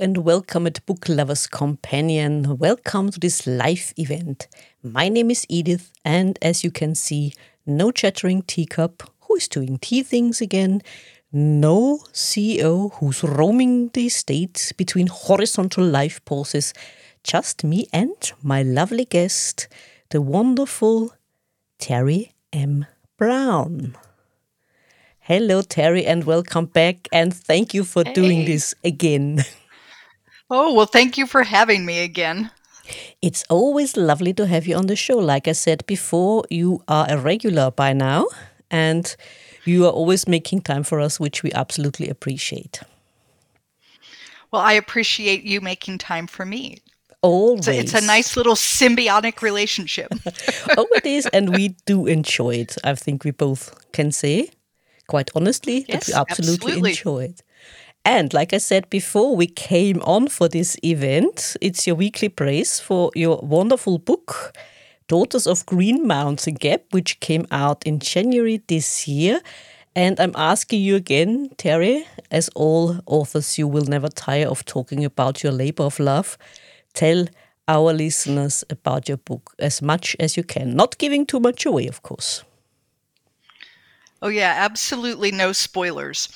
And 0.00 0.18
welcome 0.18 0.64
at 0.68 0.86
Book 0.86 1.08
Lovers 1.08 1.48
Companion. 1.48 2.56
Welcome 2.58 3.10
to 3.10 3.18
this 3.18 3.48
live 3.48 3.92
event. 3.96 4.46
My 4.80 5.08
name 5.08 5.28
is 5.28 5.44
Edith, 5.48 5.92
and 6.04 6.38
as 6.40 6.62
you 6.62 6.70
can 6.70 6.94
see, 6.94 7.32
no 7.66 7.90
chattering 7.90 8.42
teacup 8.42 9.02
who 9.22 9.34
is 9.34 9.48
doing 9.48 9.76
tea 9.78 10.04
things 10.04 10.40
again, 10.40 10.82
no 11.32 11.98
CEO 12.12 12.92
who's 12.94 13.24
roaming 13.24 13.88
the 13.88 14.06
estate 14.06 14.72
between 14.76 15.08
horizontal 15.08 15.84
life 15.84 16.24
pauses, 16.24 16.72
just 17.24 17.64
me 17.64 17.88
and 17.92 18.32
my 18.40 18.62
lovely 18.62 19.04
guest, 19.04 19.66
the 20.10 20.22
wonderful 20.22 21.12
Teri 21.80 22.30
M. 22.52 22.86
Brown. 23.16 23.96
Hello, 25.18 25.60
Teri, 25.60 26.06
and 26.06 26.22
welcome 26.22 26.66
back. 26.66 27.08
And 27.10 27.34
thank 27.34 27.74
you 27.74 27.82
for 27.82 28.04
hey. 28.06 28.12
doing 28.12 28.44
this 28.44 28.76
again. 28.84 29.44
Oh, 30.50 30.72
well, 30.72 30.86
thank 30.86 31.18
you 31.18 31.26
for 31.26 31.42
having 31.42 31.84
me 31.84 32.02
again. 32.02 32.50
It's 33.20 33.44
always 33.50 33.96
lovely 33.96 34.32
to 34.34 34.46
have 34.46 34.66
you 34.66 34.76
on 34.76 34.86
the 34.86 34.96
show. 34.96 35.18
Like 35.18 35.46
I 35.46 35.52
said 35.52 35.84
before, 35.86 36.44
you 36.48 36.82
are 36.88 37.06
a 37.08 37.18
regular 37.18 37.70
by 37.70 37.92
now, 37.92 38.26
and 38.70 39.14
you 39.64 39.84
are 39.84 39.92
always 39.92 40.26
making 40.26 40.62
time 40.62 40.84
for 40.84 41.00
us, 41.00 41.20
which 41.20 41.42
we 41.42 41.52
absolutely 41.52 42.08
appreciate. 42.08 42.80
Well, 44.50 44.62
I 44.62 44.72
appreciate 44.72 45.42
you 45.42 45.60
making 45.60 45.98
time 45.98 46.26
for 46.26 46.46
me. 46.46 46.78
Always. 47.20 47.68
It's 47.68 47.76
a, 47.76 47.80
it's 47.80 48.04
a 48.04 48.06
nice 48.06 48.36
little 48.36 48.54
symbiotic 48.54 49.42
relationship. 49.42 50.08
oh, 50.78 50.86
it 50.92 51.04
is. 51.04 51.26
And 51.26 51.54
we 51.54 51.76
do 51.84 52.06
enjoy 52.06 52.54
it. 52.54 52.76
I 52.84 52.94
think 52.94 53.24
we 53.24 53.32
both 53.32 53.92
can 53.92 54.12
say 54.12 54.50
quite 55.08 55.30
honestly, 55.34 55.84
yes, 55.88 56.06
that 56.06 56.06
we 56.06 56.20
absolutely, 56.20 56.54
absolutely 56.72 56.90
enjoy 56.90 57.24
it. 57.24 57.42
And 58.08 58.32
like 58.32 58.54
I 58.54 58.58
said 58.58 58.88
before, 58.88 59.36
we 59.36 59.46
came 59.46 60.00
on 60.00 60.28
for 60.28 60.48
this 60.48 60.78
event. 60.82 61.58
It's 61.60 61.86
your 61.86 61.94
weekly 61.94 62.30
praise 62.30 62.80
for 62.80 63.10
your 63.14 63.36
wonderful 63.42 63.98
book, 63.98 64.56
Daughters 65.08 65.46
of 65.46 65.66
Green 65.66 66.06
Mountain 66.06 66.54
Gap, 66.54 66.84
which 66.92 67.20
came 67.20 67.46
out 67.50 67.86
in 67.86 67.98
January 67.98 68.62
this 68.66 69.06
year. 69.06 69.42
And 69.94 70.18
I'm 70.18 70.32
asking 70.36 70.80
you 70.80 70.96
again, 70.96 71.50
Teri, 71.58 72.06
as 72.30 72.48
all 72.54 72.98
authors, 73.04 73.58
you 73.58 73.68
will 73.68 73.84
never 73.84 74.08
tire 74.08 74.48
of 74.48 74.64
talking 74.64 75.04
about 75.04 75.42
your 75.42 75.52
labor 75.52 75.82
of 75.82 76.00
love. 76.00 76.38
Tell 76.94 77.26
our 77.68 77.92
listeners 77.92 78.64
about 78.70 79.06
your 79.06 79.18
book 79.18 79.52
as 79.58 79.82
much 79.82 80.16
as 80.18 80.34
you 80.34 80.44
can, 80.44 80.74
not 80.74 80.96
giving 80.96 81.26
too 81.26 81.40
much 81.40 81.66
away, 81.66 81.86
of 81.86 82.02
course. 82.02 82.42
Oh, 84.22 84.28
yeah, 84.28 84.54
absolutely 84.56 85.30
no 85.30 85.52
spoilers. 85.52 86.28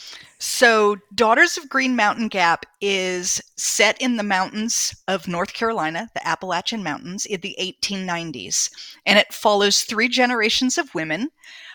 So, 0.45 0.97
Daughters 1.15 1.57
of 1.57 1.69
Green 1.69 1.95
Mountain 1.95 2.27
Gap 2.27 2.67
is 2.81 3.41
set 3.57 3.97
in 4.03 4.17
the 4.17 4.25
mountains 4.25 4.93
of 5.07 5.29
North 5.29 5.53
Carolina, 5.53 6.09
the 6.15 6.27
Appalachian 6.27 6.83
Mountains, 6.83 7.25
in 7.27 7.41
the 7.43 7.55
1890s. 7.61 8.69
And 9.07 9.21
it 9.21 9.33
follows 9.33 9.83
three 9.83 10.09
generations 10.09 10.79
of 10.79 10.93
women. 10.97 11.31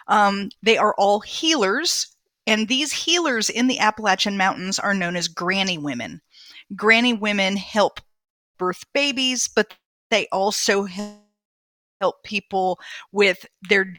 Um, 0.09 0.50
they 0.63 0.77
are 0.77 0.94
all 0.97 1.22
healers. 1.22 2.13
And 2.45 2.67
these 2.67 2.91
healers 2.91 3.50
in 3.50 3.67
the 3.67 3.79
Appalachian 3.79 4.35
Mountains 4.35 4.79
are 4.79 4.94
known 4.94 5.16
as 5.16 5.29
granny 5.29 5.77
women. 5.77 6.19
Granny 6.75 7.13
women 7.13 7.56
help 7.56 8.01
birth 8.57 8.83
babies, 8.94 9.47
but 9.47 9.75
they 10.11 10.27
also 10.33 10.83
help 10.83 12.22
people 12.25 12.81
with 13.13 13.45
their 13.69 13.95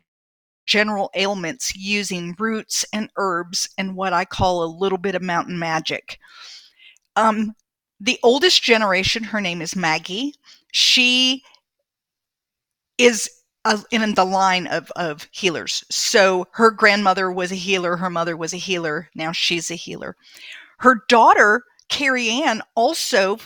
general 0.69 1.11
ailments 1.15 1.75
using 1.75 2.37
roots 2.39 2.85
and 2.93 3.11
herbs 3.17 3.69
and 3.79 3.97
what 3.97 4.13
I 4.13 4.27
call 4.27 4.63
a 4.63 4.77
little 4.79 4.99
bit 4.99 5.15
of 5.15 5.23
mountain 5.23 5.59
magic. 5.59 6.19
Um, 7.17 7.55
the 7.99 8.19
oldest 8.23 8.63
generation, 8.63 9.25
her 9.25 9.41
name 9.41 9.63
is 9.63 9.75
Maggie. 9.75 10.35
She 10.73 11.43
is 12.99 13.31
a, 13.65 13.83
in 13.91 14.15
the 14.15 14.27
line 14.27 14.67
of, 14.67 14.93
of 14.95 15.27
healers. 15.33 15.83
So 15.91 16.47
her 16.53 16.71
grandmother 16.71 17.33
was 17.33 17.51
a 17.51 17.57
healer, 17.57 17.97
her 17.97 18.11
mother 18.11 18.37
was 18.37 18.53
a 18.53 18.59
healer, 18.59 19.09
now 19.15 19.33
she's 19.33 19.71
a 19.71 19.75
healer. 19.75 20.17
Her 20.79 21.03
daughter, 21.09 21.63
Carrie 21.89 22.29
Ann, 22.29 22.61
also 22.77 23.39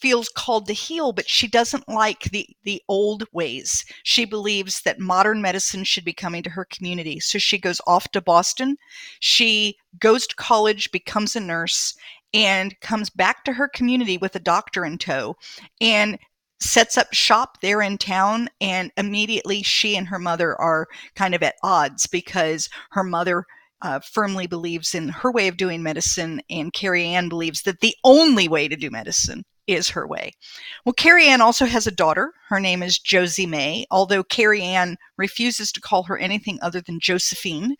feels 0.00 0.28
called 0.28 0.66
to 0.66 0.72
heal, 0.72 1.12
but 1.12 1.28
she 1.28 1.46
doesn't 1.48 1.88
like 1.88 2.24
the, 2.24 2.46
the 2.64 2.82
old 2.88 3.24
ways. 3.32 3.84
She 4.02 4.24
believes 4.24 4.82
that 4.82 4.98
modern 4.98 5.42
medicine 5.42 5.84
should 5.84 6.04
be 6.04 6.12
coming 6.12 6.42
to 6.44 6.50
her 6.50 6.64
community. 6.64 7.20
So 7.20 7.38
she 7.38 7.58
goes 7.58 7.80
off 7.86 8.10
to 8.12 8.20
Boston. 8.20 8.76
She 9.20 9.76
goes 9.98 10.26
to 10.26 10.36
college, 10.36 10.90
becomes 10.92 11.34
a 11.36 11.40
nurse, 11.40 11.94
and 12.32 12.78
comes 12.80 13.10
back 13.10 13.44
to 13.44 13.54
her 13.54 13.68
community 13.68 14.18
with 14.18 14.36
a 14.36 14.40
doctor 14.40 14.84
in 14.84 14.98
tow 14.98 15.36
and 15.80 16.18
sets 16.60 16.98
up 16.98 17.12
shop 17.12 17.60
there 17.62 17.80
in 17.80 17.98
town. 17.98 18.48
And 18.60 18.90
immediately 18.96 19.62
she 19.62 19.96
and 19.96 20.08
her 20.08 20.18
mother 20.18 20.60
are 20.60 20.86
kind 21.14 21.34
of 21.34 21.42
at 21.42 21.56
odds 21.62 22.06
because 22.06 22.68
her 22.90 23.04
mother 23.04 23.44
uh, 23.80 24.00
firmly 24.00 24.46
believes 24.46 24.94
in 24.94 25.08
her 25.08 25.30
way 25.30 25.48
of 25.48 25.56
doing 25.56 25.82
medicine, 25.82 26.42
and 26.50 26.72
Carrie 26.72 27.06
Ann 27.06 27.28
believes 27.28 27.62
that 27.62 27.80
the 27.80 27.94
only 28.02 28.48
way 28.48 28.66
to 28.66 28.74
do 28.74 28.90
medicine 28.90 29.44
is 29.68 29.88
her 29.90 30.06
way. 30.06 30.32
Well, 30.84 30.94
Carrie 30.94 31.28
Ann 31.28 31.40
also 31.40 31.66
has 31.66 31.86
a 31.86 31.92
daughter. 31.92 32.32
Her 32.48 32.58
name 32.58 32.82
is 32.82 32.98
Josie 32.98 33.46
May, 33.46 33.86
although 33.90 34.24
Carrie 34.24 34.62
Ann 34.62 34.96
refuses 35.16 35.70
to 35.72 35.80
call 35.80 36.02
her 36.04 36.18
anything 36.18 36.58
other 36.60 36.80
than 36.80 36.98
Josephine. 36.98 37.76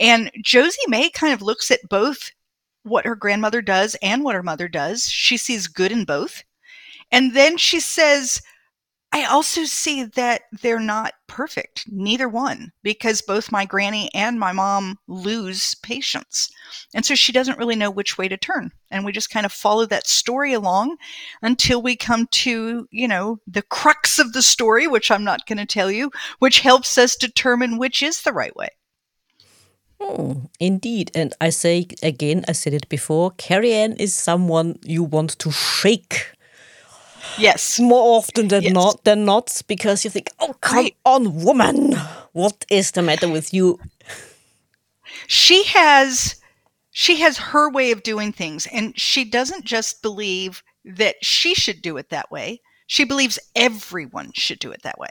And 0.00 0.30
Josie 0.42 0.78
May 0.88 1.10
kind 1.10 1.32
of 1.32 1.42
looks 1.42 1.70
at 1.70 1.88
both 1.88 2.32
what 2.82 3.04
her 3.04 3.14
grandmother 3.14 3.62
does 3.62 3.94
and 4.02 4.24
what 4.24 4.34
her 4.34 4.42
mother 4.42 4.66
does. 4.66 5.08
She 5.08 5.36
sees 5.36 5.68
good 5.68 5.92
in 5.92 6.04
both. 6.04 6.42
And 7.12 7.34
then 7.34 7.56
she 7.58 7.80
says, 7.80 8.40
I 9.10 9.24
also 9.24 9.64
see 9.64 10.04
that 10.04 10.42
they're 10.60 10.78
not 10.78 11.14
perfect, 11.28 11.86
neither 11.90 12.28
one, 12.28 12.72
because 12.82 13.22
both 13.22 13.50
my 13.50 13.64
granny 13.64 14.10
and 14.14 14.38
my 14.38 14.52
mom 14.52 14.98
lose 15.08 15.74
patients. 15.76 16.50
And 16.94 17.06
so 17.06 17.14
she 17.14 17.32
doesn't 17.32 17.58
really 17.58 17.74
know 17.74 17.90
which 17.90 18.18
way 18.18 18.28
to 18.28 18.36
turn. 18.36 18.70
And 18.90 19.06
we 19.06 19.12
just 19.12 19.30
kind 19.30 19.46
of 19.46 19.52
follow 19.52 19.86
that 19.86 20.06
story 20.06 20.52
along 20.52 20.98
until 21.40 21.80
we 21.80 21.96
come 21.96 22.26
to, 22.32 22.86
you 22.90 23.08
know, 23.08 23.38
the 23.46 23.62
crux 23.62 24.18
of 24.18 24.34
the 24.34 24.42
story, 24.42 24.86
which 24.86 25.10
I'm 25.10 25.24
not 25.24 25.46
going 25.46 25.58
to 25.58 25.66
tell 25.66 25.90
you, 25.90 26.10
which 26.38 26.60
helps 26.60 26.98
us 26.98 27.16
determine 27.16 27.78
which 27.78 28.02
is 28.02 28.22
the 28.22 28.32
right 28.32 28.54
way. 28.56 28.68
Hmm, 30.00 30.46
indeed. 30.60 31.10
And 31.14 31.34
I 31.40 31.48
say 31.48 31.86
again, 32.02 32.44
I 32.46 32.52
said 32.52 32.74
it 32.74 32.88
before, 32.88 33.32
Carrie 33.32 33.72
Ann 33.72 33.94
is 33.94 34.14
someone 34.14 34.78
you 34.84 35.02
want 35.02 35.38
to 35.38 35.50
shake 35.50 36.34
Yes. 37.38 37.78
More 37.80 38.16
often 38.18 38.48
than 38.48 38.62
yes. 38.64 38.72
not 38.72 39.04
than 39.04 39.24
not, 39.24 39.62
because 39.66 40.04
you 40.04 40.10
think, 40.10 40.30
oh 40.40 40.54
come 40.60 40.76
right. 40.76 40.96
on, 41.04 41.42
woman. 41.42 41.94
What 42.32 42.64
is 42.70 42.92
the 42.92 43.02
matter 43.02 43.28
with 43.28 43.52
you? 43.52 43.78
She 45.26 45.64
has 45.64 46.36
she 46.90 47.20
has 47.20 47.38
her 47.38 47.70
way 47.70 47.90
of 47.92 48.02
doing 48.02 48.32
things, 48.32 48.66
and 48.66 48.98
she 48.98 49.24
doesn't 49.24 49.64
just 49.64 50.02
believe 50.02 50.62
that 50.84 51.16
she 51.22 51.54
should 51.54 51.82
do 51.82 51.96
it 51.96 52.10
that 52.10 52.30
way. 52.30 52.60
She 52.86 53.04
believes 53.04 53.38
everyone 53.54 54.32
should 54.34 54.58
do 54.58 54.72
it 54.72 54.82
that 54.82 54.98
way. 54.98 55.10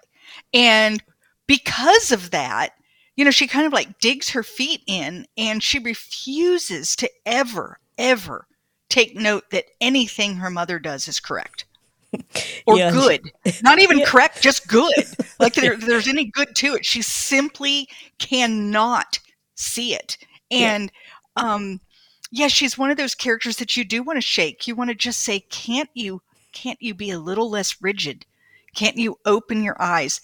And 0.54 1.04
because 1.46 2.12
of 2.12 2.32
that, 2.32 2.74
you 3.16 3.24
know, 3.24 3.32
she 3.32 3.48
kind 3.48 3.66
of 3.66 3.74
like 3.74 4.00
digs 4.00 4.30
her 4.32 4.44
feet 4.44 4.82
in 4.88 5.28
and 5.38 5.62
she 5.64 5.80
refuses 5.80 6.96
to 6.98 7.10
ever, 7.26 7.80
ever 7.98 8.48
take 8.90 9.16
note 9.16 9.50
that 9.52 9.66
anything 9.80 10.36
her 10.36 10.50
mother 10.50 10.80
does 10.80 11.08
is 11.08 11.20
correct 11.20 11.66
or 12.66 12.78
yeah. 12.78 12.92
good. 12.92 13.32
Not 13.62 13.80
even 13.80 14.00
yeah. 14.00 14.06
correct, 14.06 14.42
just 14.42 14.68
good. 14.68 14.94
Like 15.40 15.54
there, 15.54 15.78
there's 15.78 16.08
any 16.08 16.26
good 16.26 16.56
to 16.56 16.74
it. 16.74 16.84
She 16.84 17.04
simply 17.04 17.88
cannot 18.18 19.20
see 19.54 19.94
it. 19.94 20.18
And 20.50 20.92
yeah. 21.38 21.44
um 21.54 21.80
yeah, 22.32 22.48
she's 22.48 22.76
one 22.76 22.90
of 22.90 22.98
those 22.98 23.14
characters 23.14 23.58
that 23.58 23.78
you 23.78 23.86
do 23.86 24.02
want 24.02 24.18
to 24.18 24.22
shake. 24.22 24.68
You 24.68 24.74
want 24.74 24.90
to 24.90 24.96
just 24.96 25.20
say, 25.20 25.42
"Can't 25.52 25.92
you 25.94 26.24
can't 26.54 26.82
you 26.82 26.96
be 26.96 27.12
a 27.12 27.20
little 27.20 27.52
less 27.52 27.84
rigid? 27.84 28.26
Can't 28.74 28.98
you 28.98 29.20
open 29.26 29.62
your 29.62 29.80
eyes?" 29.80 30.20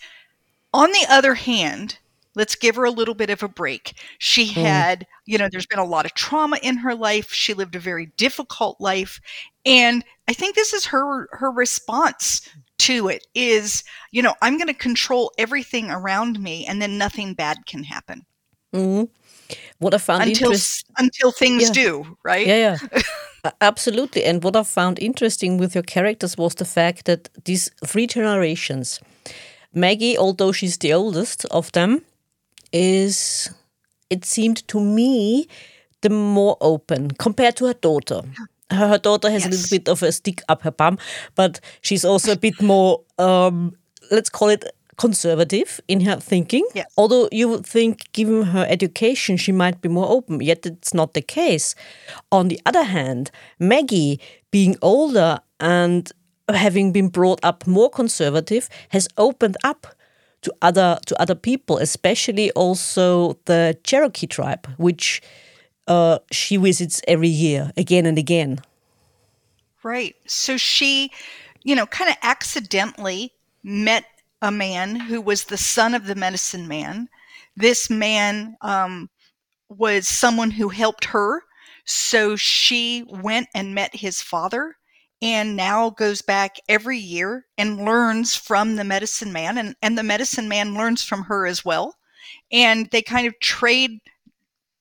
On 0.73 0.91
the 0.91 1.05
other 1.07 1.35
hand, 1.35 1.99
let's 2.35 2.55
give 2.55 2.75
her 2.75 2.83
a 2.83 2.91
little 2.91 3.13
bit 3.13 3.29
of 3.29 3.43
a 3.43 3.47
break. 3.47 3.93
She 4.17 4.47
mm. 4.47 4.53
had, 4.53 5.05
you 5.25 5.37
know, 5.37 5.49
there's 5.49 5.65
been 5.65 5.79
a 5.79 5.85
lot 5.85 6.05
of 6.05 6.13
trauma 6.13 6.57
in 6.61 6.77
her 6.77 6.95
life. 6.95 7.31
She 7.31 7.53
lived 7.53 7.75
a 7.75 7.79
very 7.79 8.07
difficult 8.17 8.79
life. 8.79 9.19
And 9.65 10.03
I 10.27 10.33
think 10.33 10.55
this 10.55 10.73
is 10.73 10.85
her 10.85 11.27
her 11.31 11.51
response 11.51 12.47
to 12.79 13.07
it 13.07 13.25
is, 13.33 13.83
you 14.11 14.21
know, 14.21 14.33
I'm 14.41 14.57
going 14.57 14.67
to 14.67 14.73
control 14.73 15.31
everything 15.37 15.89
around 15.89 16.39
me 16.39 16.65
and 16.65 16.81
then 16.81 16.97
nothing 16.97 17.33
bad 17.33 17.65
can 17.65 17.83
happen. 17.83 18.25
Mm. 18.73 19.09
What 19.79 19.93
I 19.93 19.97
found 19.97 20.23
until 20.23 20.47
interest- 20.47 20.85
until 20.97 21.31
things 21.31 21.63
yeah. 21.63 21.73
do, 21.73 22.17
right? 22.23 22.47
Yeah, 22.47 22.77
yeah. 22.93 23.01
Absolutely. 23.61 24.23
And 24.23 24.43
what 24.43 24.55
I 24.55 24.63
found 24.63 24.99
interesting 24.99 25.57
with 25.57 25.75
your 25.75 25.83
characters 25.83 26.37
was 26.37 26.55
the 26.55 26.65
fact 26.65 27.05
that 27.05 27.29
these 27.43 27.69
three 27.85 28.07
generations, 28.07 29.01
Maggie, 29.73 30.17
although 30.17 30.53
she's 30.53 30.77
the 30.77 30.93
oldest 30.93 31.45
of 31.51 31.71
them, 31.73 32.01
is, 32.73 33.49
it 34.09 34.25
seemed 34.25 34.67
to 34.67 34.79
me, 34.79 35.47
the 36.01 36.09
more 36.09 36.57
open 36.59 37.11
compared 37.11 37.55
to 37.57 37.67
her 37.67 37.73
daughter. 37.73 38.21
her 38.71 38.97
daughter 38.97 39.29
has 39.29 39.45
yes. 39.45 39.47
a 39.47 39.51
little 39.51 39.77
bit 39.77 39.87
of 39.89 40.03
a 40.03 40.11
stick 40.11 40.41
up 40.49 40.63
her 40.63 40.71
bum, 40.71 40.97
but 41.35 41.59
she's 41.81 42.03
also 42.03 42.33
a 42.33 42.35
bit 42.35 42.61
more, 42.61 43.01
um, 43.19 43.75
let's 44.11 44.29
call 44.29 44.49
it 44.49 44.65
conservative 44.97 45.79
in 45.87 46.01
her 46.01 46.17
thinking. 46.17 46.67
Yes. 46.73 46.91
Although 46.97 47.29
you 47.31 47.47
would 47.49 47.65
think, 47.65 48.11
given 48.11 48.43
her 48.43 48.65
education, 48.69 49.37
she 49.37 49.51
might 49.51 49.81
be 49.81 49.89
more 49.89 50.09
open, 50.09 50.41
yet 50.41 50.65
it's 50.65 50.93
not 50.93 51.13
the 51.13 51.21
case. 51.21 51.75
On 52.31 52.47
the 52.47 52.59
other 52.65 52.83
hand, 52.83 53.31
Maggie, 53.59 54.19
being 54.51 54.75
older 54.81 55.39
and 55.59 56.11
having 56.49 56.91
been 56.91 57.07
brought 57.09 57.39
up 57.43 57.65
more 57.65 57.89
conservative, 57.89 58.69
has 58.89 59.07
opened 59.17 59.57
up 59.63 59.87
to 60.43 60.53
other 60.61 60.99
to 61.05 61.21
other 61.21 61.35
people, 61.35 61.77
especially 61.77 62.51
also 62.51 63.37
the 63.45 63.77
Cherokee 63.83 64.27
tribe, 64.27 64.67
which 64.77 65.21
uh, 65.87 66.19
she 66.31 66.57
visits 66.57 67.01
every 67.07 67.27
year 67.27 67.71
again 67.75 68.05
and 68.05 68.17
again. 68.17 68.61
Right. 69.83 70.15
So 70.27 70.55
she, 70.57 71.11
you 71.63 71.75
know, 71.75 71.85
kind 71.85 72.09
of 72.09 72.17
accidentally 72.21 73.33
met 73.63 74.05
a 74.41 74.51
man 74.51 74.95
who 74.95 75.21
was 75.21 75.45
the 75.45 75.57
son 75.57 75.93
of 75.93 76.05
the 76.05 76.15
medicine 76.15 76.67
man. 76.67 77.09
This 77.55 77.89
man 77.89 78.55
um, 78.61 79.09
was 79.69 80.07
someone 80.07 80.51
who 80.51 80.69
helped 80.69 81.05
her. 81.05 81.43
So 81.85 82.35
she 82.35 83.05
went 83.09 83.47
and 83.53 83.75
met 83.75 83.95
his 83.95 84.21
father 84.21 84.77
and 85.23 85.55
now 85.55 85.89
goes 85.89 86.21
back 86.21 86.57
every 86.69 86.99
year 86.99 87.47
and 87.57 87.83
learns 87.83 88.35
from 88.35 88.75
the 88.75 88.83
medicine 88.83 89.33
man 89.33 89.57
and, 89.57 89.75
and 89.81 89.97
the 89.97 90.03
medicine 90.03 90.47
man 90.47 90.75
learns 90.75 91.03
from 91.03 91.23
her 91.23 91.47
as 91.47 91.65
well 91.65 91.95
and 92.51 92.89
they 92.91 93.01
kind 93.01 93.25
of 93.25 93.39
trade 93.39 93.99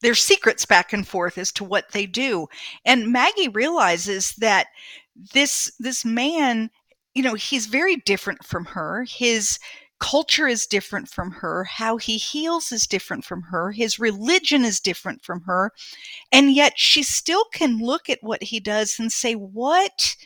their 0.03 0.15
secrets 0.15 0.67
back 0.67 0.93
and 0.93 1.09
forth 1.09 1.39
as 1.39 1.51
to 1.53 1.65
what 1.65 1.93
they 1.93 2.05
do 2.05 2.47
and 2.85 3.13
maggie 3.13 3.49
realizes 3.49 4.35
that 4.35 4.67
this 5.33 5.73
this 5.79 6.05
man 6.05 6.69
you 7.15 7.23
know, 7.23 7.35
he's 7.35 7.67
very 7.67 7.97
different 7.97 8.45
from 8.45 8.65
her. 8.67 9.05
His 9.09 9.59
culture 10.01 10.49
is 10.49 10.67
different 10.67 11.09
from 11.09 11.31
her. 11.31 11.65
How 11.65 11.97
he 11.97 12.17
heals 12.17 12.73
is 12.73 12.87
different 12.87 13.25
from 13.25 13.43
her. 13.43 13.71
His 13.71 13.99
religion 13.99 14.65
is 14.65 14.81
different 14.81 15.23
from 15.23 15.43
her. 15.43 15.73
And 16.33 16.53
yet 16.53 16.73
she 16.77 17.03
still 17.03 17.45
can 17.53 17.79
look 17.79 18.09
at 18.09 18.23
what 18.23 18.43
he 18.43 18.61
does 18.61 18.99
and 18.99 19.13
say, 19.13 19.35
What 19.35 20.17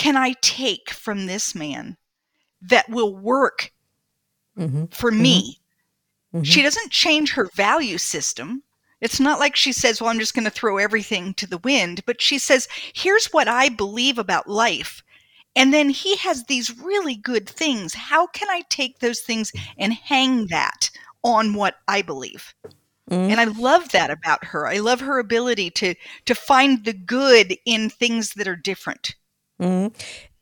can 0.00 0.16
I 0.16 0.34
take 0.40 0.88
from 0.88 1.26
this 1.26 1.54
man 1.54 1.98
that 2.62 2.88
will 2.88 3.14
work 3.14 3.70
mm-hmm. 4.58 4.86
for 4.86 5.10
mm-hmm. 5.10 5.22
me? 5.22 5.60
Mm-hmm. 6.34 6.42
She 6.42 6.62
doesn't 6.62 6.90
change 6.90 7.34
her 7.34 7.50
value 7.54 7.98
system. 7.98 8.62
It's 9.02 9.20
not 9.20 9.38
like 9.38 9.56
she 9.56 9.72
says, 9.72 10.00
Well, 10.00 10.08
I'm 10.08 10.18
just 10.18 10.32
going 10.32 10.46
to 10.46 10.50
throw 10.50 10.78
everything 10.78 11.34
to 11.34 11.46
the 11.46 11.58
wind, 11.58 12.02
but 12.06 12.22
she 12.22 12.38
says, 12.38 12.66
Here's 12.94 13.26
what 13.26 13.46
I 13.46 13.68
believe 13.68 14.16
about 14.16 14.48
life. 14.48 15.02
And 15.54 15.74
then 15.74 15.90
he 15.90 16.16
has 16.16 16.44
these 16.44 16.78
really 16.78 17.16
good 17.16 17.46
things. 17.46 17.92
How 17.92 18.26
can 18.28 18.48
I 18.48 18.62
take 18.70 19.00
those 19.00 19.20
things 19.20 19.52
and 19.76 19.92
hang 19.92 20.46
that 20.46 20.88
on 21.22 21.52
what 21.52 21.74
I 21.88 22.00
believe? 22.00 22.54
Mm. 23.10 23.32
And 23.32 23.38
I 23.38 23.44
love 23.44 23.90
that 23.90 24.10
about 24.10 24.46
her. 24.46 24.66
I 24.66 24.78
love 24.78 25.00
her 25.00 25.18
ability 25.18 25.72
to 25.72 25.94
to 26.24 26.34
find 26.34 26.86
the 26.86 26.94
good 26.94 27.54
in 27.66 27.90
things 27.90 28.32
that 28.32 28.48
are 28.48 28.56
different. 28.56 29.14
Mm. 29.60 29.92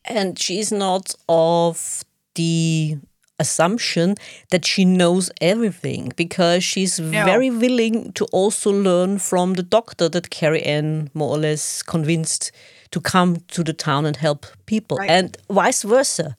And 0.05 0.38
she's 0.38 0.73
not 0.73 1.15
of 1.29 2.05
the 2.35 2.99
assumption 3.38 4.17
that 4.50 4.65
she 4.65 4.85
knows 4.85 5.31
everything 5.41 6.12
because 6.17 6.65
she's 6.65 6.99
no. 6.99 7.25
very 7.25 7.50
willing 7.50 8.12
to 8.12 8.25
also 8.26 8.70
learn 8.70 9.19
from 9.19 9.55
the 9.55 9.62
doctor 9.62 10.09
that 10.09 10.31
Carrie 10.31 10.62
Ann 10.62 11.11
more 11.15 11.31
or 11.31 11.38
less 11.38 11.82
convinced 11.82 12.50
to 12.91 13.00
come 13.00 13.37
to 13.49 13.62
the 13.62 13.73
town 13.73 14.06
and 14.06 14.17
help 14.17 14.47
people, 14.67 14.97
right. 14.97 15.11
and 15.11 15.37
vice 15.50 15.82
versa. 15.82 16.37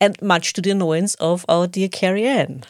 And 0.00 0.20
much 0.22 0.52
to 0.52 0.62
the 0.62 0.70
annoyance 0.70 1.16
of 1.16 1.44
our 1.48 1.66
dear 1.66 1.88
Carrie 1.88 2.24
Ann. 2.24 2.62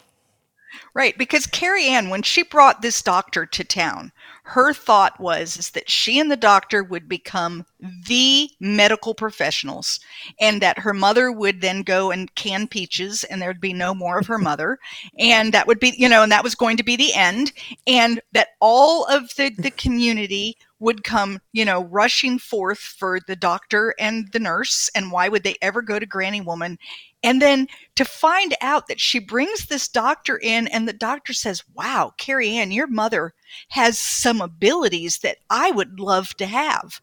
Right, 0.94 1.16
because 1.18 1.46
Carrie 1.46 1.86
Ann, 1.86 2.08
when 2.08 2.22
she 2.22 2.42
brought 2.42 2.80
this 2.80 3.02
doctor 3.02 3.44
to 3.44 3.64
town, 3.64 4.12
her 4.48 4.72
thought 4.72 5.20
was 5.20 5.58
is 5.58 5.70
that 5.72 5.90
she 5.90 6.18
and 6.18 6.30
the 6.30 6.36
doctor 6.36 6.82
would 6.82 7.06
become 7.06 7.66
the 8.06 8.48
medical 8.60 9.14
professionals 9.14 10.00
and 10.40 10.62
that 10.62 10.78
her 10.78 10.94
mother 10.94 11.30
would 11.30 11.60
then 11.60 11.82
go 11.82 12.10
and 12.10 12.34
can 12.34 12.66
peaches 12.66 13.24
and 13.24 13.42
there 13.42 13.50
would 13.50 13.60
be 13.60 13.74
no 13.74 13.94
more 13.94 14.18
of 14.18 14.26
her 14.26 14.38
mother 14.38 14.78
and 15.18 15.52
that 15.52 15.66
would 15.66 15.78
be 15.78 15.92
you 15.98 16.08
know 16.08 16.22
and 16.22 16.32
that 16.32 16.42
was 16.42 16.54
going 16.54 16.78
to 16.78 16.82
be 16.82 16.96
the 16.96 17.12
end 17.12 17.52
and 17.86 18.22
that 18.32 18.48
all 18.60 19.04
of 19.04 19.28
the 19.36 19.50
the 19.58 19.70
community 19.72 20.56
would 20.80 21.04
come, 21.04 21.40
you 21.52 21.64
know, 21.64 21.84
rushing 21.84 22.38
forth 22.38 22.78
for 22.78 23.18
the 23.26 23.36
doctor 23.36 23.94
and 23.98 24.30
the 24.32 24.38
nurse. 24.38 24.88
And 24.94 25.10
why 25.10 25.28
would 25.28 25.42
they 25.42 25.56
ever 25.60 25.82
go 25.82 25.98
to 25.98 26.06
Granny 26.06 26.40
Woman? 26.40 26.78
And 27.22 27.42
then 27.42 27.66
to 27.96 28.04
find 28.04 28.54
out 28.60 28.86
that 28.86 29.00
she 29.00 29.18
brings 29.18 29.66
this 29.66 29.88
doctor 29.88 30.38
in, 30.38 30.68
and 30.68 30.86
the 30.86 30.92
doctor 30.92 31.32
says, 31.32 31.64
Wow, 31.74 32.12
Carrie 32.16 32.50
Ann, 32.50 32.70
your 32.70 32.86
mother 32.86 33.34
has 33.70 33.98
some 33.98 34.40
abilities 34.40 35.18
that 35.18 35.38
I 35.50 35.70
would 35.70 35.98
love 35.98 36.36
to 36.36 36.46
have. 36.46 37.00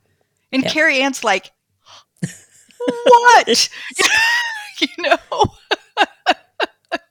And 0.51 0.63
yep. 0.63 0.71
Carrie 0.71 1.01
Ann's 1.01 1.23
like, 1.23 1.51
What? 3.03 3.69
you 4.79 4.88
know? 5.00 5.17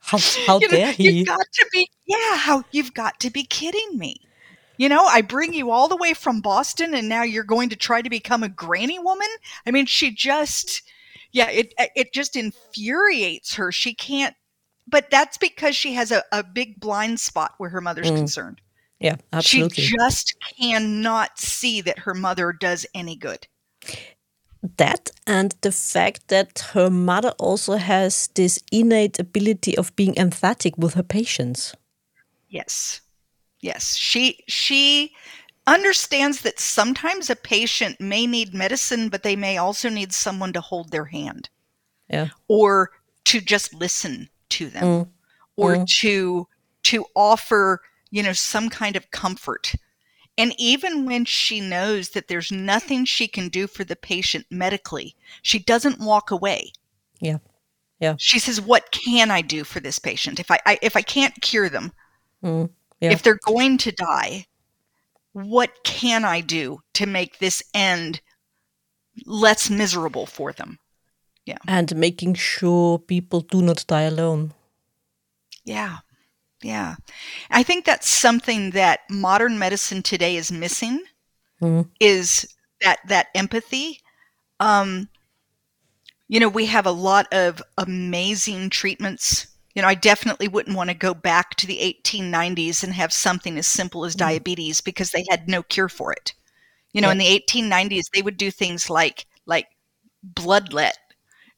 how, 0.00 0.18
how 0.46 0.60
you 0.60 0.68
dare 0.68 0.86
know, 0.86 0.92
he? 0.92 1.10
You've 1.10 1.26
got 1.26 1.46
to 1.52 1.66
be, 1.72 1.90
yeah, 2.06 2.36
how 2.36 2.64
you've 2.70 2.94
got 2.94 3.20
to 3.20 3.30
be 3.30 3.44
kidding 3.44 3.98
me. 3.98 4.16
You 4.76 4.88
know, 4.88 5.04
I 5.04 5.20
bring 5.20 5.52
you 5.52 5.70
all 5.70 5.88
the 5.88 5.96
way 5.96 6.14
from 6.14 6.40
Boston 6.40 6.94
and 6.94 7.08
now 7.08 7.22
you're 7.22 7.44
going 7.44 7.68
to 7.68 7.76
try 7.76 8.02
to 8.02 8.10
become 8.10 8.42
a 8.42 8.48
granny 8.48 8.98
woman? 8.98 9.28
I 9.66 9.70
mean, 9.70 9.86
she 9.86 10.10
just 10.10 10.82
yeah, 11.34 11.50
it 11.50 11.74
it 11.94 12.14
just 12.14 12.36
infuriates 12.36 13.54
her. 13.56 13.70
She 13.70 13.94
can't 13.94 14.34
but 14.86 15.10
that's 15.10 15.38
because 15.38 15.74
she 15.74 15.94
has 15.94 16.10
a, 16.10 16.22
a 16.32 16.42
big 16.42 16.78
blind 16.80 17.20
spot 17.20 17.54
where 17.58 17.70
her 17.70 17.80
mother's 17.80 18.10
mm. 18.10 18.16
concerned. 18.16 18.60
Yeah, 19.00 19.16
absolutely. 19.32 19.82
She 19.82 19.96
just 19.96 20.36
cannot 20.58 21.38
see 21.38 21.80
that 21.80 22.00
her 22.00 22.14
mother 22.14 22.52
does 22.52 22.86
any 22.94 23.16
good. 23.16 23.46
That 24.76 25.10
and 25.26 25.54
the 25.60 25.72
fact 25.72 26.28
that 26.28 26.70
her 26.72 26.88
mother 26.88 27.32
also 27.38 27.76
has 27.76 28.28
this 28.34 28.58
innate 28.72 29.18
ability 29.18 29.76
of 29.76 29.94
being 29.96 30.16
emphatic 30.16 30.78
with 30.78 30.94
her 30.94 31.02
patients. 31.02 31.74
Yes. 32.48 33.00
Yes, 33.60 33.96
she 33.96 34.44
she 34.46 35.12
understands 35.66 36.42
that 36.42 36.60
sometimes 36.60 37.30
a 37.30 37.36
patient 37.36 38.00
may 38.00 38.26
need 38.26 38.54
medicine, 38.54 39.08
but 39.08 39.22
they 39.22 39.36
may 39.36 39.56
also 39.56 39.88
need 39.88 40.12
someone 40.12 40.52
to 40.52 40.60
hold 40.60 40.90
their 40.90 41.06
hand. 41.06 41.48
Yeah. 42.08 42.28
Or 42.48 42.90
to 43.26 43.40
just 43.40 43.74
listen 43.74 44.28
to 44.50 44.68
them. 44.68 44.84
Mm. 44.84 45.08
Or 45.56 45.76
mm. 45.76 45.86
to 46.00 46.48
to 46.84 47.06
offer, 47.16 47.80
you 48.10 48.22
know, 48.22 48.32
some 48.32 48.68
kind 48.68 48.96
of 48.96 49.10
comfort. 49.10 49.74
And 50.36 50.52
even 50.58 51.06
when 51.06 51.24
she 51.24 51.60
knows 51.60 52.10
that 52.10 52.28
there's 52.28 52.50
nothing 52.50 53.04
she 53.04 53.28
can 53.28 53.48
do 53.48 53.66
for 53.66 53.84
the 53.84 53.96
patient 53.96 54.46
medically, 54.50 55.14
she 55.42 55.60
doesn't 55.60 56.00
walk 56.00 56.30
away. 56.30 56.72
Yeah. 57.20 57.38
Yeah. 58.00 58.16
She 58.18 58.38
says, 58.38 58.60
"What 58.60 58.90
can 58.90 59.30
I 59.30 59.40
do 59.40 59.64
for 59.64 59.80
this 59.80 59.98
patient? 59.98 60.40
If 60.40 60.50
I, 60.50 60.58
I 60.66 60.78
if 60.82 60.96
I 60.96 61.02
can't 61.02 61.40
cure 61.40 61.68
them, 61.68 61.92
mm. 62.42 62.68
Yeah. 63.04 63.12
If 63.12 63.22
they're 63.22 63.38
going 63.44 63.76
to 63.78 63.92
die, 63.92 64.46
what 65.34 65.82
can 65.82 66.24
I 66.24 66.40
do 66.40 66.80
to 66.94 67.06
make 67.06 67.38
this 67.38 67.62
end 67.74 68.20
less 69.26 69.68
miserable 69.68 70.26
for 70.26 70.52
them? 70.52 70.78
Yeah. 71.44 71.58
And 71.66 71.94
making 71.96 72.34
sure 72.34 72.98
people 72.98 73.40
do 73.40 73.60
not 73.60 73.84
die 73.86 74.02
alone. 74.02 74.54
Yeah. 75.64 75.98
Yeah. 76.62 76.94
I 77.50 77.62
think 77.62 77.84
that's 77.84 78.08
something 78.08 78.70
that 78.70 79.00
modern 79.10 79.58
medicine 79.58 80.02
today 80.02 80.36
is 80.36 80.50
missing 80.50 81.02
mm. 81.60 81.88
is 82.00 82.48
that 82.80 83.00
that 83.08 83.26
empathy. 83.34 84.00
Um 84.60 85.08
you 86.28 86.40
know, 86.40 86.48
we 86.48 86.66
have 86.66 86.86
a 86.86 86.92
lot 86.92 87.26
of 87.32 87.60
amazing 87.76 88.70
treatments 88.70 89.48
you 89.74 89.82
know, 89.82 89.88
I 89.88 89.94
definitely 89.94 90.48
wouldn't 90.48 90.76
want 90.76 90.90
to 90.90 90.96
go 90.96 91.14
back 91.14 91.56
to 91.56 91.66
the 91.66 91.78
1890s 92.04 92.84
and 92.84 92.94
have 92.94 93.12
something 93.12 93.58
as 93.58 93.66
simple 93.66 94.04
as 94.04 94.14
mm. 94.14 94.20
diabetes 94.20 94.80
because 94.80 95.10
they 95.10 95.24
had 95.28 95.48
no 95.48 95.62
cure 95.62 95.88
for 95.88 96.12
it. 96.12 96.32
You 96.92 97.00
know, 97.00 97.08
yeah. 97.08 97.12
in 97.12 97.18
the 97.18 97.44
1890s, 97.46 98.04
they 98.14 98.22
would 98.22 98.36
do 98.36 98.50
things 98.50 98.88
like 98.88 99.26
like 99.46 99.66
bloodlet 100.34 100.92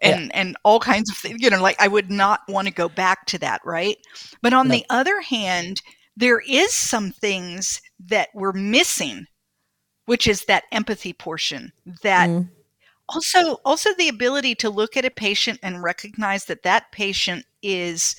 and 0.01 0.27
yeah. 0.27 0.31
and 0.33 0.57
all 0.65 0.81
kinds 0.81 1.11
of 1.11 1.17
things. 1.17 1.43
You 1.43 1.51
know, 1.51 1.61
like 1.61 1.81
I 1.81 1.89
would 1.89 2.11
not 2.11 2.41
want 2.49 2.69
to 2.69 2.75
go 2.75 2.89
back 2.89 3.27
to 3.27 3.39
that, 3.39 3.61
right? 3.65 3.99
But 4.41 4.55
on 4.55 4.69
no. 4.69 4.75
the 4.75 4.87
other 4.89 5.21
hand, 5.21 5.83
there 6.17 6.41
is 6.41 6.73
some 6.73 7.11
things 7.11 7.83
that 8.07 8.31
we're 8.35 8.55
missing, 8.55 9.27
which 10.07 10.27
is 10.27 10.47
that 10.47 10.65
empathy 10.73 11.13
portion 11.13 11.73
that. 12.03 12.29
Mm. 12.29 12.49
Also, 13.09 13.61
also 13.65 13.95
the 13.95 14.09
ability 14.09 14.53
to 14.57 14.69
look 14.69 14.97
at 14.97 15.05
a 15.05 15.11
patient 15.11 15.61
and 15.63 15.81
recognize 15.81 16.47
that 16.47 16.65
that 16.65 16.91
patient 16.91 17.47
is 17.67 18.17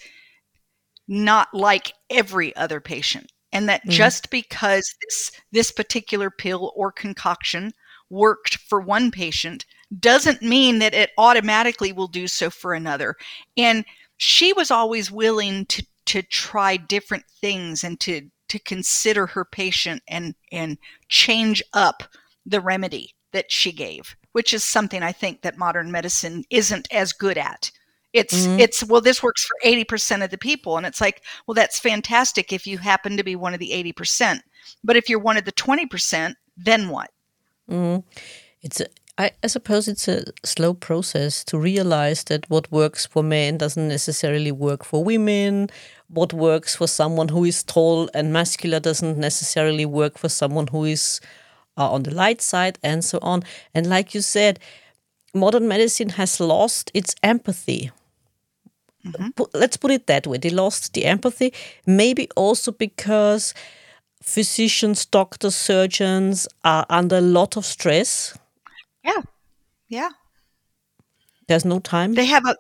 not 1.07 1.47
like 1.53 1.93
every 2.09 2.55
other 2.55 2.81
patient 2.81 3.31
and 3.51 3.69
that 3.69 3.85
mm. 3.85 3.89
just 3.89 4.29
because 4.29 4.83
this 5.01 5.31
this 5.51 5.71
particular 5.71 6.29
pill 6.29 6.73
or 6.75 6.91
concoction 6.91 7.71
worked 8.09 8.57
for 8.57 8.79
one 8.79 9.11
patient 9.11 9.65
doesn't 9.99 10.41
mean 10.41 10.79
that 10.79 10.93
it 10.93 11.11
automatically 11.17 11.93
will 11.93 12.07
do 12.07 12.27
so 12.27 12.49
for 12.49 12.73
another. 12.73 13.15
And 13.55 13.85
she 14.17 14.53
was 14.53 14.71
always 14.71 15.11
willing 15.11 15.65
to 15.67 15.85
to 16.07 16.21
try 16.21 16.77
different 16.77 17.25
things 17.41 17.83
and 17.83 17.99
to 18.01 18.29
to 18.49 18.59
consider 18.59 19.27
her 19.27 19.45
patient 19.45 20.01
and 20.07 20.35
and 20.51 20.77
change 21.09 21.63
up 21.73 22.03
the 22.45 22.61
remedy 22.61 23.13
that 23.33 23.51
she 23.51 23.71
gave, 23.71 24.15
which 24.31 24.53
is 24.53 24.63
something 24.63 25.03
I 25.03 25.11
think 25.11 25.41
that 25.41 25.57
modern 25.57 25.91
medicine 25.91 26.43
isn't 26.49 26.87
as 26.91 27.11
good 27.13 27.37
at. 27.37 27.71
It's 28.17 28.47
mm-hmm. 28.47 28.59
it's 28.59 28.83
well 28.83 29.01
this 29.01 29.21
works 29.21 29.45
for 29.45 29.55
80% 29.63 30.23
of 30.23 30.29
the 30.29 30.37
people 30.37 30.77
and 30.77 30.85
it's 30.85 31.01
like, 31.01 31.23
well 31.45 31.55
that's 31.55 31.79
fantastic 31.79 32.51
if 32.51 32.67
you 32.67 32.77
happen 32.77 33.17
to 33.17 33.23
be 33.23 33.35
one 33.35 33.53
of 33.53 33.59
the 33.59 33.71
80%. 33.71 34.41
But 34.83 34.97
if 34.97 35.09
you're 35.09 35.19
one 35.19 35.37
of 35.37 35.45
the 35.45 35.51
20%, 35.51 36.33
then 36.57 36.89
what? 36.89 37.11
Mm-hmm. 37.69 38.01
It's 38.61 38.81
a, 38.81 38.87
I, 39.17 39.31
I 39.43 39.47
suppose 39.47 39.87
it's 39.87 40.07
a 40.07 40.25
slow 40.43 40.73
process 40.73 41.43
to 41.45 41.57
realize 41.57 42.23
that 42.25 42.49
what 42.49 42.71
works 42.71 43.05
for 43.05 43.23
men 43.23 43.57
doesn't 43.57 43.87
necessarily 43.87 44.51
work 44.51 44.83
for 44.83 45.03
women. 45.03 45.69
What 46.07 46.33
works 46.33 46.75
for 46.75 46.87
someone 46.87 47.29
who 47.29 47.43
is 47.43 47.63
tall 47.63 48.09
and 48.13 48.31
muscular 48.31 48.79
doesn't 48.79 49.17
necessarily 49.17 49.85
work 49.85 50.17
for 50.17 50.29
someone 50.29 50.67
who 50.67 50.83
is 50.85 51.19
uh, 51.77 51.91
on 51.91 52.03
the 52.03 52.13
light 52.13 52.41
side, 52.41 52.79
and 52.83 53.03
so 53.03 53.19
on. 53.21 53.43
And 53.73 53.87
like 53.87 54.15
you 54.15 54.21
said, 54.21 54.59
modern 55.33 55.67
medicine 55.67 56.09
has 56.09 56.39
lost 56.39 56.91
its 56.93 57.15
empathy. 57.23 57.91
Mm-hmm. 59.05 59.43
Let's 59.53 59.77
put 59.77 59.91
it 59.91 60.07
that 60.07 60.27
way. 60.27 60.37
They 60.37 60.49
lost 60.49 60.93
the 60.93 61.05
empathy, 61.05 61.53
maybe 61.85 62.29
also 62.35 62.71
because 62.71 63.53
physicians, 64.21 65.05
doctors, 65.05 65.55
surgeons 65.55 66.47
are 66.63 66.85
under 66.89 67.17
a 67.17 67.21
lot 67.21 67.57
of 67.57 67.65
stress. 67.65 68.37
Yeah. 69.03 69.21
Yeah. 69.87 70.09
There's 71.47 71.65
no 71.65 71.79
time. 71.79 72.13
They 72.13 72.25
have 72.25 72.45
a 72.45 72.55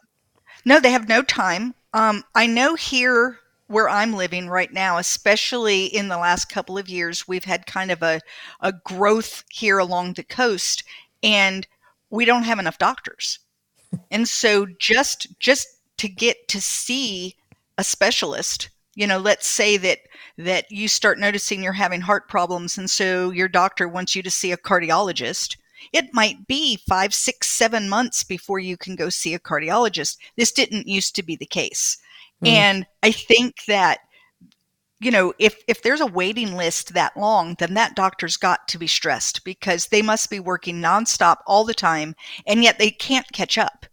no, 0.65 0.79
they 0.79 0.91
have 0.91 1.07
no 1.07 1.21
time. 1.21 1.73
Um, 1.93 2.23
I 2.35 2.45
know 2.45 2.75
here 2.75 3.39
where 3.67 3.89
I'm 3.89 4.13
living 4.13 4.49
right 4.49 4.71
now, 4.71 4.97
especially 4.97 5.85
in 5.85 6.07
the 6.07 6.17
last 6.17 6.45
couple 6.45 6.77
of 6.77 6.89
years, 6.89 7.27
we've 7.27 7.43
had 7.43 7.65
kind 7.65 7.91
of 7.91 8.01
a, 8.01 8.21
a 8.61 8.73
growth 8.85 9.43
here 9.49 9.77
along 9.77 10.13
the 10.13 10.23
coast 10.23 10.83
and 11.23 11.67
we 12.09 12.25
don't 12.25 12.43
have 12.43 12.59
enough 12.59 12.77
doctors. 12.77 13.39
and 14.11 14.27
so 14.27 14.65
just 14.79 15.27
just 15.39 15.67
to 15.97 16.07
get 16.07 16.47
to 16.49 16.61
see 16.61 17.35
a 17.77 17.83
specialist, 17.83 18.69
you 18.95 19.07
know, 19.07 19.19
let's 19.19 19.47
say 19.47 19.77
that 19.77 19.99
that 20.37 20.71
you 20.71 20.87
start 20.87 21.19
noticing 21.19 21.63
you're 21.63 21.73
having 21.73 22.01
heart 22.01 22.27
problems 22.27 22.77
and 22.77 22.89
so 22.89 23.31
your 23.31 23.47
doctor 23.47 23.87
wants 23.87 24.15
you 24.15 24.21
to 24.21 24.29
see 24.29 24.51
a 24.51 24.57
cardiologist 24.57 25.55
it 25.93 26.13
might 26.13 26.47
be 26.47 26.77
five, 26.87 27.13
six, 27.13 27.47
seven 27.47 27.89
months 27.89 28.23
before 28.23 28.59
you 28.59 28.77
can 28.77 28.95
go 28.95 29.09
see 29.09 29.33
a 29.33 29.39
cardiologist. 29.39 30.17
This 30.35 30.51
didn't 30.51 30.87
used 30.87 31.15
to 31.15 31.23
be 31.23 31.35
the 31.35 31.45
case. 31.45 31.97
Mm. 32.43 32.47
And 32.47 32.85
I 33.03 33.11
think 33.11 33.65
that 33.67 33.99
you 34.99 35.11
know 35.11 35.33
if 35.37 35.61
if 35.67 35.81
there's 35.81 36.01
a 36.01 36.07
waiting 36.07 36.55
list 36.55 36.93
that 36.93 37.15
long 37.15 37.55
then 37.59 37.75
that 37.75 37.95
doctor's 37.95 38.35
got 38.35 38.67
to 38.67 38.79
be 38.79 38.87
stressed 38.87 39.43
because 39.43 39.87
they 39.87 40.01
must 40.01 40.29
be 40.29 40.39
working 40.39 40.81
nonstop 40.81 41.37
all 41.45 41.63
the 41.63 41.73
time 41.73 42.15
and 42.47 42.63
yet 42.63 42.79
they 42.79 42.89
can't 42.89 43.31
catch 43.31 43.59
up 43.59 43.85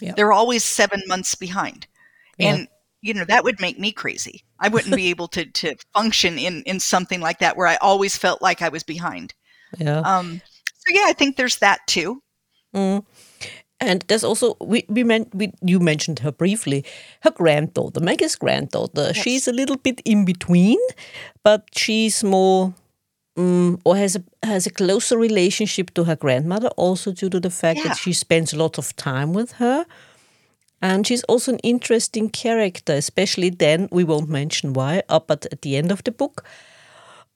they're 0.00 0.32
always 0.32 0.64
seven 0.64 1.02
months 1.06 1.34
behind 1.34 1.86
and 2.38 2.68
you 3.02 3.14
know 3.14 3.24
that 3.24 3.44
would 3.44 3.60
make 3.60 3.78
me 3.78 3.92
crazy 3.92 4.44
i 4.60 4.68
wouldn't 4.68 4.94
be 4.94 5.06
able 5.10 5.28
to 5.28 5.44
to 5.46 5.74
function 5.94 6.38
in 6.38 6.62
in 6.62 6.80
something 6.80 7.20
like 7.20 7.38
that 7.38 7.56
where 7.56 7.66
i 7.66 7.76
always 7.76 8.16
felt 8.16 8.42
like 8.42 8.62
i 8.62 8.68
was 8.68 8.82
behind 8.82 9.34
yeah 9.78 10.00
um 10.00 10.40
so 10.86 10.94
yeah, 10.94 11.04
I 11.06 11.12
think 11.12 11.36
there's 11.36 11.58
that 11.58 11.80
too. 11.86 12.22
Mm. 12.74 13.04
And 13.80 14.04
there's 14.08 14.24
also 14.24 14.56
we 14.60 14.84
we, 14.88 15.04
meant, 15.04 15.34
we 15.34 15.52
you 15.60 15.80
mentioned 15.80 16.20
her 16.20 16.32
briefly. 16.32 16.84
Her 17.22 17.30
granddaughter, 17.30 18.00
Maggie's 18.00 18.36
granddaughter, 18.36 19.12
yes. 19.14 19.16
she's 19.16 19.48
a 19.48 19.52
little 19.52 19.76
bit 19.76 20.00
in 20.04 20.24
between, 20.24 20.78
but 21.42 21.64
she's 21.74 22.24
more 22.24 22.72
um, 23.36 23.80
or 23.84 23.96
has 23.96 24.16
a 24.16 24.22
has 24.42 24.66
a 24.66 24.70
closer 24.70 25.18
relationship 25.18 25.92
to 25.94 26.04
her 26.04 26.16
grandmother, 26.16 26.68
also 26.76 27.12
due 27.12 27.30
to 27.30 27.40
the 27.40 27.50
fact 27.50 27.78
yeah. 27.78 27.88
that 27.88 27.96
she 27.96 28.12
spends 28.12 28.52
a 28.52 28.56
lot 28.56 28.78
of 28.78 28.94
time 28.96 29.32
with 29.32 29.52
her. 29.52 29.86
And 30.82 31.06
she's 31.06 31.24
also 31.24 31.52
an 31.52 31.58
interesting 31.60 32.28
character, 32.28 32.92
especially 32.92 33.50
then. 33.50 33.88
We 33.90 34.04
won't 34.04 34.28
mention 34.28 34.74
why, 34.74 35.02
uh, 35.08 35.20
but 35.20 35.46
at 35.50 35.62
the 35.62 35.76
end 35.76 35.90
of 35.90 36.04
the 36.04 36.12
book, 36.12 36.44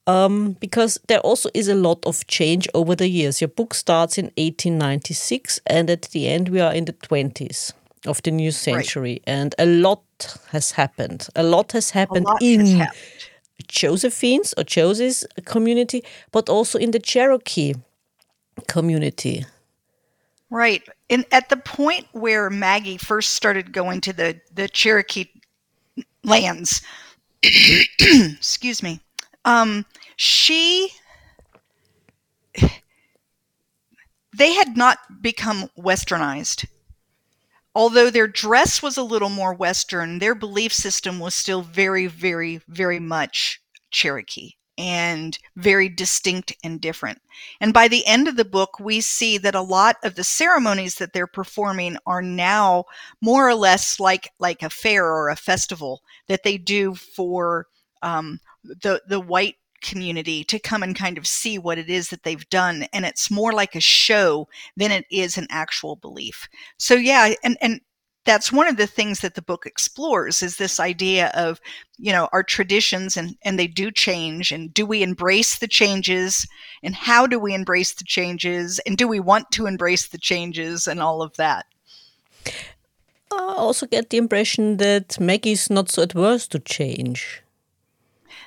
um, 0.06 0.56
because 0.60 0.98
there 1.08 1.20
also 1.20 1.48
is 1.54 1.68
a 1.68 1.74
lot 1.74 2.04
of 2.04 2.26
change 2.26 2.68
over 2.74 2.94
the 2.94 3.08
years. 3.08 3.40
Your 3.40 3.48
book 3.48 3.74
starts 3.74 4.18
in 4.18 4.26
1896, 4.36 5.60
and 5.66 5.90
at 5.90 6.02
the 6.12 6.28
end, 6.28 6.48
we 6.48 6.60
are 6.60 6.72
in 6.72 6.84
the 6.84 6.92
20s 6.92 7.72
of 8.06 8.22
the 8.22 8.30
new 8.30 8.50
century, 8.50 9.12
right. 9.12 9.22
and 9.26 9.54
a 9.58 9.66
lot 9.66 10.02
has 10.50 10.72
happened. 10.72 11.28
A 11.34 11.42
lot 11.42 11.72
has 11.72 11.90
happened 11.90 12.26
lot 12.26 12.42
in 12.42 12.60
has 12.60 12.72
happened. 12.72 13.29
Josephine's 13.68 14.54
or 14.56 14.64
Josie's 14.64 15.24
community, 15.44 16.02
but 16.32 16.48
also 16.48 16.78
in 16.78 16.90
the 16.90 16.98
Cherokee 16.98 17.74
community. 18.66 19.44
Right. 20.50 20.82
And 21.08 21.24
at 21.30 21.48
the 21.48 21.56
point 21.56 22.06
where 22.12 22.50
Maggie 22.50 22.98
first 22.98 23.34
started 23.34 23.72
going 23.72 24.00
to 24.02 24.12
the, 24.12 24.40
the 24.52 24.68
Cherokee 24.68 25.26
lands, 26.24 26.82
excuse 27.42 28.82
me, 28.82 29.00
um, 29.44 29.86
she 30.16 30.90
they 34.36 34.52
had 34.54 34.76
not 34.76 34.98
become 35.20 35.68
westernized 35.78 36.66
although 37.74 38.10
their 38.10 38.28
dress 38.28 38.82
was 38.82 38.96
a 38.96 39.02
little 39.02 39.30
more 39.30 39.54
western 39.54 40.18
their 40.18 40.34
belief 40.34 40.72
system 40.72 41.18
was 41.18 41.34
still 41.34 41.62
very 41.62 42.06
very 42.06 42.60
very 42.68 43.00
much 43.00 43.60
cherokee 43.90 44.52
and 44.80 45.38
very 45.56 45.90
distinct 45.90 46.54
and 46.64 46.80
different. 46.80 47.20
And 47.60 47.74
by 47.74 47.86
the 47.86 48.06
end 48.06 48.28
of 48.28 48.36
the 48.36 48.46
book 48.46 48.80
we 48.80 49.02
see 49.02 49.36
that 49.36 49.54
a 49.54 49.60
lot 49.60 49.96
of 50.02 50.14
the 50.14 50.24
ceremonies 50.24 50.94
that 50.94 51.12
they're 51.12 51.26
performing 51.26 51.98
are 52.06 52.22
now 52.22 52.84
more 53.20 53.46
or 53.46 53.54
less 53.54 54.00
like 54.00 54.30
like 54.38 54.62
a 54.62 54.70
fair 54.70 55.04
or 55.04 55.28
a 55.28 55.36
festival 55.36 56.00
that 56.28 56.44
they 56.44 56.56
do 56.56 56.94
for 56.94 57.66
um, 58.02 58.40
the 58.64 59.02
the 59.06 59.20
white 59.20 59.56
community 59.80 60.44
to 60.44 60.58
come 60.58 60.82
and 60.82 60.96
kind 60.96 61.18
of 61.18 61.26
see 61.26 61.58
what 61.58 61.78
it 61.78 61.88
is 61.88 62.08
that 62.08 62.22
they've 62.22 62.48
done 62.50 62.86
and 62.92 63.04
it's 63.04 63.30
more 63.30 63.52
like 63.52 63.74
a 63.74 63.80
show 63.80 64.48
than 64.76 64.90
it 64.90 65.04
is 65.10 65.36
an 65.36 65.46
actual 65.50 65.96
belief 65.96 66.48
so 66.78 66.94
yeah 66.94 67.34
and 67.42 67.56
and 67.60 67.80
that's 68.26 68.52
one 68.52 68.68
of 68.68 68.76
the 68.76 68.86
things 68.86 69.20
that 69.20 69.34
the 69.34 69.42
book 69.42 69.64
explores 69.64 70.42
is 70.42 70.56
this 70.56 70.78
idea 70.78 71.28
of 71.34 71.60
you 71.98 72.12
know 72.12 72.28
our 72.32 72.42
traditions 72.42 73.16
and 73.16 73.36
and 73.42 73.58
they 73.58 73.66
do 73.66 73.90
change 73.90 74.52
and 74.52 74.72
do 74.74 74.84
we 74.84 75.02
embrace 75.02 75.58
the 75.58 75.68
changes 75.68 76.46
and 76.82 76.94
how 76.94 77.26
do 77.26 77.38
we 77.38 77.54
embrace 77.54 77.94
the 77.94 78.04
changes 78.04 78.78
and 78.86 78.96
do 78.96 79.08
we 79.08 79.20
want 79.20 79.50
to 79.50 79.66
embrace 79.66 80.08
the 80.08 80.18
changes 80.18 80.86
and 80.86 81.00
all 81.00 81.22
of 81.22 81.34
that 81.36 81.66
I 83.32 83.54
also 83.56 83.86
get 83.86 84.10
the 84.10 84.16
impression 84.16 84.78
that 84.78 85.20
Maggie's 85.20 85.70
not 85.70 85.88
so 85.88 86.02
adverse 86.02 86.48
to 86.48 86.58
change. 86.58 87.42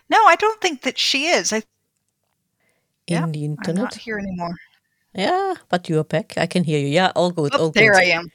No, 0.10 0.24
I 0.26 0.36
don't 0.36 0.62
think 0.62 0.82
that 0.82 0.98
she 0.98 1.28
is. 1.28 1.54
I 1.54 1.64
in 3.08 3.16
yeah, 3.16 3.26
the 3.28 3.46
internet. 3.46 3.78
I'm 3.78 3.84
not 3.84 3.96
here 3.96 4.18
anymore. 4.18 4.56
Yeah, 5.14 5.56
but 5.70 5.90
you're 5.90 6.04
back. 6.04 6.38
I 6.38 6.46
can 6.46 6.64
hear 6.64 6.80
you. 6.80 6.88
Yeah, 6.88 7.12
all 7.16 7.32
good. 7.32 7.54
Oh, 7.54 7.66
all 7.66 7.72
there 7.72 7.94
good. 7.94 8.02
I 8.02 8.06
am. 8.06 8.32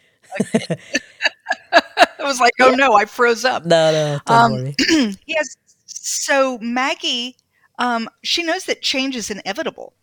I 2.21 2.25
was 2.25 2.41
like, 2.41 2.53
oh 2.61 2.71
no, 2.71 2.95
I 2.95 3.05
froze 3.05 3.45
up. 3.45 3.65
No, 3.65 3.93
no, 3.93 4.19
don't 4.27 4.37
um, 4.37 4.53
worry. 4.53 4.75
yes. 5.27 5.57
So 5.87 6.59
Maggie, 6.61 7.37
um, 7.79 8.09
she 8.23 8.43
knows 8.43 8.65
that 8.65 8.83
change 8.83 9.17
is 9.17 9.31
inevitable. 9.31 9.95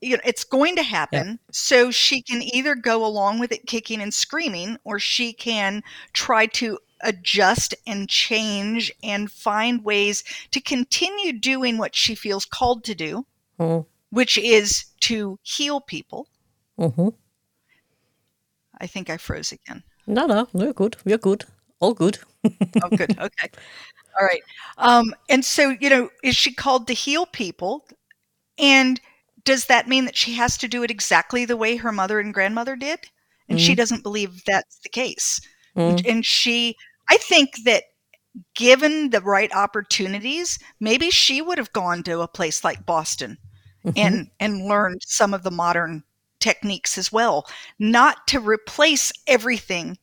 You 0.00 0.16
know, 0.16 0.22
it's 0.24 0.44
going 0.44 0.76
to 0.76 0.82
happen. 0.82 1.28
Yeah. 1.28 1.36
So 1.50 1.90
she 1.90 2.22
can 2.22 2.42
either 2.42 2.74
go 2.74 3.04
along 3.04 3.38
with 3.38 3.52
it 3.52 3.66
kicking 3.66 4.00
and 4.00 4.12
screaming, 4.12 4.78
or 4.84 4.98
she 4.98 5.32
can 5.32 5.82
try 6.12 6.46
to 6.46 6.78
adjust 7.02 7.74
and 7.86 8.08
change 8.08 8.92
and 9.02 9.30
find 9.30 9.84
ways 9.84 10.24
to 10.50 10.60
continue 10.60 11.32
doing 11.32 11.78
what 11.78 11.94
she 11.94 12.14
feels 12.14 12.44
called 12.44 12.84
to 12.84 12.94
do, 12.94 13.26
mm. 13.58 13.84
which 14.10 14.38
is 14.38 14.86
to 15.00 15.38
heal 15.42 15.80
people. 15.80 16.28
Mm-hmm. 16.78 17.08
I 18.80 18.86
think 18.86 19.10
I 19.10 19.16
froze 19.16 19.52
again. 19.52 19.82
No, 20.06 20.26
no, 20.26 20.48
we're 20.52 20.72
good. 20.72 20.96
We're 21.04 21.18
good. 21.18 21.44
All 21.80 21.94
good. 21.94 22.18
oh, 22.44 22.88
good. 22.96 23.18
Okay. 23.18 23.50
All 24.18 24.26
right. 24.26 24.42
Um, 24.78 25.14
and 25.28 25.44
so, 25.44 25.76
you 25.80 25.90
know, 25.90 26.10
is 26.22 26.36
she 26.36 26.52
called 26.52 26.86
to 26.86 26.92
heal 26.92 27.26
people? 27.26 27.86
And 28.58 29.00
does 29.44 29.66
that 29.66 29.88
mean 29.88 30.04
that 30.04 30.16
she 30.16 30.34
has 30.34 30.56
to 30.58 30.68
do 30.68 30.82
it 30.82 30.90
exactly 30.90 31.44
the 31.44 31.56
way 31.56 31.76
her 31.76 31.92
mother 31.92 32.20
and 32.20 32.32
grandmother 32.32 32.76
did? 32.76 33.00
And 33.48 33.58
mm. 33.58 33.62
she 33.62 33.74
doesn't 33.74 34.02
believe 34.02 34.44
that's 34.44 34.78
the 34.78 34.88
case. 34.88 35.40
Mm. 35.76 36.08
And 36.08 36.26
she 36.26 36.76
I 37.08 37.16
think 37.16 37.64
that 37.64 37.84
given 38.54 39.10
the 39.10 39.20
right 39.20 39.52
opportunities, 39.54 40.58
maybe 40.80 41.10
she 41.10 41.40
would 41.40 41.58
have 41.58 41.72
gone 41.72 42.02
to 42.04 42.20
a 42.20 42.28
place 42.28 42.64
like 42.64 42.86
Boston 42.86 43.38
mm-hmm. 43.84 43.98
and 43.98 44.30
and 44.40 44.66
learned 44.66 45.02
some 45.06 45.34
of 45.34 45.42
the 45.42 45.50
modern 45.50 46.02
techniques 46.40 46.98
as 46.98 47.10
well 47.12 47.46
not 47.78 48.26
to 48.26 48.38
replace 48.40 49.12
everything 49.26 49.96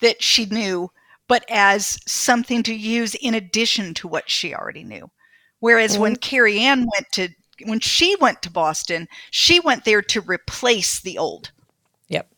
that 0.00 0.22
she 0.22 0.46
knew 0.46 0.90
but 1.28 1.44
as 1.50 1.98
something 2.10 2.62
to 2.62 2.74
use 2.74 3.14
in 3.16 3.34
addition 3.34 3.94
to 3.94 4.08
what 4.08 4.28
she 4.28 4.54
already 4.54 4.82
knew 4.82 5.08
whereas 5.60 5.92
mm-hmm. 5.92 6.02
when 6.02 6.16
carrie 6.16 6.58
ann 6.58 6.80
went 6.80 7.06
to 7.12 7.28
when 7.66 7.78
she 7.80 8.16
went 8.16 8.42
to 8.42 8.50
boston 8.50 9.06
she 9.30 9.60
went 9.60 9.84
there 9.84 10.02
to 10.02 10.20
replace 10.22 11.00
the 11.00 11.16
old 11.18 11.52
yep 12.08 12.28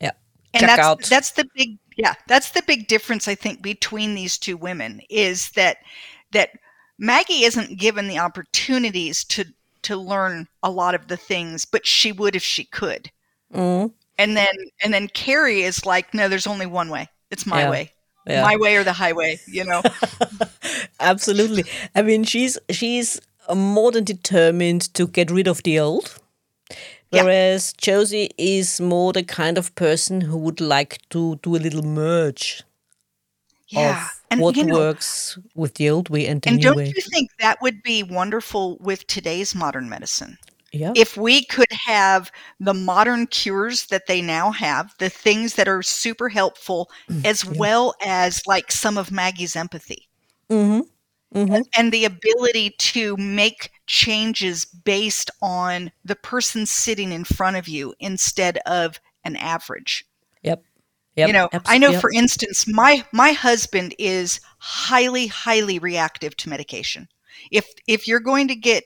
yep 0.00 0.18
and 0.52 0.60
Check 0.60 0.68
that's 0.68 0.86
out. 0.86 1.02
that's 1.04 1.30
the 1.30 1.48
big 1.54 1.78
yeah 1.96 2.14
that's 2.28 2.50
the 2.50 2.62
big 2.66 2.86
difference 2.86 3.26
i 3.28 3.34
think 3.34 3.62
between 3.62 4.14
these 4.14 4.38
two 4.38 4.56
women 4.56 5.00
is 5.10 5.50
that 5.50 5.78
that 6.32 6.50
maggie 6.98 7.44
isn't 7.44 7.78
given 7.78 8.08
the 8.08 8.18
opportunities 8.18 9.24
to 9.24 9.44
to 9.82 9.96
learn 9.96 10.46
a 10.62 10.70
lot 10.70 10.94
of 10.94 11.08
the 11.08 11.16
things 11.16 11.64
but 11.64 11.86
she 11.86 12.12
would 12.12 12.36
if 12.36 12.42
she 12.42 12.64
could 12.64 13.10
mm. 13.52 13.90
and 14.18 14.36
then 14.36 14.54
and 14.82 14.92
then 14.92 15.08
carrie 15.08 15.62
is 15.62 15.84
like 15.84 16.12
no 16.14 16.28
there's 16.28 16.46
only 16.46 16.66
one 16.66 16.90
way 16.90 17.08
it's 17.30 17.46
my 17.46 17.62
yeah. 17.62 17.70
way 17.70 17.92
yeah. 18.26 18.42
my 18.42 18.56
way 18.56 18.76
or 18.76 18.84
the 18.84 18.92
highway 18.92 19.38
you 19.46 19.64
know 19.64 19.82
absolutely 21.00 21.64
i 21.94 22.02
mean 22.02 22.24
she's 22.24 22.58
she's 22.70 23.20
more 23.54 23.92
than 23.92 24.04
determined 24.04 24.92
to 24.94 25.06
get 25.06 25.30
rid 25.30 25.46
of 25.46 25.62
the 25.62 25.78
old 25.78 26.18
Whereas 27.24 27.74
yeah. 27.76 27.80
Josie 27.84 28.30
is 28.38 28.80
more 28.80 29.12
the 29.12 29.22
kind 29.22 29.58
of 29.58 29.74
person 29.74 30.22
who 30.22 30.36
would 30.38 30.60
like 30.60 30.98
to 31.10 31.36
do 31.42 31.56
a 31.56 31.58
little 31.58 31.82
merge 31.82 32.62
yeah. 33.68 34.02
of 34.02 34.22
and, 34.30 34.40
what 34.40 34.56
know, 34.56 34.74
works 34.74 35.38
with 35.54 35.74
the 35.74 35.90
old 35.90 36.08
way 36.08 36.26
and 36.26 36.42
the 36.42 36.50
and 36.50 36.58
new 36.58 36.74
way. 36.74 36.84
Don't 36.84 36.96
you 36.96 37.02
think 37.02 37.30
that 37.38 37.58
would 37.62 37.82
be 37.82 38.02
wonderful 38.02 38.76
with 38.78 39.06
today's 39.06 39.54
modern 39.54 39.88
medicine? 39.88 40.38
Yeah. 40.72 40.92
If 40.94 41.16
we 41.16 41.44
could 41.44 41.72
have 41.72 42.30
the 42.60 42.74
modern 42.74 43.28
cures 43.28 43.86
that 43.86 44.06
they 44.08 44.20
now 44.20 44.50
have, 44.50 44.94
the 44.98 45.08
things 45.08 45.54
that 45.54 45.68
are 45.68 45.82
super 45.82 46.28
helpful, 46.28 46.90
mm, 47.08 47.24
as 47.24 47.44
yeah. 47.44 47.52
well 47.56 47.94
as 48.04 48.42
like 48.46 48.70
some 48.70 48.98
of 48.98 49.10
Maggie's 49.10 49.56
empathy. 49.56 50.08
Mm-hmm. 50.50 50.80
Mm-hmm. 51.34 51.62
And 51.76 51.92
the 51.92 52.04
ability 52.04 52.70
to 52.78 53.16
make 53.16 53.70
changes 53.86 54.64
based 54.64 55.30
on 55.42 55.90
the 56.04 56.16
person 56.16 56.66
sitting 56.66 57.12
in 57.12 57.24
front 57.24 57.56
of 57.56 57.68
you 57.68 57.94
instead 57.98 58.58
of 58.64 59.00
an 59.24 59.36
average. 59.36 60.06
Yep. 60.42 60.62
Yep, 61.16 61.28
you 61.28 61.32
know, 61.32 61.48
I 61.64 61.78
know 61.78 61.92
yep. 61.92 62.00
for 62.00 62.10
instance, 62.12 62.66
my 62.68 63.02
my 63.10 63.32
husband 63.32 63.94
is 63.98 64.38
highly 64.58 65.26
highly 65.26 65.78
reactive 65.78 66.36
to 66.36 66.50
medication. 66.50 67.08
If 67.50 67.66
if 67.86 68.06
you're 68.06 68.20
going 68.20 68.48
to 68.48 68.54
get 68.54 68.84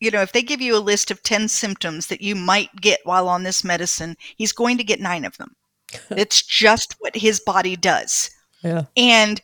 you 0.00 0.10
know, 0.10 0.22
if 0.22 0.32
they 0.32 0.42
give 0.42 0.60
you 0.60 0.76
a 0.76 0.78
list 0.78 1.10
of 1.10 1.22
10 1.22 1.48
symptoms 1.48 2.06
that 2.06 2.20
you 2.20 2.36
might 2.36 2.74
get 2.80 3.00
while 3.04 3.28
on 3.28 3.42
this 3.42 3.64
medicine, 3.64 4.16
he's 4.36 4.52
going 4.52 4.78
to 4.78 4.84
get 4.84 5.00
9 5.00 5.24
of 5.24 5.36
them. 5.38 5.56
it's 6.10 6.40
just 6.42 6.94
what 7.00 7.16
his 7.16 7.40
body 7.40 7.76
does. 7.76 8.30
Yeah. 8.62 8.84
And 8.96 9.40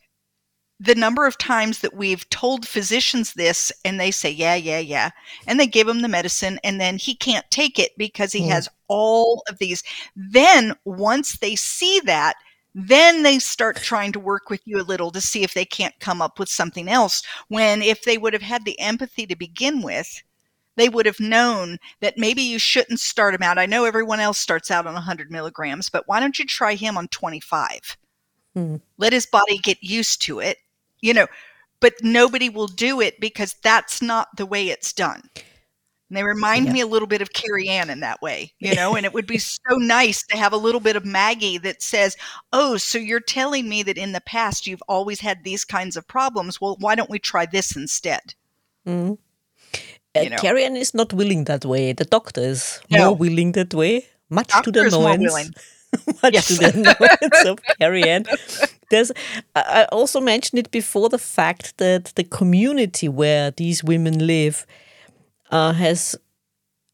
the 0.85 0.95
number 0.95 1.27
of 1.27 1.39
times 1.39 1.79
that 1.81 1.95
we've 1.95 2.29
told 2.29 2.67
physicians 2.67 3.33
this 3.33 3.73
and 3.85 3.99
they 3.99 4.11
say 4.11 4.31
yeah 4.31 4.55
yeah 4.55 4.79
yeah. 4.79 5.11
And 5.47 5.59
they 5.59 5.67
give 5.67 5.89
him 5.89 6.03
the 6.03 6.09
medicine 6.09 6.61
and 6.63 6.81
then 6.81 6.99
he 6.99 7.15
can't 7.15 7.51
take 7.51 7.79
it 7.79 7.93
because 7.97 8.33
he 8.33 8.43
mm. 8.43 8.51
has 8.51 8.69
all 8.89 9.43
of 9.49 9.59
these. 9.59 9.83
Then 10.15 10.75
once 10.85 11.39
they 11.39 11.57
see 11.57 12.01
that 12.05 12.35
then 12.77 13.23
they 13.23 13.39
start 13.39 13.77
trying 13.77 14.11
to 14.11 14.19
work 14.19 14.51
with 14.51 14.61
you 14.65 14.81
a 14.81 14.83
little 14.83 15.13
to 15.13 15.21
see 15.21 15.45
if 15.45 15.55
they 15.55 15.65
can't 15.65 15.95
come 16.01 16.21
up 16.21 16.41
with 16.41 16.49
something 16.49 16.89
else. 16.89 17.23
When 17.49 17.83
if 17.83 18.03
they 18.03 18.19
would 18.19 18.33
have 18.33 18.43
had 18.43 18.65
the 18.65 18.79
empathy 18.79 19.27
to 19.27 19.37
begin 19.37 19.81
with 19.83 20.23
they 20.77 20.89
would 20.89 21.07
have 21.07 21.21
known 21.21 21.79
that 22.01 22.19
maybe 22.19 22.43
you 22.43 22.59
shouldn't 22.59 22.99
start 22.99 23.33
him 23.33 23.45
out. 23.45 23.59
I 23.59 23.67
know 23.67 23.85
everyone 23.85 24.19
else 24.19 24.41
starts 24.41 24.73
out 24.73 24.89
on 24.89 24.95
100 24.95 25.31
milligrams 25.31 25.89
but 25.89 26.07
why 26.07 26.21
don't 26.21 26.39
you 26.39 26.45
try 26.45 26.75
him 26.75 26.99
on 26.99 27.09
25 27.09 27.97
mm. 28.57 28.81
let 28.99 29.13
his 29.13 29.25
body 29.25 29.57
get 29.59 29.83
used 29.83 30.21
to 30.23 30.41
it 30.41 30.59
you 31.05 31.13
know, 31.13 31.27
but 31.81 31.93
nobody 32.03 32.49
will 32.49 32.67
do 32.67 33.01
it 33.01 33.21
because 33.21 33.57
that's 33.63 34.01
not 34.01 34.29
the 34.37 34.47
way 34.47 34.69
it's 34.69 34.93
done. 34.93 35.23
And 36.09 36.17
they 36.17 36.23
remind 36.23 36.67
yeah. 36.67 36.73
me 36.73 36.81
a 36.81 36.87
little 36.87 37.09
bit 37.09 37.21
of 37.21 37.35
Carrie 37.35 37.69
Ann 37.69 37.91
in 37.91 38.01
that 38.01 38.23
way, 38.23 38.53
you 38.59 38.75
know, 38.75 38.95
and 38.97 39.05
it 39.05 39.13
would 39.13 39.27
be 39.27 39.39
so 39.39 39.77
nice 39.77 40.25
to 40.29 40.37
have 40.37 40.55
a 40.55 40.57
little 40.57 40.81
bit 40.81 40.97
of 40.97 41.05
Maggie 41.05 41.59
that 41.59 41.83
says, 41.83 42.17
Oh, 42.53 42.79
so 42.79 42.99
you're 42.99 43.21
telling 43.21 43.69
me 43.69 43.83
that 43.83 43.99
in 43.99 44.13
the 44.13 44.21
past 44.23 44.67
you've 44.67 44.83
always 44.89 45.21
had 45.21 45.45
these 45.45 45.65
kinds 45.65 45.97
of 45.97 46.09
problems. 46.09 46.61
Well, 46.61 46.77
why 46.81 46.95
don't 46.95 47.11
we 47.11 47.19
try 47.19 47.45
this 47.45 47.77
instead? 47.77 48.35
Mm. 48.87 49.19
Uh, 50.17 50.21
you 50.21 50.31
know? 50.31 50.37
Carrie 50.37 50.65
Ann 50.65 50.77
is 50.77 50.95
not 50.95 51.13
willing 51.13 51.45
that 51.45 51.65
way. 51.67 51.93
The 51.93 52.05
doctor 52.05 52.41
is 52.41 52.81
no. 52.91 53.07
more 53.07 53.17
willing 53.17 53.53
that 53.53 53.75
way, 53.75 54.07
much 54.31 54.49
doctor 54.49 54.73
to 54.73 54.91
the 54.91 54.99
annoyance. 54.99 55.51
much 56.23 56.35
yes. 56.35 56.49
to 56.49 56.55
the 56.55 56.73
annoyance 56.75 57.45
of 57.47 57.59
Carrie 57.79 58.09
Ann. 58.09 58.25
There's, 58.91 59.13
I 59.55 59.87
also 59.93 60.21
mentioned 60.21 60.59
it 60.59 60.71
before 60.71 61.09
the 61.09 61.19
fact 61.19 61.79
that 61.79 62.13
the 62.17 62.25
community 62.25 63.09
where 63.09 63.51
these 63.51 63.83
women 63.83 64.27
live 64.27 64.67
uh, 65.51 65.73
has 65.73 66.17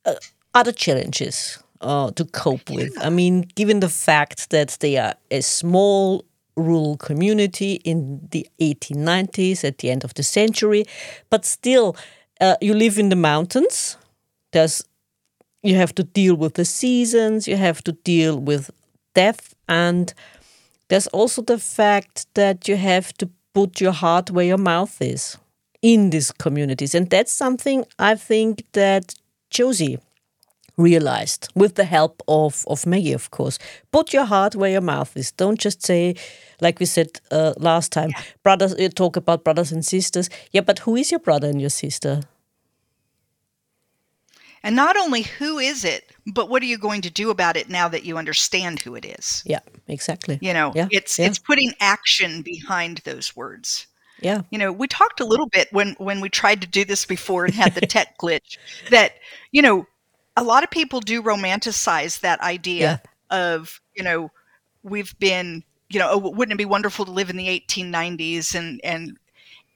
uh, 0.05 0.15
other 0.55 0.73
challenges 0.73 1.59
uh, 1.81 2.11
to 2.13 2.25
cope 2.25 2.71
with. 2.71 2.93
I 3.01 3.11
mean, 3.11 3.43
given 3.55 3.81
the 3.81 3.89
fact 3.89 4.51
that 4.51 4.77
they 4.81 4.97
are 4.97 5.15
a 5.31 5.41
small 5.41 6.25
rural 6.57 6.97
community 6.97 7.75
in 7.85 8.29
the 8.31 8.47
1890s 8.61 9.65
at 9.65 9.79
the 9.79 9.91
end 9.91 10.05
of 10.05 10.15
the 10.15 10.23
century, 10.23 10.85
but 11.31 11.45
still, 11.45 11.97
uh, 12.41 12.57
you 12.61 12.75
live 12.75 12.99
in 12.99 13.09
the 13.09 13.17
mountains. 13.17 13.97
There's 14.53 14.85
you 15.63 15.77
have 15.77 15.95
to 15.95 16.03
deal 16.03 16.35
with 16.37 16.55
the 16.55 16.65
seasons, 16.65 17.47
you 17.47 17.57
have 17.57 17.83
to 17.85 17.93
deal 17.93 18.39
with 18.39 18.71
death 19.15 19.55
and 19.69 20.15
there's 20.91 21.07
also 21.09 21.41
the 21.41 21.59
fact 21.59 22.27
that 22.35 22.69
you 22.69 22.77
have 22.77 23.13
to 23.15 23.31
put 23.55 23.81
your 23.81 23.93
heart 23.93 24.31
where 24.31 24.45
your 24.45 24.59
mouth 24.59 25.01
is 25.01 25.39
in 25.83 26.11
these 26.11 26.31
communities. 26.33 26.95
And 26.95 27.09
that's 27.09 27.33
something 27.33 27.85
I 27.99 28.17
think 28.17 28.65
that 28.73 29.15
Josie 29.51 29.99
realized 30.77 31.49
with 31.55 31.77
the 31.77 31.85
help 31.85 32.23
of, 32.27 32.65
of 32.67 32.87
Maggie, 32.87 33.13
of 33.13 33.31
course. 33.31 33.59
Put 33.93 34.13
your 34.13 34.25
heart 34.25 34.57
where 34.57 34.71
your 34.71 34.81
mouth 34.81 35.17
is. 35.17 35.31
Don't 35.33 35.59
just 35.59 35.83
say, 35.85 36.17
like 36.61 36.81
we 36.81 36.87
said 36.87 37.21
uh, 37.31 37.55
last 37.57 37.93
time, 37.93 38.11
yeah. 38.11 38.23
brothers, 38.43 38.75
you 38.79 38.89
talk 38.89 39.17
about 39.17 39.45
brothers 39.45 39.73
and 39.73 39.85
sisters. 39.85 40.29
Yeah, 40.53 40.63
but 40.63 40.81
who 40.81 40.97
is 40.97 41.11
your 41.11 41.21
brother 41.21 41.49
and 41.49 41.61
your 41.61 41.71
sister? 41.71 42.23
And 44.63 44.77
not 44.77 44.97
only 44.97 45.23
who 45.23 45.59
is 45.59 45.85
it, 45.85 46.13
but 46.27 46.51
what 46.51 46.63
are 46.63 46.67
you 46.67 46.77
going 46.77 47.01
to 47.03 47.11
do 47.11 47.31
about 47.31 47.57
it 47.57 47.71
now 47.71 47.89
that 47.89 48.05
you 48.05 48.19
understand 48.19 48.81
who 48.81 48.95
it 48.95 49.05
is? 49.05 49.43
Yeah, 49.47 49.61
exactly. 49.89 50.39
You 50.43 50.53
know, 50.53 50.73
yeah, 50.75 50.89
it's 50.91 51.19
yeah. 51.19 51.27
it's 51.27 51.39
putting 51.39 51.73
action 51.81 52.43
behind 52.43 52.99
those 52.99 53.35
words. 53.35 53.87
Yeah. 54.21 54.43
You 54.51 54.59
know, 54.59 54.71
we 54.71 54.87
talked 54.87 55.21
a 55.21 55.25
little 55.25 55.47
bit 55.47 55.69
when 55.73 55.95
when 55.99 56.21
we 56.21 56.29
tried 56.29 56.61
to 56.61 56.67
do 56.67 56.85
this 56.85 57.07
before 57.07 57.47
and 57.47 57.55
had 57.55 57.75
the 57.75 57.81
tech 57.87 58.19
glitch 58.19 58.59
that, 58.91 59.15
you 59.51 59.63
know, 59.63 59.87
a 60.37 60.45
lot 60.45 60.63
of 60.63 60.71
people 60.71 61.01
do 61.01 61.23
romanticize 61.23 62.21
that 62.21 62.41
idea 62.41 63.01
yeah. 63.31 63.37
of, 63.37 63.81
you 63.95 64.05
know, 64.05 64.31
we've 64.83 65.19
been, 65.19 65.65
you 65.89 65.99
know, 65.99 66.11
oh, 66.11 66.19
wouldn't 66.19 66.55
it 66.55 66.59
be 66.59 66.67
wonderful 66.67 67.05
to 67.07 67.11
live 67.11 67.31
in 67.31 67.37
the 67.37 67.49
1890s 67.49 68.55
and 68.55 68.81
and 68.85 69.19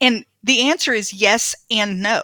and 0.01 0.25
the 0.43 0.69
answer 0.69 0.93
is 0.93 1.13
yes 1.15 1.55
and 1.71 2.03
no 2.03 2.23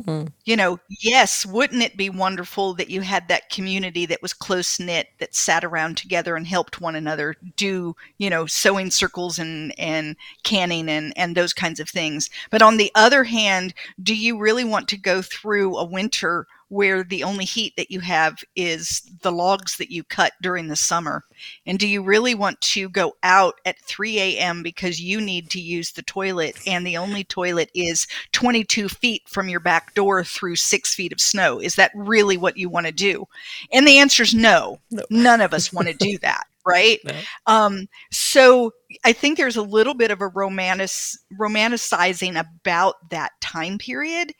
Mm-hmm. 0.00 0.28
You 0.44 0.56
know, 0.56 0.78
yes, 0.88 1.44
wouldn't 1.44 1.82
it 1.82 1.96
be 1.96 2.10
wonderful 2.10 2.74
that 2.74 2.90
you 2.90 3.02
had 3.02 3.28
that 3.28 3.50
community 3.50 4.06
that 4.06 4.22
was 4.22 4.32
close 4.32 4.80
knit, 4.80 5.08
that 5.18 5.34
sat 5.34 5.64
around 5.64 5.96
together 5.96 6.36
and 6.36 6.46
helped 6.46 6.80
one 6.80 6.96
another 6.96 7.36
do, 7.56 7.94
you 8.18 8.30
know, 8.30 8.46
sewing 8.46 8.90
circles 8.90 9.38
and 9.38 9.78
and 9.78 10.16
canning 10.42 10.88
and 10.88 11.12
and 11.16 11.36
those 11.36 11.52
kinds 11.52 11.80
of 11.80 11.88
things. 11.88 12.30
But 12.50 12.62
on 12.62 12.76
the 12.76 12.90
other 12.94 13.24
hand, 13.24 13.74
do 14.02 14.14
you 14.14 14.38
really 14.38 14.64
want 14.64 14.88
to 14.88 14.96
go 14.96 15.22
through 15.22 15.76
a 15.76 15.84
winter 15.84 16.46
where 16.70 17.02
the 17.02 17.24
only 17.24 17.44
heat 17.44 17.74
that 17.76 17.90
you 17.90 18.00
have 18.00 18.42
is 18.56 19.02
the 19.22 19.32
logs 19.32 19.76
that 19.76 19.90
you 19.90 20.02
cut 20.04 20.32
during 20.40 20.68
the 20.68 20.76
summer? 20.76 21.24
And 21.66 21.78
do 21.78 21.86
you 21.86 22.02
really 22.02 22.34
want 22.34 22.60
to 22.62 22.88
go 22.88 23.16
out 23.22 23.60
at 23.66 23.80
3 23.82 24.18
a.m. 24.18 24.62
because 24.62 25.00
you 25.00 25.20
need 25.20 25.50
to 25.50 25.60
use 25.60 25.92
the 25.92 26.02
toilet 26.02 26.56
and 26.66 26.86
the 26.86 26.96
only 26.96 27.24
toilet 27.24 27.70
is 27.74 28.06
22 28.32 28.88
feet 28.88 29.28
from 29.28 29.48
your 29.48 29.60
back 29.60 29.94
door 29.94 30.24
through 30.24 30.56
six 30.56 30.94
feet 30.94 31.12
of 31.12 31.20
snow? 31.20 31.60
Is 31.60 31.74
that 31.74 31.90
really 31.94 32.36
what 32.36 32.56
you 32.56 32.68
want 32.68 32.86
to 32.86 32.92
do? 32.92 33.26
And 33.72 33.86
the 33.86 33.98
answer 33.98 34.22
is 34.22 34.32
no. 34.32 34.78
no. 34.90 35.02
None 35.10 35.40
of 35.40 35.52
us 35.52 35.72
want 35.72 35.88
to 35.88 35.94
do 35.94 36.18
that. 36.22 36.44
Right. 36.64 37.00
No. 37.04 37.14
Um, 37.46 37.88
so 38.12 38.72
I 39.04 39.12
think 39.12 39.38
there's 39.38 39.56
a 39.56 39.62
little 39.62 39.94
bit 39.94 40.10
of 40.10 40.20
a 40.20 40.28
romantic 40.28 40.90
romanticizing 41.38 42.38
about 42.38 43.10
that 43.10 43.32
time 43.40 43.78
period 43.78 44.34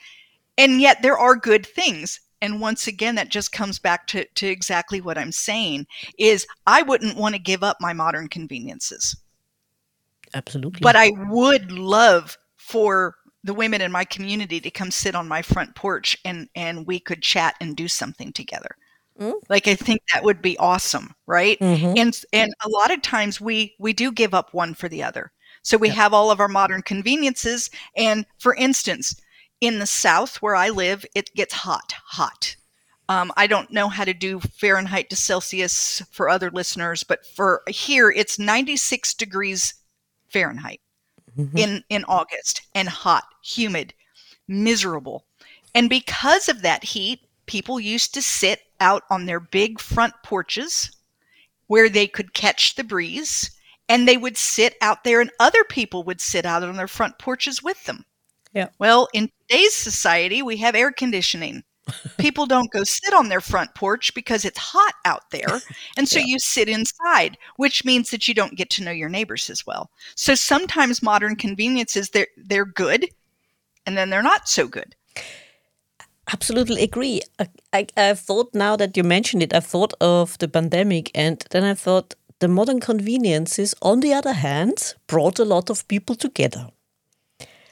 and 0.61 0.81
yet 0.81 1.03
there 1.03 1.19
are 1.19 1.37
good 1.37 1.67
things 1.67 2.21
and 2.43 2.61
once 2.61 2.87
again 2.87 3.15
that 3.17 3.29
just 3.29 3.53
comes 3.53 3.79
back 3.79 4.07
to, 4.07 4.25
to 4.35 4.47
exactly 4.47 5.01
what 5.01 5.19
i'm 5.19 5.33
saying 5.33 5.87
is 6.19 6.47
i 6.67 6.83
wouldn't 6.83 7.17
want 7.17 7.35
to 7.35 7.41
give 7.41 7.63
up 7.63 7.77
my 7.81 7.93
modern 7.93 8.29
conveniences 8.29 9.17
absolutely 10.35 10.81
but 10.81 10.97
i 10.97 11.11
would 11.29 11.73
love 11.73 12.37
for 12.57 13.17
the 13.45 13.55
women 13.55 13.81
in 13.81 13.91
my 13.91 14.05
community 14.05 14.61
to 14.61 14.71
come 14.71 14.91
sit 14.91 15.15
on 15.15 15.27
my 15.29 15.43
front 15.43 15.75
porch 15.75 16.17
and 16.25 16.49
and 16.55 16.87
we 16.87 17.01
could 17.01 17.23
chat 17.23 17.55
and 17.61 17.77
do 17.77 17.89
something 17.89 18.33
together. 18.33 18.77
Mm. 19.19 19.35
Like 19.49 19.69
I 19.69 19.75
think 19.75 20.03
that 20.13 20.25
would 20.25 20.43
be 20.43 20.59
awesome, 20.59 21.15
right? 21.27 21.59
Mm-hmm. 21.59 21.95
And 21.97 22.23
and 22.33 22.55
a 22.65 22.69
lot 22.69 22.91
of 22.91 23.03
times 23.03 23.41
we 23.41 23.75
we 23.79 23.93
do 23.93 24.13
give 24.13 24.35
up 24.35 24.53
one 24.53 24.75
for 24.75 24.89
the 24.89 25.03
other. 25.03 25.33
So 25.63 25.77
we 25.77 25.91
have 25.91 26.15
all 26.15 26.31
of 26.31 26.41
our 26.41 26.49
modern 26.49 26.83
conveniences 26.83 27.71
and 27.97 28.25
for 28.39 28.55
instance, 28.55 29.21
in 29.61 29.79
the 29.79 29.87
south 29.87 30.37
where 30.43 30.55
I 30.55 30.71
live, 30.71 31.05
it 31.15 31.35
gets 31.35 31.55
hot, 31.55 31.95
hot. 32.05 32.57
Um, 33.09 33.33
I 33.37 33.47
don't 33.47 33.73
know 33.73 33.89
how 33.89 34.05
to 34.05 34.15
do 34.15 34.41
Fahrenheit 34.41 35.11
to 35.11 35.17
Celsius 35.17 36.01
for 36.13 36.29
other 36.29 36.51
listeners, 36.51 37.03
but 37.03 37.27
for 37.27 37.63
here 37.69 38.11
it's 38.11 38.39
96 38.39 39.15
degrees 39.15 39.75
Fahrenheit 40.29 40.81
mm-hmm. 41.37 41.59
in 41.59 41.85
in 41.89 42.05
August 42.05 42.63
and 42.75 42.89
hot, 42.89 43.25
humid, 43.43 43.95
miserable. 44.47 45.25
And 45.75 45.89
because 45.89 46.49
of 46.49 46.63
that 46.63 46.85
heat, 46.85 47.21
people 47.47 47.81
used 47.81 48.15
to 48.15 48.23
sit 48.23 48.61
out 48.81 49.03
on 49.11 49.27
their 49.27 49.41
big 49.41 49.81
front 49.81 50.15
porches 50.23 50.91
where 51.67 51.89
they 51.89 52.07
could 52.07 52.33
catch 52.33 52.75
the 52.75 52.85
breeze 52.85 53.51
and 53.89 54.07
they 54.07 54.17
would 54.17 54.37
sit 54.37 54.77
out 54.81 55.05
there 55.05 55.21
and 55.21 55.31
other 55.41 55.65
people 55.65 56.05
would 56.05 56.21
sit 56.21 56.47
out 56.47 56.63
on 56.63 56.77
their 56.77 56.89
front 56.89 57.19
porches 57.19 57.63
with 57.63 57.85
them. 57.85 58.05
Yeah. 58.53 58.69
Well, 58.79 59.09
in 59.13 59.31
today's 59.49 59.75
society, 59.75 60.43
we 60.43 60.57
have 60.59 60.75
air 60.75 60.91
conditioning 60.91 61.63
people 62.19 62.47
don't 62.47 62.71
go 62.71 62.85
sit 62.85 63.13
on 63.13 63.29
their 63.29 63.41
front 63.41 63.75
porch 63.75 64.15
because 64.15 64.45
it's 64.45 64.59
hot 64.59 64.95
out 65.05 65.31
there. 65.31 65.61
And 65.97 66.09
so 66.09 66.19
yeah. 66.19 66.27
you 66.27 66.39
sit 66.39 66.69
inside, 66.69 67.37
which 67.57 67.85
means 67.85 68.11
that 68.11 68.29
you 68.29 68.35
don't 68.35 68.57
get 68.57 68.71
to 68.71 68.85
know 68.85 68.91
your 68.91 69.09
neighbors 69.09 69.51
as 69.51 69.67
well. 69.67 69.91
So 70.15 70.35
sometimes 70.35 71.03
modern 71.03 71.37
conveniences 71.37 72.11
they're 72.11 72.29
they're 72.37 72.65
good 72.65 73.09
and 73.87 73.97
then 73.97 74.11
they're 74.11 74.23
not 74.23 74.49
so 74.49 74.67
good. 74.69 74.95
Absolutely 76.33 76.83
agree. 76.83 77.23
I, 77.41 77.49
I, 77.73 77.87
I've 77.97 78.21
thought 78.21 78.55
now 78.55 78.77
that 78.77 78.97
you 78.97 79.03
mentioned 79.03 79.43
it, 79.43 79.53
I've 79.53 79.67
thought 79.67 79.95
of 80.01 80.39
the 80.39 80.47
pandemic 80.47 81.11
and 81.15 81.45
then 81.51 81.65
I 81.65 81.75
thought 81.75 82.15
the 82.39 82.49
modern 82.49 82.81
conveniences, 82.81 83.75
on 83.83 84.01
the 84.01 84.15
other 84.15 84.33
hand, 84.33 84.95
brought 85.09 85.39
a 85.39 85.45
lot 85.45 85.71
of 85.71 85.87
people 85.89 86.15
together. 86.15 86.69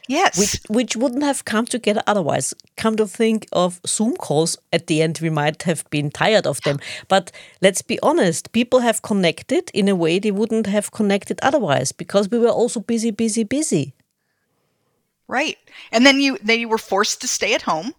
Yes. 0.09 0.39
Which, 0.39 0.61
which 0.69 0.97
wouldn't 0.97 1.23
have 1.23 1.45
come 1.45 1.67
together 1.67 2.03
otherwise. 2.07 2.55
Come 2.77 2.97
to 2.97 3.07
think 3.07 3.47
of 3.53 3.79
Zoom 3.87 4.17
calls, 4.17 4.57
at 4.73 4.87
the 4.87 5.03
end 5.03 5.21
we 5.23 5.31
might 5.31 5.63
have 5.65 5.89
been 5.91 6.11
tired 6.11 6.47
of 6.47 6.63
them. 6.63 6.81
But 7.09 7.31
let's 7.61 7.83
be 7.83 8.01
honest, 8.03 8.53
people 8.53 8.81
have 8.81 9.03
connected 9.03 9.71
in 9.75 9.87
a 9.87 9.95
way 9.95 10.19
they 10.19 10.31
wouldn't 10.31 10.67
have 10.67 10.91
connected 10.91 11.39
otherwise 11.43 11.93
because 11.93 12.31
we 12.31 12.39
were 12.39 12.49
also 12.49 12.81
busy, 12.81 13.11
busy, 13.11 13.45
busy. 13.45 13.95
Right. 15.29 15.59
And 15.93 16.07
then 16.07 16.21
you 16.21 16.39
then 16.43 16.59
you 16.59 16.69
were 16.69 16.79
forced 16.79 17.21
to 17.21 17.29
stay 17.29 17.53
at 17.55 17.63
home. 17.63 17.93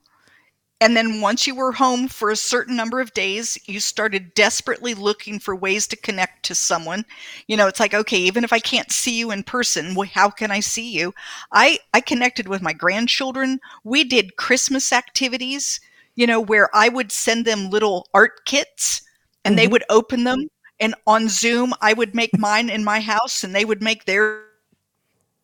And 0.82 0.96
then 0.96 1.20
once 1.20 1.46
you 1.46 1.56
were 1.56 1.74
home 1.74 2.08
for 2.08 2.30
a 2.30 2.38
certain 2.38 2.76
number 2.76 3.02
of 3.02 3.14
days, 3.14 3.58
you 3.66 3.82
started 3.82 4.34
desperately 4.34 4.94
looking 4.94 5.38
for 5.38 5.54
ways 5.54 5.88
to 5.88 5.98
connect 5.98 6.44
to 6.44 6.56
someone. 6.56 7.06
You 7.48 7.58
know, 7.58 7.68
it's 7.68 7.82
like, 7.82 7.94
okay, 7.94 8.18
even 8.18 8.46
if 8.46 8.54
I 8.54 8.60
can't 8.60 8.92
see 8.92 9.20
you 9.20 9.32
in 9.32 9.44
person, 9.44 9.96
how 10.14 10.30
can 10.30 10.52
I 10.52 10.62
see 10.62 10.90
you? 10.90 11.14
I 11.52 11.80
I 11.94 12.00
connected 12.00 12.48
with 12.48 12.62
my 12.62 12.72
grandchildren. 12.72 13.60
We 13.84 14.06
did 14.06 14.38
Christmas 14.38 14.94
activities, 14.94 15.82
you 16.16 16.26
know, 16.26 16.40
where 16.40 16.74
I 16.74 16.88
would 16.88 17.12
send 17.12 17.46
them 17.46 17.70
little 17.70 18.08
art 18.14 18.46
kits 18.46 19.02
and 19.44 19.54
mm-hmm. 19.54 19.58
they 19.58 19.68
would 19.68 19.84
open 19.90 20.24
them 20.24 20.48
and 20.80 20.96
on 21.06 21.28
Zoom 21.28 21.74
I 21.82 21.94
would 21.94 22.16
make 22.16 22.38
mine 22.38 22.70
in 22.70 22.84
my 22.84 23.00
house 23.00 23.44
and 23.44 23.54
they 23.54 23.66
would 23.66 23.82
make 23.82 24.06
their 24.06 24.44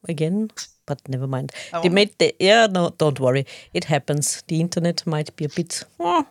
again 0.07 0.49
but 0.85 1.07
never 1.07 1.27
mind. 1.27 1.51
Oh. 1.73 1.81
They 1.81 1.89
made 1.89 2.17
the 2.17 2.35
yeah. 2.39 2.67
No, 2.67 2.93
don't 2.97 3.19
worry. 3.19 3.45
It 3.73 3.85
happens. 3.85 4.43
The 4.47 4.59
internet 4.59 5.05
might 5.05 5.35
be 5.35 5.45
a 5.45 5.49
bit. 5.49 5.83
Oh, 5.99 6.25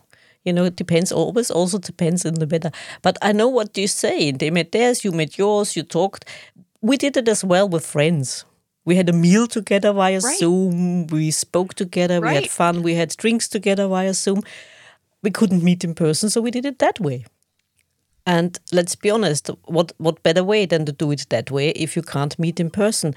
you 0.44 0.52
know, 0.52 0.64
it 0.64 0.76
depends. 0.76 1.12
Always 1.12 1.50
also 1.50 1.78
depends 1.78 2.26
on 2.26 2.34
the 2.34 2.46
weather. 2.46 2.70
But 3.02 3.16
I 3.22 3.32
know 3.32 3.48
what 3.48 3.76
you 3.76 3.88
say. 3.88 4.30
They 4.30 4.50
made 4.50 4.72
theirs. 4.72 5.04
You 5.04 5.12
made 5.12 5.38
yours. 5.38 5.76
You 5.76 5.82
talked. 5.82 6.24
We 6.80 6.96
did 6.96 7.16
it 7.16 7.28
as 7.28 7.44
well 7.44 7.68
with 7.68 7.86
friends. 7.86 8.44
We 8.84 8.96
had 8.96 9.08
a 9.08 9.14
meal 9.14 9.46
together 9.46 9.92
via 9.92 10.20
right. 10.20 10.38
Zoom. 10.38 11.06
We 11.06 11.30
spoke 11.30 11.74
together. 11.74 12.20
Right. 12.20 12.30
We 12.30 12.34
had 12.42 12.50
fun. 12.50 12.82
We 12.82 12.94
had 12.94 13.16
drinks 13.16 13.48
together 13.48 13.88
via 13.88 14.12
Zoom. 14.12 14.42
We 15.22 15.30
couldn't 15.30 15.64
meet 15.64 15.84
in 15.84 15.94
person, 15.94 16.28
so 16.28 16.42
we 16.42 16.50
did 16.50 16.66
it 16.66 16.78
that 16.80 17.00
way. 17.00 17.24
And 18.26 18.58
let's 18.72 18.94
be 18.94 19.10
honest, 19.10 19.50
what 19.64 19.92
what 19.98 20.22
better 20.22 20.44
way 20.44 20.66
than 20.66 20.84
to 20.86 20.92
do 20.92 21.10
it 21.10 21.26
that 21.30 21.50
way 21.50 21.70
if 21.70 21.96
you 21.96 22.02
can't 22.02 22.38
meet 22.38 22.60
in 22.60 22.70
person? 22.70 23.14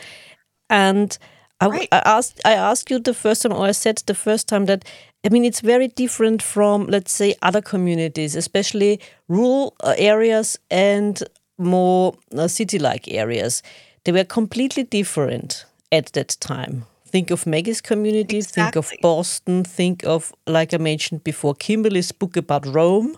And 0.69 1.17
I, 1.59 1.67
right. 1.67 1.87
I, 1.91 2.01
asked 2.05 2.41
I 2.45 2.53
asked 2.53 2.89
you 2.91 2.99
the 2.99 3.13
first 3.13 3.41
time, 3.41 3.53
or 3.53 3.65
I 3.65 3.71
said 3.71 4.03
the 4.05 4.15
first 4.15 4.47
time 4.47 4.65
that 4.65 4.85
I 5.25 5.29
mean 5.29 5.43
it's 5.43 5.61
very 5.61 5.87
different 5.87 6.41
from 6.41 6.87
let's 6.87 7.11
say 7.11 7.35
other 7.41 7.61
communities, 7.61 8.35
especially 8.35 8.99
rural 9.27 9.75
uh, 9.83 9.95
areas 9.97 10.59
and 10.69 11.23
more 11.57 12.15
uh, 12.37 12.47
city-like 12.47 13.07
areas. 13.07 13.63
They 14.03 14.11
were 14.11 14.23
completely 14.23 14.83
different 14.83 15.65
at 15.91 16.13
that 16.13 16.37
time. 16.39 16.85
Think 17.07 17.31
of 17.31 17.47
Maggie's 17.47 17.81
community. 17.81 18.37
Exactly. 18.37 18.63
Think 18.63 18.75
of 18.75 19.01
Boston. 19.01 19.63
Think 19.63 20.03
of 20.05 20.33
like 20.45 20.73
I 20.73 20.77
mentioned 20.77 21.23
before, 21.23 21.55
Kimberly's 21.55 22.11
book 22.11 22.37
about 22.37 22.65
Rome 22.65 23.17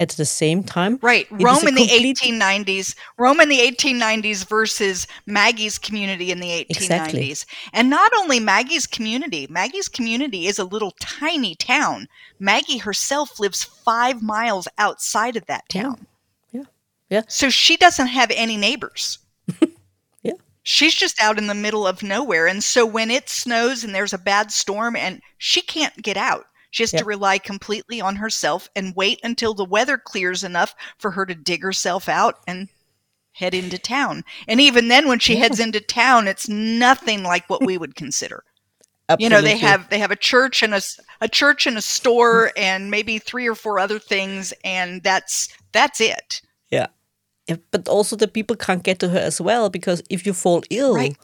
at 0.00 0.08
the 0.10 0.24
same 0.24 0.64
time. 0.64 0.98
Right. 1.02 1.26
It 1.30 1.42
Rome 1.42 1.68
in 1.68 1.76
complete... 1.76 2.16
the 2.16 2.30
1890s, 2.32 2.96
Rome 3.18 3.38
in 3.38 3.50
the 3.50 3.58
1890s 3.58 4.48
versus 4.48 5.06
Maggie's 5.26 5.78
community 5.78 6.32
in 6.32 6.40
the 6.40 6.48
1890s. 6.48 6.70
Exactly. 6.70 7.34
And 7.74 7.90
not 7.90 8.10
only 8.16 8.40
Maggie's 8.40 8.86
community, 8.86 9.46
Maggie's 9.50 9.88
community 9.88 10.46
is 10.46 10.58
a 10.58 10.64
little 10.64 10.94
tiny 11.00 11.54
town. 11.54 12.08
Maggie 12.38 12.78
herself 12.78 13.38
lives 13.38 13.62
5 13.62 14.22
miles 14.22 14.66
outside 14.78 15.36
of 15.36 15.44
that 15.46 15.68
town. 15.68 16.06
Yeah. 16.50 16.62
Yeah. 17.10 17.22
So 17.28 17.50
she 17.50 17.76
doesn't 17.76 18.06
have 18.06 18.30
any 18.34 18.56
neighbors. 18.56 19.18
yeah. 20.22 20.32
She's 20.62 20.94
just 20.94 21.20
out 21.20 21.36
in 21.36 21.46
the 21.46 21.54
middle 21.54 21.86
of 21.86 22.02
nowhere 22.02 22.46
and 22.46 22.64
so 22.64 22.86
when 22.86 23.10
it 23.10 23.28
snows 23.28 23.84
and 23.84 23.94
there's 23.94 24.14
a 24.14 24.18
bad 24.18 24.50
storm 24.50 24.96
and 24.96 25.20
she 25.36 25.60
can't 25.60 26.02
get 26.02 26.16
out 26.16 26.46
she 26.70 26.82
has 26.82 26.92
yep. 26.92 27.00
to 27.00 27.06
rely 27.06 27.38
completely 27.38 28.00
on 28.00 28.16
herself 28.16 28.68
and 28.74 28.94
wait 28.96 29.20
until 29.22 29.54
the 29.54 29.64
weather 29.64 29.98
clears 29.98 30.44
enough 30.44 30.74
for 30.98 31.10
her 31.10 31.26
to 31.26 31.34
dig 31.34 31.62
herself 31.62 32.08
out 32.08 32.40
and 32.46 32.68
head 33.32 33.54
into 33.54 33.78
town. 33.78 34.24
And 34.48 34.60
even 34.60 34.88
then 34.88 35.08
when 35.08 35.18
she 35.18 35.34
yeah. 35.34 35.40
heads 35.40 35.60
into 35.60 35.80
town, 35.80 36.28
it's 36.28 36.48
nothing 36.48 37.22
like 37.22 37.48
what 37.48 37.64
we 37.64 37.78
would 37.78 37.96
consider. 37.96 38.44
Absolutely. 39.08 39.24
You 39.24 39.30
know, 39.30 39.42
they 39.42 39.58
have 39.58 39.88
they 39.90 39.98
have 39.98 40.12
a 40.12 40.16
church 40.16 40.62
and 40.62 40.72
a 40.72 40.80
a 41.20 41.28
church 41.28 41.66
and 41.66 41.76
a 41.76 41.82
store 41.82 42.52
and 42.56 42.90
maybe 42.90 43.18
three 43.18 43.48
or 43.48 43.56
four 43.56 43.80
other 43.80 43.98
things 43.98 44.52
and 44.62 45.02
that's 45.02 45.48
that's 45.72 46.00
it. 46.00 46.40
Yeah. 46.70 46.86
But 47.72 47.88
also 47.88 48.14
the 48.14 48.28
people 48.28 48.54
can't 48.54 48.84
get 48.84 49.00
to 49.00 49.08
her 49.08 49.18
as 49.18 49.40
well 49.40 49.68
because 49.68 50.00
if 50.10 50.24
you 50.26 50.32
fall 50.32 50.62
ill 50.70 50.94
right. 50.94 51.16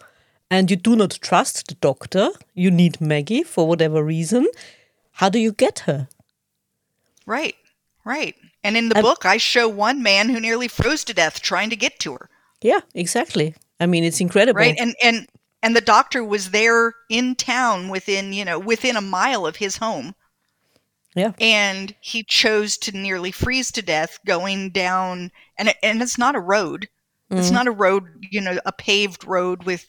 and 0.50 0.68
you 0.68 0.76
do 0.76 0.96
not 0.96 1.18
trust 1.22 1.68
the 1.68 1.74
doctor, 1.74 2.30
you 2.54 2.72
need 2.72 3.00
Maggie 3.00 3.44
for 3.44 3.68
whatever 3.68 4.02
reason, 4.02 4.48
how 5.16 5.30
do 5.30 5.38
you 5.38 5.52
get 5.52 5.80
her? 5.80 6.08
Right, 7.24 7.54
right. 8.04 8.34
And 8.62 8.76
in 8.76 8.90
the 8.90 8.96
book, 8.96 9.24
I 9.24 9.38
show 9.38 9.66
one 9.66 10.02
man 10.02 10.28
who 10.28 10.38
nearly 10.40 10.68
froze 10.68 11.04
to 11.04 11.14
death 11.14 11.40
trying 11.40 11.70
to 11.70 11.76
get 11.76 11.98
to 12.00 12.12
her. 12.12 12.28
Yeah, 12.60 12.80
exactly. 12.94 13.54
I 13.80 13.86
mean, 13.86 14.04
it's 14.04 14.20
incredible. 14.20 14.58
Right, 14.58 14.76
and 14.78 14.94
and 15.02 15.26
and 15.62 15.74
the 15.74 15.80
doctor 15.80 16.22
was 16.22 16.50
there 16.50 16.94
in 17.08 17.34
town 17.34 17.88
within 17.88 18.34
you 18.34 18.44
know 18.44 18.58
within 18.58 18.94
a 18.94 19.00
mile 19.00 19.46
of 19.46 19.56
his 19.56 19.78
home. 19.78 20.14
Yeah. 21.14 21.32
And 21.40 21.94
he 22.00 22.22
chose 22.22 22.76
to 22.78 22.92
nearly 22.92 23.30
freeze 23.30 23.72
to 23.72 23.82
death 23.82 24.18
going 24.26 24.68
down, 24.68 25.30
and 25.56 25.74
and 25.82 26.02
it's 26.02 26.18
not 26.18 26.36
a 26.36 26.40
road. 26.40 26.88
Mm. 27.30 27.38
It's 27.38 27.50
not 27.50 27.66
a 27.66 27.72
road, 27.72 28.04
you 28.30 28.42
know, 28.42 28.58
a 28.66 28.72
paved 28.72 29.24
road 29.24 29.64
with 29.64 29.86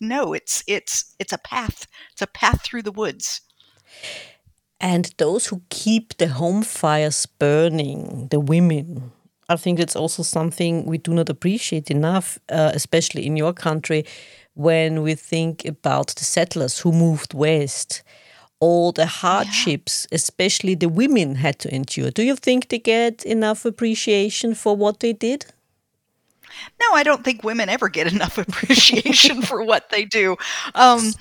no. 0.00 0.32
It's 0.32 0.64
it's 0.66 1.14
it's 1.18 1.34
a 1.34 1.38
path. 1.38 1.86
It's 2.12 2.22
a 2.22 2.26
path 2.26 2.62
through 2.62 2.82
the 2.82 2.90
woods 2.92 3.42
and 4.82 5.14
those 5.16 5.46
who 5.46 5.62
keep 5.70 6.18
the 6.18 6.26
home 6.26 6.62
fires 6.62 7.24
burning, 7.24 8.26
the 8.30 8.40
women. 8.40 9.12
I 9.48 9.56
think 9.56 9.78
that's 9.78 9.96
also 9.96 10.24
something 10.24 10.84
we 10.84 10.98
do 10.98 11.14
not 11.14 11.28
appreciate 11.28 11.90
enough, 11.90 12.38
uh, 12.48 12.72
especially 12.74 13.24
in 13.24 13.36
your 13.36 13.52
country, 13.52 14.04
when 14.54 15.02
we 15.02 15.14
think 15.14 15.64
about 15.64 16.08
the 16.08 16.24
settlers 16.24 16.80
who 16.80 16.92
moved 16.92 17.32
west. 17.32 18.02
All 18.58 18.92
the 18.92 19.06
hardships, 19.06 20.06
yeah. 20.10 20.16
especially 20.16 20.74
the 20.76 20.88
women, 20.88 21.36
had 21.36 21.58
to 21.60 21.74
endure. 21.74 22.10
Do 22.10 22.22
you 22.22 22.36
think 22.36 22.68
they 22.68 22.78
get 22.78 23.24
enough 23.24 23.64
appreciation 23.64 24.54
for 24.54 24.76
what 24.76 25.00
they 25.00 25.12
did? 25.12 25.46
No, 26.80 26.94
I 26.94 27.02
don't 27.02 27.24
think 27.24 27.42
women 27.42 27.68
ever 27.68 27.88
get 27.88 28.12
enough 28.12 28.38
appreciation 28.38 29.42
for 29.48 29.64
what 29.64 29.90
they 29.90 30.04
do. 30.04 30.36
Um, 30.74 31.12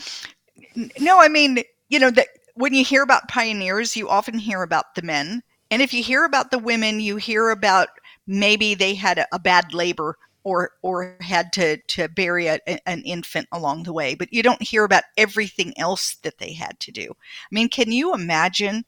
no, 1.00 1.20
I 1.20 1.30
mean, 1.30 1.64
you 1.90 2.00
know, 2.00 2.12
that 2.12 2.28
when 2.62 2.76
you 2.76 2.86
hear 2.86 3.02
about 3.02 3.28
pioneers, 3.28 3.98
you 3.98 4.08
often 4.08 4.38
hear 4.38 4.62
about 4.62 4.94
the 4.94 5.02
men. 5.02 5.42
And 5.72 5.82
if 5.82 5.94
you 5.96 6.04
hear 6.04 6.26
about 6.26 6.52
the 6.52 6.60
women, 6.60 7.00
you 7.00 7.16
hear 7.16 7.50
about 7.50 7.90
maybe 8.28 8.76
they 8.76 8.94
had 8.94 9.18
a, 9.18 9.28
a 9.34 9.40
bad 9.40 9.74
labor 9.74 10.16
or 10.44 10.72
or 10.84 11.18
had 11.22 11.52
to 11.54 11.78
to 11.88 12.08
bury 12.10 12.46
a, 12.48 12.60
an 12.88 13.02
infant 13.04 13.48
along 13.52 13.84
the 13.84 13.94
way 13.94 14.16
but 14.16 14.34
you 14.34 14.42
don't 14.42 14.62
hear 14.62 14.84
about 14.84 15.04
everything 15.16 15.72
else 15.78 16.16
that 16.24 16.40
they 16.40 16.52
had 16.52 16.80
to 16.80 16.92
do 16.92 17.12
i 17.12 17.48
mean 17.52 17.70
can 17.70 17.92
you 17.92 18.12
imagine 18.12 18.84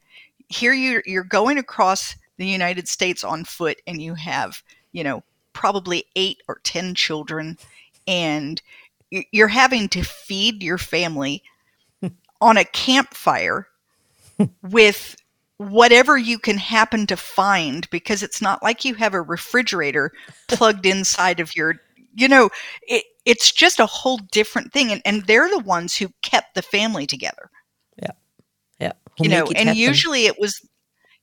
here 0.48 0.72
you're 0.72 1.02
you're 1.06 1.22
going 1.22 1.56
across 1.56 2.16
the 2.38 2.46
united 2.46 2.88
states 2.88 3.22
on 3.22 3.44
foot 3.44 3.80
and 3.86 4.02
you 4.02 4.14
have 4.14 4.64
you 4.90 5.04
know 5.04 5.22
probably 5.52 6.04
8 6.16 6.42
or 6.48 6.60
10 6.64 6.94
children 6.96 7.56
and 8.08 8.60
you're 9.30 9.46
having 9.46 9.88
to 9.90 10.02
feed 10.02 10.60
your 10.60 10.78
family 10.78 11.40
on 12.44 12.56
a 12.56 12.64
campfire 12.64 13.66
with 14.62 15.16
whatever 15.56 16.16
you 16.18 16.38
can 16.38 16.58
happen 16.58 17.06
to 17.06 17.16
find 17.16 17.88
because 17.90 18.22
it's 18.22 18.42
not 18.42 18.62
like 18.62 18.84
you 18.84 18.94
have 18.94 19.14
a 19.14 19.22
refrigerator 19.22 20.12
plugged 20.48 20.84
inside 20.84 21.40
of 21.40 21.54
your 21.56 21.76
you 22.16 22.28
know 22.28 22.50
it, 22.82 23.04
it's 23.24 23.50
just 23.50 23.80
a 23.80 23.86
whole 23.86 24.18
different 24.30 24.72
thing. 24.72 24.92
And, 24.92 25.02
and 25.04 25.24
they're 25.26 25.48
the 25.48 25.60
ones 25.60 25.96
who 25.96 26.08
kept 26.22 26.54
the 26.54 26.62
family 26.62 27.06
together. 27.06 27.50
Yeah. 28.00 28.10
Yeah. 28.78 28.92
Who 29.18 29.24
you 29.24 29.30
know 29.30 29.46
and 29.46 29.68
happen. 29.68 29.76
usually 29.76 30.26
it 30.26 30.38
was 30.38 30.60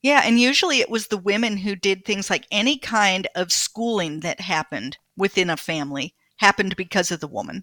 yeah 0.02 0.22
and 0.24 0.40
usually 0.40 0.80
it 0.80 0.90
was 0.90 1.06
the 1.06 1.18
women 1.18 1.58
who 1.58 1.76
did 1.76 2.04
things 2.04 2.30
like 2.30 2.46
any 2.50 2.78
kind 2.78 3.28
of 3.34 3.52
schooling 3.52 4.20
that 4.20 4.40
happened 4.40 4.96
within 5.16 5.50
a 5.50 5.56
family 5.56 6.14
happened 6.38 6.74
because 6.76 7.10
of 7.10 7.20
the 7.20 7.28
woman 7.28 7.62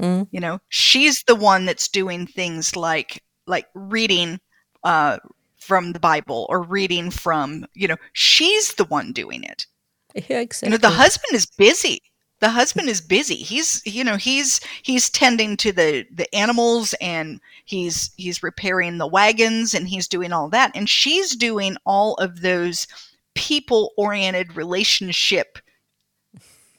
mm. 0.00 0.26
you 0.30 0.40
know 0.40 0.58
she's 0.68 1.22
the 1.24 1.34
one 1.34 1.66
that's 1.66 1.88
doing 1.88 2.26
things 2.26 2.74
like 2.74 3.22
like 3.46 3.66
reading 3.74 4.38
uh 4.84 5.18
from 5.60 5.92
the 5.92 6.00
Bible 6.00 6.46
or 6.48 6.62
reading 6.62 7.10
from, 7.10 7.64
you 7.74 7.86
know, 7.86 7.96
she's 8.12 8.74
the 8.74 8.86
one 8.86 9.12
doing 9.12 9.44
it. 9.44 9.66
Yeah, 10.14 10.40
exactly. 10.40 10.66
You 10.66 10.70
know, 10.70 10.78
the 10.78 10.96
husband 10.96 11.34
is 11.34 11.46
busy. 11.46 12.02
The 12.40 12.48
husband 12.48 12.88
is 12.88 13.00
busy. 13.00 13.36
He's, 13.36 13.82
you 13.84 14.02
know, 14.02 14.16
he's 14.16 14.60
he's 14.82 15.10
tending 15.10 15.56
to 15.58 15.72
the 15.72 16.06
the 16.12 16.34
animals 16.34 16.94
and 17.00 17.40
he's 17.66 18.10
he's 18.16 18.42
repairing 18.42 18.98
the 18.98 19.06
wagons 19.06 19.74
and 19.74 19.86
he's 19.86 20.08
doing 20.08 20.32
all 20.32 20.48
that 20.48 20.72
and 20.74 20.88
she's 20.88 21.36
doing 21.36 21.76
all 21.84 22.14
of 22.14 22.40
those 22.40 22.86
people 23.34 23.92
oriented 23.96 24.56
relationship 24.56 25.58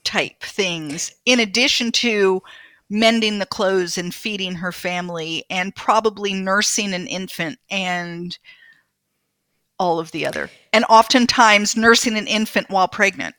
type 0.03 0.41
things 0.41 1.13
in 1.25 1.39
addition 1.39 1.91
to 1.91 2.41
mending 2.91 3.39
the 3.39 3.45
clothes 3.45 3.97
and 3.97 4.13
feeding 4.13 4.55
her 4.55 4.73
family 4.73 5.45
and 5.49 5.73
probably 5.73 6.33
nursing 6.33 6.93
an 6.93 7.07
infant 7.07 7.57
and 7.69 8.37
all 9.79 9.97
of 9.97 10.11
the 10.11 10.27
other. 10.27 10.51
And 10.73 10.85
oftentimes 10.89 11.77
nursing 11.77 12.17
an 12.17 12.27
infant 12.27 12.69
while 12.69 12.89
pregnant. 12.89 13.33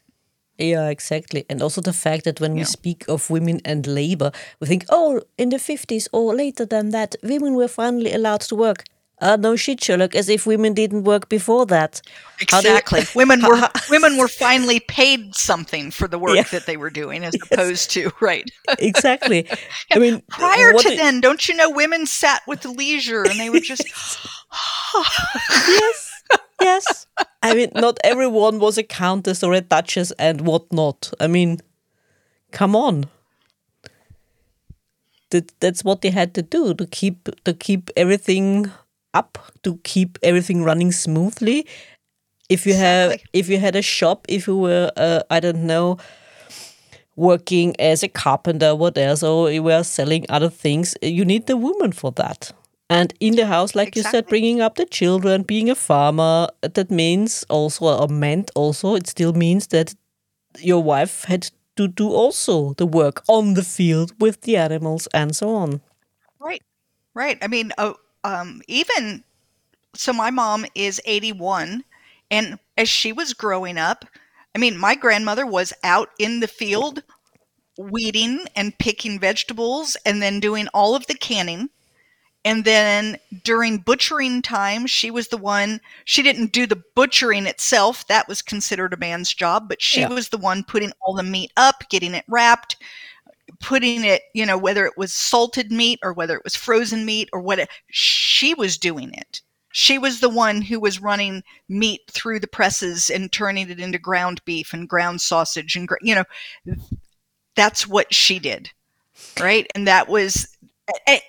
Yeah, 0.58 0.88
exactly. 0.88 1.44
And 1.50 1.62
also 1.62 1.80
the 1.82 1.92
fact 1.92 2.24
that 2.24 2.40
when 2.40 2.52
yeah. 2.52 2.62
we 2.62 2.64
speak 2.64 3.04
of 3.08 3.28
women 3.28 3.60
and 3.64 3.86
labor, 3.86 4.32
we 4.58 4.66
think, 4.66 4.86
oh, 4.88 5.20
in 5.36 5.50
the 5.50 5.58
50s 5.58 6.08
or 6.12 6.34
later 6.34 6.64
than 6.64 6.90
that, 6.90 7.14
women 7.22 7.54
were 7.54 7.68
finally 7.68 8.12
allowed 8.12 8.40
to 8.42 8.56
work. 8.56 8.84
Uh, 9.20 9.36
no 9.36 9.54
shit, 9.54 9.82
Sherlock, 9.82 10.16
as 10.16 10.28
if 10.28 10.46
women 10.46 10.74
didn't 10.74 11.04
work 11.04 11.28
before 11.28 11.64
that. 11.66 12.02
Exactly. 12.40 13.02
women 13.14 13.40
were 13.42 13.68
women 13.90 14.16
were 14.16 14.28
finally 14.28 14.80
paid 14.80 15.34
something 15.36 15.92
for 15.92 16.08
the 16.08 16.18
work 16.18 16.34
yeah. 16.34 16.42
that 16.50 16.66
they 16.66 16.76
were 16.76 16.90
doing 16.90 17.24
as 17.24 17.34
yes. 17.50 17.52
opposed 17.52 17.90
to 17.92 18.10
right. 18.20 18.50
exactly. 18.80 19.48
I 19.92 19.98
mean 20.00 20.22
prior 20.28 20.72
to 20.72 20.88
then, 20.96 21.20
don't 21.20 21.48
you 21.48 21.54
know 21.54 21.70
women 21.70 22.06
sat 22.06 22.42
with 22.48 22.64
leisure 22.64 23.22
and 23.22 23.38
they 23.38 23.48
were 23.48 23.60
just 23.60 23.84
Yes 25.68 26.12
yes. 26.62 27.06
I 27.42 27.54
mean, 27.54 27.70
not 27.74 27.98
everyone 28.04 28.58
was 28.58 28.78
a 28.78 28.82
countess 28.82 29.42
or 29.42 29.52
a 29.52 29.60
duchess 29.60 30.12
and 30.18 30.42
whatnot. 30.42 31.12
I 31.20 31.26
mean, 31.26 31.58
come 32.50 32.76
on. 32.76 33.04
That, 35.30 35.52
that's 35.60 35.82
what 35.82 36.02
they 36.02 36.10
had 36.10 36.34
to 36.34 36.42
do 36.42 36.74
to 36.74 36.86
keep 36.86 37.28
to 37.44 37.54
keep 37.54 37.90
everything 37.96 38.70
up, 39.14 39.38
to 39.62 39.78
keep 39.84 40.18
everything 40.22 40.64
running 40.64 40.92
smoothly. 40.92 41.66
If 42.48 42.66
you 42.66 42.74
have, 42.74 43.20
if 43.32 43.48
you 43.48 43.58
had 43.58 43.76
a 43.76 43.82
shop, 43.82 44.26
if 44.28 44.46
you 44.46 44.56
were, 44.56 44.90
uh, 44.96 45.20
I 45.30 45.40
don't 45.40 45.66
know, 45.66 45.98
working 47.16 47.74
as 47.78 48.02
a 48.02 48.08
carpenter, 48.08 48.68
or 48.68 48.76
whatever, 48.76 49.16
so 49.16 49.46
you 49.46 49.62
were 49.62 49.82
selling 49.82 50.26
other 50.28 50.50
things, 50.50 50.96
you 51.02 51.24
need 51.24 51.46
the 51.46 51.56
woman 51.56 51.92
for 51.92 52.10
that. 52.12 52.52
And 52.90 53.14
in 53.20 53.36
the 53.36 53.46
house, 53.46 53.74
like 53.74 53.96
exactly. 53.96 54.00
you 54.00 54.10
said, 54.10 54.26
bringing 54.28 54.60
up 54.60 54.74
the 54.74 54.84
children, 54.84 55.44
being 55.44 55.70
a 55.70 55.74
farmer, 55.74 56.48
that 56.60 56.90
means 56.90 57.44
also, 57.48 57.86
or 57.86 58.08
meant 58.08 58.50
also, 58.54 58.94
it 58.94 59.06
still 59.06 59.32
means 59.32 59.68
that 59.68 59.94
your 60.58 60.82
wife 60.82 61.24
had 61.24 61.50
to 61.76 61.88
do 61.88 62.10
also 62.10 62.74
the 62.74 62.84
work 62.84 63.22
on 63.28 63.54
the 63.54 63.62
field 63.62 64.12
with 64.20 64.42
the 64.42 64.58
animals 64.58 65.08
and 65.14 65.34
so 65.34 65.54
on. 65.54 65.80
Right, 66.38 66.62
right. 67.14 67.38
I 67.40 67.48
mean, 67.48 67.72
uh, 67.78 67.94
um, 68.24 68.62
even 68.68 69.24
so, 69.94 70.12
my 70.12 70.30
mom 70.30 70.64
is 70.74 71.00
81, 71.04 71.84
and 72.30 72.58
as 72.78 72.88
she 72.88 73.12
was 73.12 73.34
growing 73.34 73.76
up, 73.76 74.06
I 74.54 74.58
mean, 74.58 74.78
my 74.78 74.94
grandmother 74.94 75.46
was 75.46 75.72
out 75.84 76.10
in 76.18 76.40
the 76.40 76.48
field 76.48 77.02
weeding 77.78 78.46
and 78.56 78.78
picking 78.78 79.18
vegetables 79.18 79.96
and 80.04 80.22
then 80.22 80.40
doing 80.40 80.68
all 80.68 80.94
of 80.94 81.06
the 81.06 81.14
canning 81.14 81.70
and 82.44 82.64
then 82.64 83.18
during 83.44 83.78
butchering 83.78 84.42
time, 84.42 84.86
she 84.86 85.10
was 85.10 85.28
the 85.28 85.36
one, 85.36 85.80
she 86.04 86.22
didn't 86.22 86.52
do 86.52 86.66
the 86.66 86.82
butchering 86.94 87.46
itself. 87.46 88.06
That 88.08 88.26
was 88.26 88.42
considered 88.42 88.92
a 88.92 88.96
man's 88.96 89.32
job, 89.32 89.68
but 89.68 89.80
she 89.80 90.00
yeah. 90.00 90.08
was 90.08 90.28
the 90.28 90.38
one 90.38 90.64
putting 90.64 90.92
all 91.00 91.14
the 91.14 91.22
meat 91.22 91.52
up, 91.56 91.84
getting 91.88 92.14
it 92.14 92.24
wrapped, 92.26 92.76
putting 93.60 94.04
it, 94.04 94.22
you 94.34 94.46
know, 94.46 94.58
whether 94.58 94.86
it 94.86 94.96
was 94.96 95.12
salted 95.12 95.70
meat 95.70 95.98
or 96.02 96.12
whether 96.12 96.36
it 96.36 96.44
was 96.44 96.54
frozen 96.54 97.04
meat 97.04 97.28
or 97.32 97.40
what, 97.40 97.68
she 97.88 98.54
was 98.54 98.78
doing 98.78 99.12
it. 99.14 99.40
She 99.74 99.98
was 99.98 100.20
the 100.20 100.28
one 100.28 100.60
who 100.60 100.78
was 100.78 101.00
running 101.00 101.42
meat 101.68 102.02
through 102.10 102.40
the 102.40 102.46
presses 102.46 103.08
and 103.08 103.32
turning 103.32 103.70
it 103.70 103.80
into 103.80 103.98
ground 103.98 104.44
beef 104.44 104.72
and 104.72 104.88
ground 104.88 105.20
sausage 105.20 105.76
and, 105.76 105.88
you 106.02 106.14
know, 106.14 106.24
that's 107.54 107.86
what 107.86 108.12
she 108.12 108.38
did. 108.38 108.70
Right. 109.40 109.66
And 109.74 109.86
that 109.86 110.08
was 110.08 110.48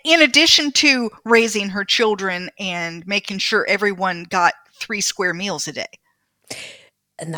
in 0.03 0.21
addition 0.21 0.71
to 0.73 1.09
raising 1.23 1.69
her 1.69 1.86
children 1.86 2.49
and 2.59 3.05
making 3.07 3.38
sure 3.38 3.65
everyone 3.67 4.23
got 4.23 4.55
three 4.73 5.01
square 5.01 5.33
meals 5.33 5.67
a 5.67 5.73
day. 5.73 5.88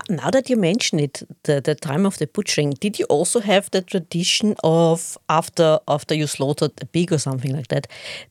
Now 0.09 0.29
that 0.31 0.49
you 0.49 0.57
mention 0.57 0.99
it, 0.99 1.23
the, 1.43 1.61
the 1.61 1.75
time 1.75 2.05
of 2.05 2.17
the 2.17 2.27
butchering, 2.27 2.71
did 2.79 2.99
you 2.99 3.05
also 3.05 3.39
have 3.39 3.69
the 3.71 3.81
tradition 3.81 4.55
of 4.63 5.17
after 5.29 5.79
after 5.87 6.15
you 6.15 6.27
slaughtered 6.27 6.71
a 6.81 6.85
pig 6.85 7.11
or 7.11 7.17
something 7.17 7.55
like 7.55 7.67
that, 7.67 7.87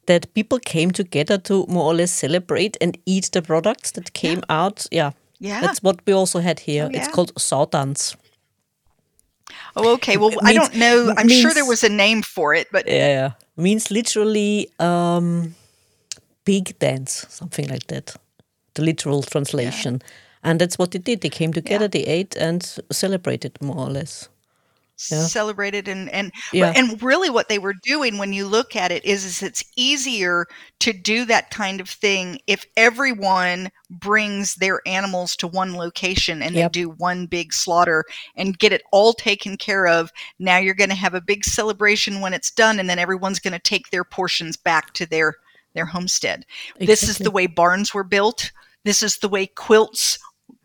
that 0.07 0.33
people 0.35 0.59
came 0.59 0.91
together 0.91 1.39
to 1.39 1.67
more 1.67 1.85
or 1.85 1.95
less 1.95 2.13
celebrate 2.13 2.77
and 2.81 2.99
eat 3.07 3.31
the 3.33 3.43
products 3.43 3.93
that 3.93 4.13
came 4.13 4.39
yeah. 4.39 4.65
out? 4.65 4.87
Yeah, 4.91 5.13
yeah, 5.39 5.61
that's 5.61 5.83
what 5.83 6.01
we 6.07 6.13
also 6.13 6.41
had 6.41 6.61
here. 6.61 6.85
Oh, 6.85 6.91
yeah. 6.91 6.99
It's 6.99 7.15
called 7.15 7.35
sautanz. 7.35 8.17
Oh, 9.77 9.93
okay. 9.95 10.17
Well, 10.17 10.31
means, 10.31 10.43
I 10.43 10.53
don't 10.53 10.75
know. 10.77 11.15
I'm 11.17 11.27
means, 11.27 11.41
sure 11.41 11.53
there 11.53 11.67
was 11.67 11.85
a 11.85 11.89
name 11.89 12.23
for 12.23 12.55
it, 12.55 12.69
but 12.73 12.87
yeah, 12.87 13.09
yeah. 13.09 13.31
means 13.57 13.91
literally 13.91 14.69
um, 14.79 15.55
big 16.45 16.79
dance, 16.79 17.27
something 17.29 17.69
like 17.69 17.87
that. 17.89 18.17
The 18.75 18.83
literal 18.83 19.23
translation, 19.23 20.01
yeah. 20.01 20.09
And 20.45 20.61
that's 20.61 20.79
what 20.79 20.93
they 20.93 20.99
did. 20.99 21.21
They 21.23 21.31
came 21.31 21.53
together, 21.53 21.85
yeah. 21.85 21.89
they 21.89 22.05
ate, 22.05 22.37
and 22.37 22.63
celebrated 22.91 23.61
more 23.61 23.79
or 23.79 23.91
less 23.91 24.29
yeah. 25.11 25.23
celebrated 25.23 25.89
and 25.89 26.09
and 26.11 26.33
yeah. 26.53 26.73
and 26.77 27.03
really 27.03 27.29
what 27.29 27.49
they 27.49 27.59
were 27.59 27.75
doing 27.83 28.17
when 28.17 28.33
you 28.33 28.47
look 28.47 28.77
at 28.77 28.93
it 28.93 29.05
is 29.05 29.25
is 29.25 29.43
it's 29.43 29.65
easier 29.77 30.47
to 30.79 30.93
do 30.93 31.25
that 31.25 31.51
kind 31.51 31.81
of 31.81 31.89
thing 31.89 32.39
if 32.47 32.65
everyone 32.77 33.71
brings 33.91 34.55
their 34.57 34.81
animals 34.87 35.35
to 35.37 35.49
one 35.49 35.75
location 35.75 36.43
and 36.43 36.55
yep. 36.55 36.73
they 36.73 36.81
do 36.81 36.91
one 36.91 37.27
big 37.27 37.53
slaughter 37.53 38.05
and 38.37 38.59
get 38.59 38.73
it 38.73 38.83
all 38.93 39.13
taken 39.13 39.57
care 39.57 39.87
of 39.87 40.13
now 40.39 40.59
you're 40.59 40.75
going 40.75 40.91
to 40.91 40.97
have 40.97 41.15
a 41.15 41.21
big 41.21 41.45
celebration 41.45 42.21
when 42.21 42.33
it's 42.33 42.53
done 42.53 42.79
and 42.79 42.89
then 42.89 42.99
everyone's 42.99 43.41
going 43.41 43.53
to 43.53 43.59
take 43.59 43.91
their 43.91 44.05
portions 44.05 44.57
back 44.57 44.93
to 44.93 45.07
their 45.07 45.35
their 45.75 45.87
homestead 45.87 46.47
exactly. 46.69 46.87
this 46.87 47.03
is 47.09 47.19
the 47.19 47.31
way 47.33 47.47
barns 47.47 47.93
were 47.93 48.05
built 48.05 48.53
this 48.85 49.03
is 49.03 49.19
the 49.19 49.29
way 49.29 49.47
quilts 49.47 50.19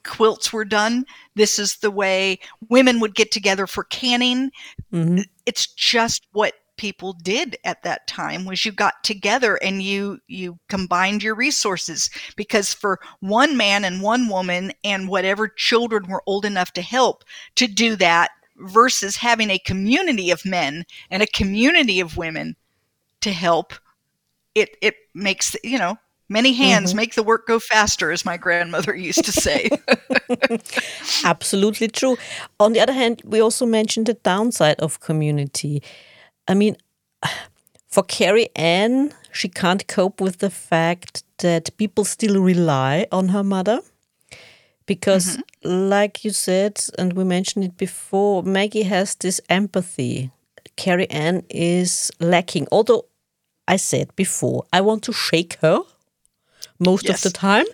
quilts 0.03 0.51
were 0.51 0.65
done. 0.65 1.05
This 1.35 1.59
is 1.59 1.77
the 1.77 1.91
way 1.91 2.39
women 2.69 2.99
would 2.99 3.15
get 3.15 3.31
together 3.31 3.67
for 3.67 3.83
canning. 3.85 4.51
Mm-hmm. 4.91 5.19
It's 5.45 5.67
just 5.67 6.27
what 6.31 6.53
people 6.79 7.11
did 7.11 7.57
at 7.65 7.83
that 7.83 8.07
time 8.07 8.45
was 8.45 8.63
you 8.63 8.71
got 8.71 9.03
together 9.03 9.57
and 9.57 9.83
you 9.83 10.17
you 10.27 10.57
combined 10.69 11.21
your 11.21 11.35
resources 11.35 12.09
because 12.37 12.73
for 12.73 13.01
one 13.19 13.57
man 13.57 13.83
and 13.83 14.01
one 14.01 14.29
woman 14.29 14.71
and 14.85 15.09
whatever 15.09 15.49
children 15.49 16.07
were 16.07 16.23
old 16.25 16.45
enough 16.45 16.71
to 16.71 16.81
help 16.81 17.25
to 17.55 17.67
do 17.67 17.97
that 17.97 18.29
versus 18.59 19.17
having 19.17 19.49
a 19.49 19.59
community 19.59 20.31
of 20.31 20.45
men 20.45 20.85
and 21.11 21.21
a 21.21 21.27
community 21.27 21.99
of 21.99 22.15
women 22.15 22.55
to 23.19 23.33
help 23.33 23.73
it 24.55 24.77
it 24.81 24.95
makes 25.13 25.57
you 25.65 25.77
know 25.77 25.97
Many 26.29 26.53
hands 26.53 26.91
mm-hmm. 26.91 26.97
make 26.97 27.15
the 27.15 27.23
work 27.23 27.47
go 27.47 27.59
faster, 27.59 28.11
as 28.11 28.23
my 28.23 28.37
grandmother 28.37 28.95
used 28.95 29.25
to 29.25 29.31
say. 29.31 29.69
Absolutely 31.25 31.87
true. 31.87 32.17
On 32.59 32.73
the 32.73 32.79
other 32.79 32.93
hand, 32.93 33.23
we 33.25 33.41
also 33.41 33.65
mentioned 33.65 34.05
the 34.05 34.13
downside 34.13 34.79
of 34.79 34.99
community. 34.99 35.81
I 36.47 36.53
mean, 36.53 36.77
for 37.87 38.03
Carrie 38.03 38.49
Ann, 38.55 39.11
she 39.31 39.49
can't 39.49 39.87
cope 39.87 40.21
with 40.21 40.37
the 40.37 40.51
fact 40.51 41.23
that 41.39 41.75
people 41.77 42.05
still 42.05 42.39
rely 42.41 43.07
on 43.11 43.29
her 43.29 43.43
mother. 43.43 43.81
Because, 44.85 45.37
mm-hmm. 45.37 45.89
like 45.89 46.23
you 46.23 46.31
said, 46.31 46.79
and 46.97 47.13
we 47.13 47.23
mentioned 47.23 47.65
it 47.65 47.77
before, 47.77 48.43
Maggie 48.43 48.83
has 48.83 49.15
this 49.15 49.41
empathy. 49.49 50.31
Carrie 50.75 51.09
Ann 51.09 51.43
is 51.49 52.11
lacking. 52.19 52.67
Although 52.71 53.05
I 53.67 53.77
said 53.77 54.15
before, 54.15 54.65
I 54.71 54.81
want 54.81 55.03
to 55.03 55.13
shake 55.13 55.57
her 55.61 55.81
most 56.79 57.05
yes. 57.05 57.25
of 57.25 57.31
the 57.31 57.37
time. 57.37 57.65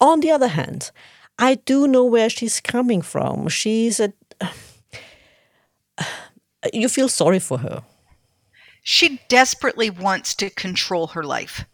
On 0.00 0.20
the 0.20 0.30
other 0.30 0.48
hand, 0.48 0.90
I 1.38 1.56
do 1.56 1.86
know 1.86 2.04
where 2.04 2.30
she's 2.30 2.60
coming 2.60 3.02
from. 3.02 3.48
She's 3.48 4.00
a. 4.00 4.12
You 6.72 6.88
feel 6.88 7.08
sorry 7.08 7.38
for 7.38 7.58
her. 7.58 7.84
She 8.82 9.20
desperately 9.28 9.88
wants 9.88 10.34
to 10.34 10.50
control 10.50 11.08
her 11.08 11.22
life. 11.22 11.64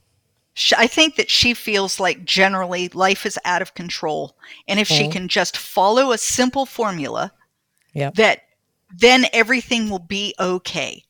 I 0.76 0.86
think 0.86 1.16
that 1.16 1.30
she 1.30 1.54
feels 1.54 1.98
like 1.98 2.24
generally 2.24 2.88
life 2.88 3.24
is 3.24 3.38
out 3.44 3.62
of 3.62 3.74
control. 3.74 4.36
And 4.68 4.78
if 4.78 4.88
mm. 4.88 4.98
she 4.98 5.08
can 5.08 5.28
just 5.28 5.56
follow 5.56 6.12
a 6.12 6.18
simple 6.18 6.66
formula, 6.66 7.32
yep. 7.94 8.14
that 8.16 8.42
then 8.94 9.24
everything 9.32 9.88
will 9.88 9.98
be 9.98 10.34
okay. 10.38 11.04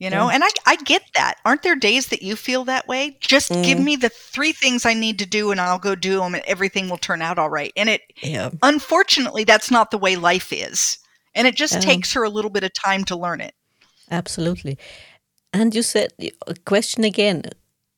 You 0.00 0.08
know? 0.08 0.28
Yeah. 0.28 0.36
and 0.36 0.44
I, 0.44 0.48
I 0.66 0.76
get 0.76 1.02
that. 1.14 1.34
Aren't 1.44 1.62
there 1.62 1.76
days 1.76 2.06
that 2.08 2.22
you 2.22 2.34
feel 2.34 2.64
that 2.64 2.88
way? 2.88 3.18
Just 3.20 3.52
mm. 3.52 3.62
give 3.62 3.78
me 3.78 3.96
the 3.96 4.08
three 4.08 4.52
things 4.52 4.86
i 4.86 4.94
need 4.94 5.18
to 5.18 5.26
do 5.26 5.50
and 5.50 5.60
i'll 5.60 5.78
go 5.78 5.94
do 5.94 6.16
them 6.18 6.34
and 6.34 6.42
everything 6.46 6.88
will 6.88 6.96
turn 6.96 7.20
out 7.20 7.38
all 7.38 7.50
right. 7.50 7.72
And 7.76 7.90
it 7.90 8.00
yeah. 8.22 8.48
unfortunately 8.62 9.44
that's 9.44 9.70
not 9.70 9.90
the 9.90 9.98
way 9.98 10.16
life 10.16 10.52
is. 10.52 10.98
And 11.34 11.46
it 11.46 11.54
just 11.54 11.80
takes 11.82 12.12
her 12.14 12.24
a 12.24 12.30
little 12.30 12.50
bit 12.50 12.64
of 12.64 12.72
time 12.72 13.04
to 13.04 13.14
learn 13.14 13.40
it. 13.40 13.54
Absolutely. 14.10 14.78
And 15.52 15.72
you 15.74 15.82
said 15.82 16.12
a 16.46 16.54
question 16.64 17.04
again 17.04 17.42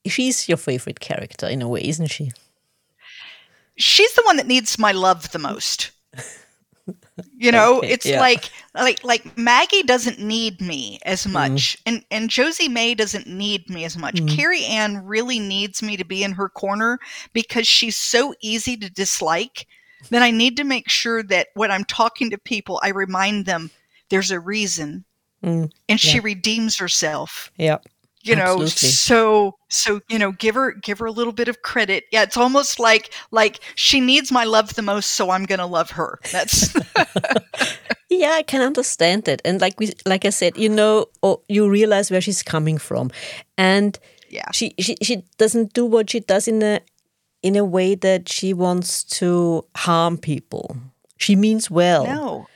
she's 0.05 0.49
your 0.49 0.59
favorite 0.59 0.99
character 0.99 1.47
in 1.47 1.62
a 1.62 1.69
way 1.69 1.83
isn't 1.87 2.09
she? 2.09 2.33
She's 3.77 4.12
the 4.15 4.23
one 4.25 4.37
that 4.37 4.49
needs 4.49 4.77
my 4.77 4.91
love 4.91 5.31
the 5.31 5.38
most 5.38 5.93
you 7.37 7.53
know 7.53 7.79
okay, 7.79 7.90
it's 7.90 8.07
yeah. 8.07 8.21
like 8.21 8.51
like 8.75 9.03
like 9.05 9.37
maggie 9.38 9.83
doesn't 9.83 10.18
need 10.18 10.61
me 10.61 10.99
as 11.05 11.23
mm-hmm. 11.23 11.35
much 11.35 11.77
mm. 11.77 11.83
and 11.87 12.05
and 12.11 12.31
josie 12.31 12.68
may 12.68 12.95
doesn't 12.95 13.27
need 13.27 13.68
me 13.71 13.85
as 13.85 13.97
much 13.97 14.16
mm. 14.16 14.29
carrie 14.29 14.64
ann 14.64 15.05
really 15.05 15.38
needs 15.38 15.83
me 15.83 15.97
to 15.97 16.05
be 16.05 16.25
in 16.25 16.33
her 16.33 16.49
corner 16.49 16.99
because 17.33 17.66
she's 17.66 17.97
so 17.97 18.35
easy 18.40 18.77
to 18.77 18.90
dislike 18.90 19.66
then 20.11 20.23
i 20.23 20.31
need 20.31 20.57
to 20.57 20.64
make 20.64 20.88
sure 20.88 21.23
that 21.23 21.49
when 21.55 21.71
i'm 21.71 21.85
talking 21.85 22.31
to 22.31 22.38
people 22.38 22.81
i 22.83 22.88
remind 22.88 23.47
them 23.47 23.71
there's 24.09 24.31
a 24.31 24.40
reason 24.40 25.05
mm. 25.45 25.62
and 25.62 25.73
yeah. 25.88 25.97
she 25.97 26.18
redeems 26.18 26.77
herself 26.77 27.53
yeah 27.57 27.79
you 28.22 28.37
know 28.37 28.62
Absolutely. 28.62 28.88
so 28.88 29.56
so 29.68 30.00
you 30.08 30.18
know 30.18 30.32
give 30.32 30.54
her 30.54 30.72
give 30.72 30.98
her 30.98 31.06
a 31.06 31.12
little 31.12 31.32
bit 31.32 31.48
of 31.48 31.62
credit. 31.62 32.04
Yeah 32.12 32.22
it's 32.22 32.37
almost 32.37 32.78
like 32.78 33.12
like 33.30 33.61
she 33.74 34.00
needs 34.00 34.30
my 34.30 34.44
love 34.44 34.74
the 34.74 34.82
most 34.82 35.12
so 35.12 35.30
i'm 35.30 35.44
gonna 35.44 35.66
love 35.66 35.90
her. 35.92 36.18
That's 36.30 36.74
yeah 38.08 38.32
i 38.32 38.42
can 38.42 38.62
understand 38.62 39.28
it. 39.28 39.42
And 39.44 39.61
like 39.61 39.78
we 39.78 39.92
like 40.06 40.24
i 40.24 40.30
said 40.30 40.56
you 40.56 40.68
know 40.68 41.06
you 41.48 41.68
realize 41.68 42.11
where 42.11 42.20
she's 42.20 42.42
coming 42.42 42.78
from. 42.78 43.11
And 43.58 43.98
yeah. 44.30 44.50
she 44.52 44.74
she, 44.78 44.96
she 45.02 45.24
doesn't 45.38 45.72
do 45.72 45.85
what 45.85 46.11
she 46.11 46.20
does 46.20 46.48
in 46.48 46.62
a 46.62 46.80
in 47.42 47.56
a 47.56 47.64
way 47.64 47.96
that 47.96 48.28
she 48.28 48.54
wants 48.54 49.02
to 49.04 49.64
harm 49.76 50.16
people. 50.16 50.76
She 51.16 51.37
means 51.37 51.70
well. 51.70 52.04
No 52.04 52.46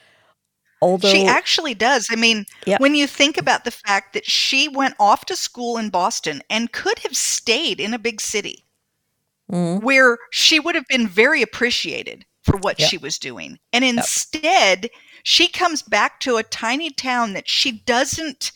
Although 0.82 1.10
she 1.10 1.24
actually 1.24 1.74
does. 1.74 2.06
I 2.10 2.16
mean, 2.16 2.44
when 2.78 2.94
you 2.94 3.06
think 3.06 3.38
about 3.38 3.64
the 3.64 3.70
fact 3.70 4.12
that 4.12 4.26
she 4.26 4.68
went 4.68 4.94
off 5.00 5.24
to 5.26 5.36
school 5.36 5.78
in 5.78 5.88
Boston 5.88 6.42
and 6.50 6.72
could 6.72 6.98
have 7.00 7.16
stayed 7.16 7.80
in 7.80 7.94
a 7.94 7.98
big 7.98 8.20
city 8.20 8.66
mm. 9.50 9.82
where 9.82 10.18
she 10.30 10.60
would 10.60 10.74
have 10.74 10.86
been 10.88 11.08
very 11.08 11.42
appreciated 11.42 12.26
for 12.42 12.58
what 12.58 12.78
yeah. 12.78 12.86
she 12.86 12.98
was 12.98 13.18
doing. 13.18 13.58
And 13.72 13.84
instead, 13.84 14.84
yep. 14.84 14.92
she 15.22 15.48
comes 15.48 15.82
back 15.82 16.20
to 16.20 16.36
a 16.36 16.42
tiny 16.42 16.90
town 16.90 17.32
that 17.32 17.48
she 17.48 17.72
doesn't 17.72 18.52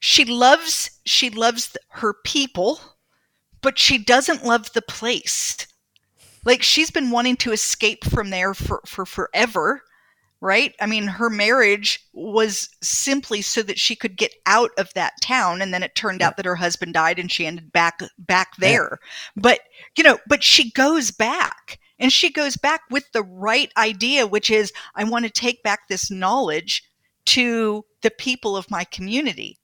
she 0.00 0.24
loves 0.24 0.90
she 1.06 1.30
loves 1.30 1.76
her 1.88 2.14
people, 2.24 2.80
but 3.62 3.78
she 3.78 3.98
doesn't 3.98 4.44
love 4.44 4.72
the 4.72 4.82
place. 4.82 5.66
Like 6.44 6.62
she's 6.62 6.90
been 6.90 7.10
wanting 7.10 7.36
to 7.38 7.52
escape 7.52 8.04
from 8.04 8.30
there 8.30 8.54
for, 8.54 8.80
for 8.86 9.04
forever 9.04 9.82
right? 10.40 10.74
I 10.80 10.86
mean, 10.86 11.06
her 11.06 11.30
marriage 11.30 12.00
was 12.12 12.68
simply 12.82 13.42
so 13.42 13.62
that 13.62 13.78
she 13.78 13.96
could 13.96 14.16
get 14.16 14.34
out 14.46 14.70
of 14.78 14.92
that 14.94 15.14
town 15.20 15.60
and 15.60 15.74
then 15.74 15.82
it 15.82 15.94
turned 15.94 16.20
yeah. 16.20 16.28
out 16.28 16.36
that 16.36 16.46
her 16.46 16.56
husband 16.56 16.94
died 16.94 17.18
and 17.18 17.30
she 17.30 17.46
ended 17.46 17.72
back 17.72 18.00
back 18.18 18.56
there. 18.58 19.00
Yeah. 19.00 19.42
But, 19.42 19.60
you 19.96 20.04
know, 20.04 20.18
but 20.26 20.44
she 20.44 20.70
goes 20.70 21.10
back 21.10 21.78
and 21.98 22.12
she 22.12 22.30
goes 22.30 22.56
back 22.56 22.82
with 22.90 23.10
the 23.12 23.22
right 23.22 23.72
idea 23.76 24.26
which 24.26 24.50
is 24.50 24.72
I 24.94 25.04
want 25.04 25.24
to 25.24 25.30
take 25.30 25.62
back 25.62 25.88
this 25.88 26.10
knowledge 26.10 26.84
to 27.26 27.84
the 28.02 28.10
people 28.10 28.56
of 28.56 28.70
my 28.70 28.84
community. 28.84 29.58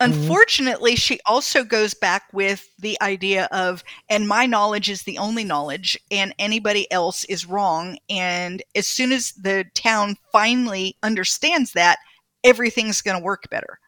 Mm-hmm. 0.00 0.12
Unfortunately, 0.12 0.96
she 0.96 1.20
also 1.24 1.62
goes 1.62 1.94
back 1.94 2.24
with 2.32 2.68
the 2.78 3.00
idea 3.00 3.48
of, 3.52 3.84
and 4.08 4.26
my 4.26 4.44
knowledge 4.44 4.90
is 4.90 5.02
the 5.02 5.18
only 5.18 5.44
knowledge, 5.44 5.98
and 6.10 6.34
anybody 6.38 6.90
else 6.90 7.24
is 7.24 7.46
wrong. 7.46 7.98
And 8.10 8.62
as 8.74 8.86
soon 8.86 9.12
as 9.12 9.32
the 9.32 9.64
town 9.74 10.16
finally 10.32 10.96
understands 11.02 11.72
that, 11.72 11.98
everything's 12.42 13.02
going 13.02 13.18
to 13.18 13.24
work 13.24 13.48
better. 13.50 13.78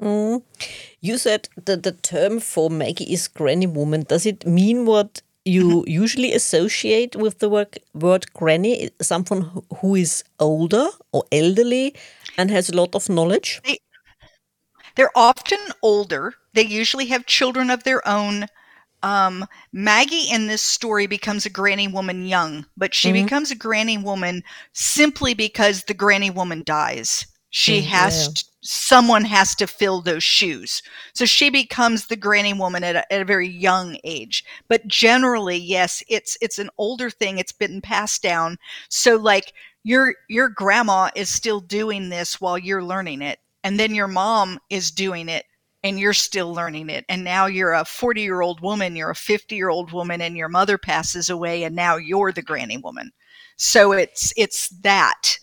Mm. 0.00 0.42
You 1.00 1.18
said 1.18 1.48
that 1.64 1.82
the 1.82 1.92
term 1.92 2.40
for 2.40 2.70
Maggie 2.70 3.12
is 3.12 3.28
granny 3.28 3.66
woman. 3.66 4.02
Does 4.02 4.26
it 4.26 4.46
mean 4.46 4.86
what 4.86 5.22
you 5.44 5.82
mm-hmm. 5.82 5.90
usually 5.90 6.32
associate 6.32 7.16
with 7.16 7.38
the 7.38 7.48
word, 7.48 7.78
word 7.94 8.32
granny? 8.34 8.90
Someone 9.00 9.62
who 9.80 9.94
is 9.94 10.22
older 10.38 10.88
or 11.12 11.24
elderly 11.32 11.94
and 12.36 12.50
has 12.50 12.68
a 12.68 12.76
lot 12.76 12.94
of 12.94 13.08
knowledge? 13.08 13.60
They, 13.64 13.78
they're 14.96 15.10
often 15.14 15.58
older. 15.82 16.34
They 16.54 16.64
usually 16.64 17.06
have 17.06 17.26
children 17.26 17.70
of 17.70 17.84
their 17.84 18.06
own. 18.08 18.46
Um, 19.02 19.44
Maggie 19.72 20.30
in 20.30 20.48
this 20.48 20.62
story 20.62 21.06
becomes 21.06 21.46
a 21.46 21.50
granny 21.50 21.86
woman 21.86 22.26
young, 22.26 22.66
but 22.76 22.94
she 22.94 23.12
mm-hmm. 23.12 23.24
becomes 23.24 23.50
a 23.50 23.54
granny 23.56 23.98
woman 23.98 24.42
simply 24.72 25.34
because 25.34 25.84
the 25.84 25.94
granny 25.94 26.30
woman 26.30 26.62
dies. 26.64 27.26
She 27.50 27.80
mm, 27.80 27.84
has 27.84 28.32
to, 28.32 28.44
someone 28.62 29.24
has 29.26 29.54
to 29.56 29.66
fill 29.66 30.00
those 30.00 30.24
shoes. 30.24 30.82
So 31.14 31.24
she 31.24 31.50
becomes 31.50 32.06
the 32.06 32.16
granny 32.16 32.52
woman 32.52 32.82
at 32.82 32.96
a, 32.96 33.12
at 33.12 33.22
a 33.22 33.24
very 33.24 33.48
young 33.48 33.98
age. 34.02 34.44
But 34.68 34.88
generally, 34.88 35.56
yes, 35.56 36.02
it's 36.08 36.36
it's 36.40 36.58
an 36.58 36.70
older 36.76 37.10
thing. 37.10 37.38
It's 37.38 37.52
been 37.52 37.80
passed 37.80 38.22
down. 38.22 38.58
So 38.88 39.16
like 39.16 39.52
your 39.84 40.14
your 40.28 40.48
grandma 40.48 41.10
is 41.14 41.28
still 41.28 41.60
doing 41.60 42.08
this 42.08 42.40
while 42.40 42.58
you're 42.58 42.82
learning 42.82 43.22
it 43.22 43.38
and 43.66 43.80
then 43.80 43.96
your 43.96 44.06
mom 44.06 44.60
is 44.70 44.92
doing 44.92 45.28
it 45.28 45.44
and 45.82 45.98
you're 45.98 46.12
still 46.12 46.54
learning 46.54 46.88
it. 46.88 47.04
And 47.08 47.24
now 47.24 47.46
you're 47.46 47.72
a 47.72 47.84
40 47.84 48.22
year 48.22 48.40
old 48.40 48.60
woman 48.60 48.94
you're 48.94 49.10
a 49.10 49.14
50 49.16 49.56
year 49.56 49.70
old 49.70 49.90
woman 49.90 50.22
and 50.22 50.36
your 50.36 50.48
mother 50.48 50.78
passes 50.78 51.28
away 51.28 51.64
and 51.64 51.74
now 51.74 51.96
you're 51.96 52.30
the 52.30 52.42
granny 52.42 52.76
woman. 52.76 53.10
So 53.56 53.90
it's 53.90 54.32
it's 54.36 54.68
that. 54.82 55.38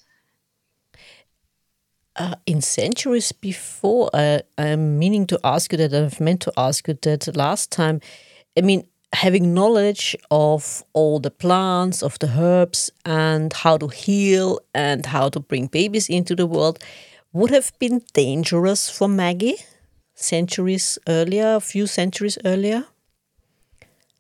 Uh, 2.16 2.36
in 2.46 2.62
centuries 2.62 3.32
before 3.32 4.08
uh, 4.14 4.38
i'm 4.60 5.00
meaning 5.00 5.26
to 5.26 5.40
ask 5.44 5.72
you 5.72 5.80
that 5.80 5.96
i've 5.96 6.22
meant 6.22 6.42
to 6.42 6.54
ask 6.56 6.88
you 6.88 6.94
that 7.02 7.36
last 7.36 7.72
time. 7.72 8.00
I 8.56 8.62
mean 8.62 8.88
having 9.12 9.54
knowledge 9.54 10.16
of 10.32 10.84
all 10.94 11.20
the 11.20 11.32
plants 11.32 12.02
of 12.02 12.18
the 12.20 12.30
herbs 12.40 12.90
and 13.04 13.52
how 13.52 13.78
to 13.78 13.88
heal 13.88 14.60
and 14.74 15.06
how 15.08 15.28
to 15.30 15.40
bring 15.40 15.68
babies 15.68 16.08
into 16.08 16.36
the 16.36 16.48
world 16.48 16.80
would 17.34 17.50
have 17.50 17.72
been 17.80 18.02
dangerous 18.14 18.90
for 18.90 19.08
Maggie 19.08 19.58
centuries 20.14 21.00
earlier, 21.08 21.56
a 21.56 21.60
few 21.60 21.88
centuries 21.88 22.38
earlier? 22.46 22.86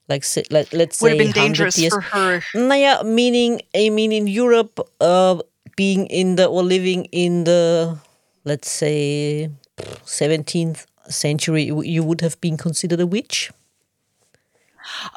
Like, 0.09 0.23
say, 0.23 0.43
let, 0.51 0.73
let's 0.73 1.01
would 1.01 1.11
say, 1.11 1.17
have 1.17 1.25
been 1.25 1.31
dangerous 1.31 1.77
years. 1.77 1.93
for 1.93 2.01
her. 2.01 2.43
Naya, 2.53 3.03
meaning, 3.03 3.61
I 3.73 3.89
mean, 3.89 4.11
in 4.11 4.27
Europe, 4.27 4.79
uh, 4.99 5.39
being 5.77 6.07
in 6.07 6.35
the 6.35 6.47
or 6.47 6.63
living 6.63 7.05
in 7.05 7.45
the, 7.45 7.97
let's 8.43 8.69
say, 8.69 9.49
17th 9.77 10.85
century, 11.07 11.63
you 11.63 12.03
would 12.03 12.21
have 12.21 12.39
been 12.41 12.57
considered 12.57 12.99
a 12.99 13.07
witch. 13.07 13.51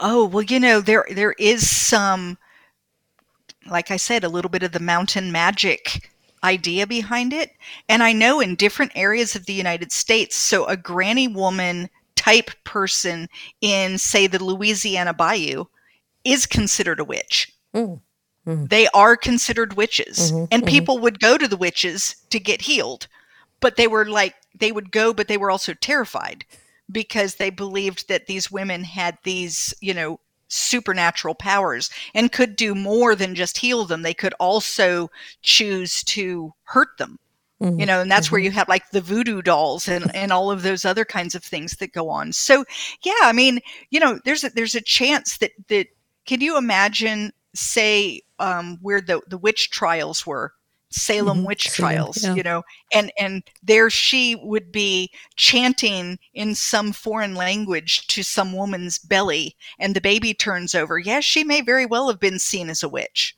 Oh 0.01 0.27
well, 0.27 0.45
you 0.45 0.61
know 0.61 0.81
there 0.81 1.05
there 1.11 1.33
is 1.33 1.69
some, 1.69 2.39
like 3.69 3.91
I 3.91 3.97
said, 3.97 4.23
a 4.23 4.29
little 4.29 4.49
bit 4.49 4.63
of 4.63 4.71
the 4.71 4.81
mountain 4.81 5.33
magic 5.33 6.09
idea 6.47 6.87
behind 6.87 7.33
it. 7.33 7.51
And 7.89 8.03
I 8.03 8.13
know 8.13 8.41
in 8.41 8.55
different 8.55 8.93
areas 8.95 9.37
of 9.37 9.47
the 9.47 9.53
United 9.53 9.93
States, 9.93 10.37
so 10.37 10.65
a 10.67 10.77
granny 10.77 11.29
woman 11.29 11.91
type 12.15 12.51
person 12.65 13.29
in, 13.61 13.99
say, 13.99 14.27
the 14.27 14.43
Louisiana 14.43 15.13
Bayou 15.13 15.65
is 16.25 16.47
considered 16.47 17.01
a 17.01 17.05
witch. 17.05 17.53
Mm. 17.75 18.01
Mm-hmm. 18.47 18.67
They 18.67 18.89
are 18.95 19.17
considered 19.17 19.75
witches. 19.77 20.33
Mm-hmm. 20.33 20.45
And 20.51 20.63
mm-hmm. 20.63 20.71
people 20.71 20.99
would 20.99 21.21
go 21.21 21.37
to 21.37 21.49
the 21.49 21.57
witches 21.57 22.17
to 22.31 22.39
get 22.39 22.63
healed. 22.63 23.09
But 23.61 23.77
they 23.77 23.87
were 23.87 24.07
like, 24.07 24.35
they 24.59 24.73
would 24.73 24.91
go, 24.91 25.13
but 25.13 25.29
they 25.29 25.37
were 25.37 25.51
also 25.51 25.75
terrified 25.75 26.45
because 26.91 27.35
they 27.35 27.51
believed 27.51 28.09
that 28.09 28.27
these 28.27 28.51
women 28.51 28.85
had 28.85 29.19
these, 29.25 29.75
you 29.81 29.95
know, 29.95 30.21
supernatural 30.49 31.35
powers 31.35 31.91
and 32.15 32.33
could 32.33 32.57
do 32.57 32.75
more 32.75 33.15
than 33.15 33.35
just 33.35 33.59
heal 33.59 33.85
them. 33.85 34.03
They 34.03 34.15
could 34.15 34.35
also 34.41 35.11
choose 35.43 36.05
to 36.05 36.53
hurt 36.65 36.99
them. 36.99 37.19
Mm-hmm. 37.61 37.81
You 37.81 37.87
know, 37.87 38.01
and 38.03 38.11
that's 38.11 38.27
mm-hmm. 38.27 38.35
where 38.35 38.43
you 38.43 38.51
have 38.51 38.69
like 38.69 38.91
the 38.91 39.01
voodoo 39.01 39.41
dolls 39.41 39.89
and, 39.89 40.15
and 40.15 40.31
all 40.31 40.51
of 40.51 40.63
those 40.63 40.85
other 40.85 41.07
kinds 41.07 41.35
of 41.35 41.43
things 41.43 41.77
that 41.77 41.93
go 41.93 42.11
on. 42.11 42.33
So 42.35 42.67
yeah, 43.03 43.15
I 43.23 43.33
mean, 43.33 43.61
you 43.89 43.99
know, 43.99 44.21
there's 44.27 44.45
a, 44.45 44.51
there's 44.51 44.75
a 44.75 44.81
chance 44.83 45.39
that 45.39 45.53
that 45.69 45.87
can 46.27 46.43
you 46.43 46.59
imagine, 46.59 47.33
say, 47.55 48.21
um, 48.39 48.79
where 48.83 49.01
the 49.01 49.23
the 49.27 49.39
witch 49.39 49.71
trials 49.71 50.27
were, 50.27 50.53
Salem 50.91 51.39
mm-hmm. 51.39 51.47
witch 51.47 51.65
trials, 51.65 52.23
yeah. 52.23 52.35
you 52.35 52.43
know, 52.43 52.63
and 52.93 53.13
and 53.19 53.43
there 53.63 53.91
she 53.91 54.37
would 54.37 54.71
be 54.71 55.11
chanting 55.37 56.19
in 56.33 56.55
some 56.55 56.93
foreign 56.93 57.35
language 57.35 58.07
to 58.07 58.23
some 58.23 58.53
woman's 58.53 58.99
belly, 58.99 59.57
and 59.79 59.95
the 59.95 60.01
baby 60.01 60.33
turns 60.33 60.75
over. 60.75 60.99
Yes, 60.99 61.25
she 61.25 61.43
may 61.43 61.61
very 61.61 61.87
well 61.87 62.09
have 62.09 62.21
been 62.21 62.39
seen 62.39 62.71
as 62.71 62.83
a 62.83 62.89
witch. 62.89 63.37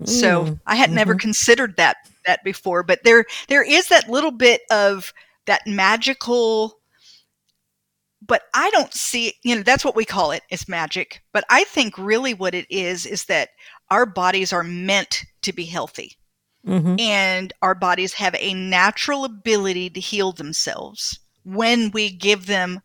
Mm. 0.00 0.08
So 0.08 0.58
I 0.66 0.76
had 0.76 0.90
mm-hmm. 0.90 0.96
never 0.96 1.14
considered 1.16 1.76
that 1.76 1.96
that 2.26 2.44
before, 2.44 2.82
but 2.82 3.02
there 3.02 3.26
there 3.48 3.64
is 3.64 3.88
that 3.88 4.08
little 4.08 4.32
bit 4.32 4.62
of 4.70 5.12
that 5.46 5.66
magical 5.66 6.78
but 8.26 8.42
I 8.54 8.70
don't 8.70 8.92
see, 8.94 9.34
you 9.42 9.54
know, 9.54 9.62
that's 9.62 9.84
what 9.84 9.96
we 9.96 10.04
call 10.04 10.30
it. 10.30 10.42
It's 10.48 10.68
magic. 10.68 11.22
But 11.32 11.44
I 11.50 11.64
think 11.64 11.98
really 11.98 12.32
what 12.32 12.54
it 12.54 12.66
is 12.70 13.04
is 13.04 13.26
that 13.26 13.50
our 13.90 14.06
bodies 14.06 14.52
are 14.52 14.64
meant 14.64 15.24
to 15.42 15.52
be 15.52 15.64
healthy. 15.64 16.16
Mm-hmm. 16.66 16.98
And 16.98 17.52
our 17.62 17.74
bodies 17.74 18.14
have 18.14 18.34
a 18.38 18.54
natural 18.54 19.24
ability 19.24 19.90
to 19.90 20.00
heal 20.00 20.32
themselves 20.32 21.18
when 21.44 21.90
we 21.90 22.10
give 22.10 22.46
them 22.46 22.80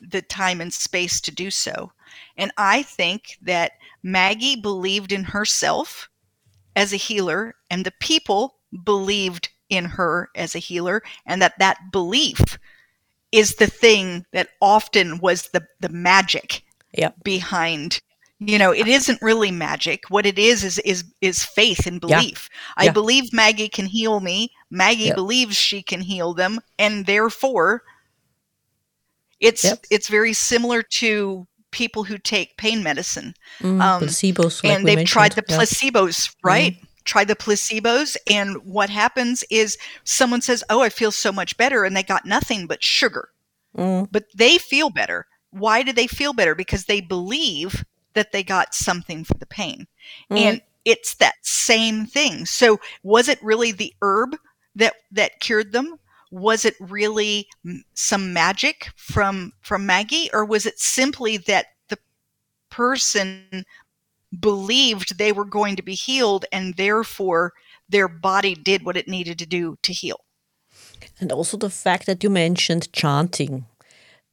the 0.00 0.22
time 0.22 0.60
and 0.60 0.72
space 0.72 1.20
to 1.22 1.30
do 1.30 1.50
so. 1.50 1.92
And 2.36 2.52
I 2.56 2.82
think 2.82 3.38
that 3.42 3.72
Maggie 4.02 4.56
believed 4.56 5.12
in 5.12 5.24
herself 5.24 6.08
as 6.76 6.92
a 6.92 6.96
healer, 6.96 7.56
and 7.70 7.84
the 7.84 7.92
people 8.00 8.56
believed 8.84 9.48
in 9.68 9.84
her 9.84 10.30
as 10.34 10.54
a 10.54 10.60
healer, 10.60 11.02
and 11.26 11.42
that 11.42 11.58
that 11.58 11.90
belief 11.90 12.58
is 13.32 13.56
the 13.56 13.66
thing 13.66 14.24
that 14.32 14.50
often 14.60 15.18
was 15.18 15.48
the 15.48 15.66
the 15.80 15.88
magic 15.88 16.62
yep. 16.92 17.14
behind 17.22 18.00
you 18.40 18.58
know 18.58 18.72
it 18.72 18.86
isn't 18.86 19.20
really 19.20 19.50
magic. 19.50 20.04
What 20.08 20.26
it 20.26 20.38
is 20.38 20.64
is 20.64 20.78
is 20.80 21.04
is 21.20 21.44
faith 21.44 21.86
and 21.86 22.00
belief. 22.00 22.48
Yeah. 22.50 22.72
i 22.76 22.84
yeah. 22.84 22.92
believe 22.92 23.32
maggie 23.32 23.68
can 23.68 23.86
heal 23.86 24.20
me. 24.20 24.52
Maggie 24.70 25.04
yep. 25.04 25.16
believes 25.16 25.56
she 25.56 25.82
can 25.82 26.00
heal 26.00 26.34
them 26.34 26.60
and 26.78 27.06
therefore 27.06 27.82
it's 29.40 29.64
yep. 29.64 29.84
it's 29.90 30.08
very 30.08 30.32
similar 30.32 30.82
to 30.82 31.46
people 31.70 32.04
who 32.04 32.18
take 32.18 32.56
pain 32.56 32.82
medicine. 32.82 33.34
Mm, 33.60 33.82
um, 33.82 34.02
placebos 34.02 34.62
like 34.62 34.72
and 34.72 34.86
they've 34.86 35.06
tried 35.06 35.32
the 35.32 35.42
placebos 35.42 36.34
right? 36.44 36.74
Mm 36.74 36.84
try 37.04 37.24
the 37.24 37.34
placebos 37.34 38.18
and 38.30 38.58
what 38.64 38.90
happens 38.90 39.42
is 39.50 39.78
someone 40.04 40.42
says 40.42 40.62
oh 40.68 40.82
i 40.82 40.90
feel 40.90 41.10
so 41.10 41.32
much 41.32 41.56
better 41.56 41.84
and 41.84 41.96
they 41.96 42.02
got 42.02 42.26
nothing 42.26 42.66
but 42.66 42.82
sugar. 42.82 43.30
Mm. 43.76 44.08
but 44.10 44.24
they 44.34 44.58
feel 44.58 44.90
better. 44.90 45.26
Why 45.50 45.82
do 45.82 45.92
they 45.92 46.06
feel 46.06 46.32
better? 46.32 46.54
Because 46.54 46.84
they 46.84 47.00
believe 47.00 47.84
that 48.18 48.32
they 48.32 48.42
got 48.42 48.74
something 48.74 49.24
for 49.24 49.34
the 49.34 49.46
pain 49.46 49.86
mm. 50.30 50.36
and 50.36 50.62
it's 50.84 51.14
that 51.14 51.34
same 51.42 52.04
thing 52.04 52.44
so 52.44 52.78
was 53.02 53.28
it 53.28 53.42
really 53.42 53.72
the 53.72 53.94
herb 54.02 54.36
that 54.74 54.94
that 55.10 55.40
cured 55.40 55.72
them 55.72 55.96
was 56.30 56.64
it 56.64 56.74
really 56.80 57.46
some 57.94 58.32
magic 58.32 58.88
from 58.96 59.52
from 59.60 59.86
maggie 59.86 60.28
or 60.32 60.44
was 60.44 60.66
it 60.66 60.78
simply 60.78 61.36
that 61.36 61.66
the 61.88 61.98
person 62.70 63.64
believed 64.38 65.16
they 65.16 65.32
were 65.32 65.44
going 65.44 65.76
to 65.76 65.82
be 65.82 65.94
healed 65.94 66.44
and 66.52 66.74
therefore 66.74 67.52
their 67.88 68.08
body 68.08 68.54
did 68.54 68.84
what 68.84 68.96
it 68.96 69.08
needed 69.08 69.38
to 69.38 69.46
do 69.46 69.78
to 69.82 69.92
heal. 69.92 70.20
And 71.20 71.32
also 71.32 71.56
the 71.56 71.70
fact 71.70 72.06
that 72.06 72.22
you 72.22 72.30
mentioned 72.30 72.92
chanting. 72.92 73.66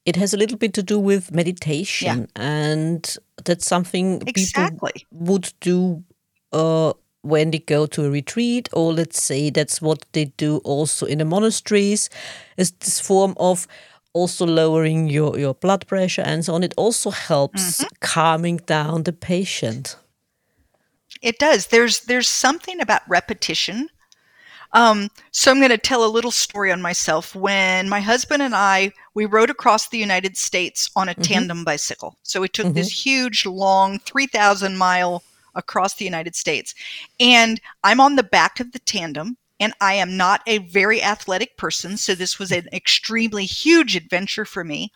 It 0.05 0.15
has 0.17 0.33
a 0.33 0.37
little 0.37 0.57
bit 0.57 0.73
to 0.75 0.83
do 0.83 0.99
with 0.99 1.31
meditation, 1.33 2.29
yeah. 2.35 2.41
and 2.41 3.17
that's 3.43 3.65
something 3.65 4.21
exactly. 4.27 4.91
people 4.93 5.09
would 5.11 5.53
do 5.61 6.03
uh, 6.51 6.93
when 7.21 7.51
they 7.51 7.59
go 7.59 7.87
to 7.87 8.05
a 8.05 8.09
retreat, 8.09 8.69
or 8.71 8.93
let's 8.93 9.21
say 9.21 9.49
that's 9.49 9.81
what 9.81 10.05
they 10.11 10.25
do 10.37 10.57
also 10.57 11.07
in 11.07 11.17
the 11.17 11.25
monasteries. 11.25 12.09
Is 12.55 12.71
this 12.71 12.99
form 12.99 13.33
of 13.37 13.67
also 14.15 14.45
lowering 14.45 15.09
your, 15.09 15.37
your 15.37 15.53
blood 15.53 15.85
pressure 15.87 16.21
and 16.21 16.45
so 16.45 16.55
on. 16.55 16.63
It 16.63 16.73
also 16.77 17.11
helps 17.11 17.81
mm-hmm. 17.81 17.87
calming 17.99 18.57
down 18.65 19.03
the 19.03 19.11
patient. 19.11 19.97
It 21.21 21.37
does. 21.37 21.67
There's 21.67 22.01
there's 22.01 22.27
something 22.27 22.81
about 22.81 23.01
repetition. 23.07 23.89
Um, 24.75 25.09
so 25.31 25.49
I'm 25.49 25.59
going 25.59 25.69
to 25.69 25.77
tell 25.77 26.05
a 26.05 26.11
little 26.11 26.31
story 26.31 26.71
on 26.71 26.81
myself. 26.81 27.33
When 27.33 27.89
my 27.89 28.01
husband 28.01 28.43
and 28.43 28.53
I 28.53 28.91
we 29.15 29.25
rode 29.25 29.49
across 29.49 29.87
the 29.87 29.97
United 29.97 30.37
States 30.37 30.91
on 30.95 31.09
a 31.09 31.13
mm-hmm. 31.13 31.21
tandem 31.21 31.63
bicycle. 31.63 32.17
So 32.21 32.41
we 32.41 32.49
took 32.49 32.67
mm-hmm. 32.67 32.75
this 32.75 33.05
huge, 33.05 33.45
long, 33.45 33.99
three 33.99 34.27
thousand 34.27 34.77
mile 34.77 35.23
across 35.55 35.95
the 35.95 36.05
United 36.05 36.35
States, 36.35 36.75
and 37.19 37.59
I'm 37.83 38.01
on 38.01 38.17
the 38.17 38.23
back 38.23 38.59
of 38.59 38.73
the 38.73 38.79
tandem 38.79 39.37
and 39.59 39.73
I 39.79 39.93
am 39.93 40.17
not 40.17 40.41
a 40.47 40.57
very 40.59 41.01
athletic 41.01 41.57
person. 41.57 41.97
So 41.97 42.13
this 42.13 42.37
was 42.37 42.51
an 42.51 42.67
extremely 42.73 43.45
huge 43.45 43.95
adventure 43.95 44.45
for 44.45 44.63
me. 44.63 44.91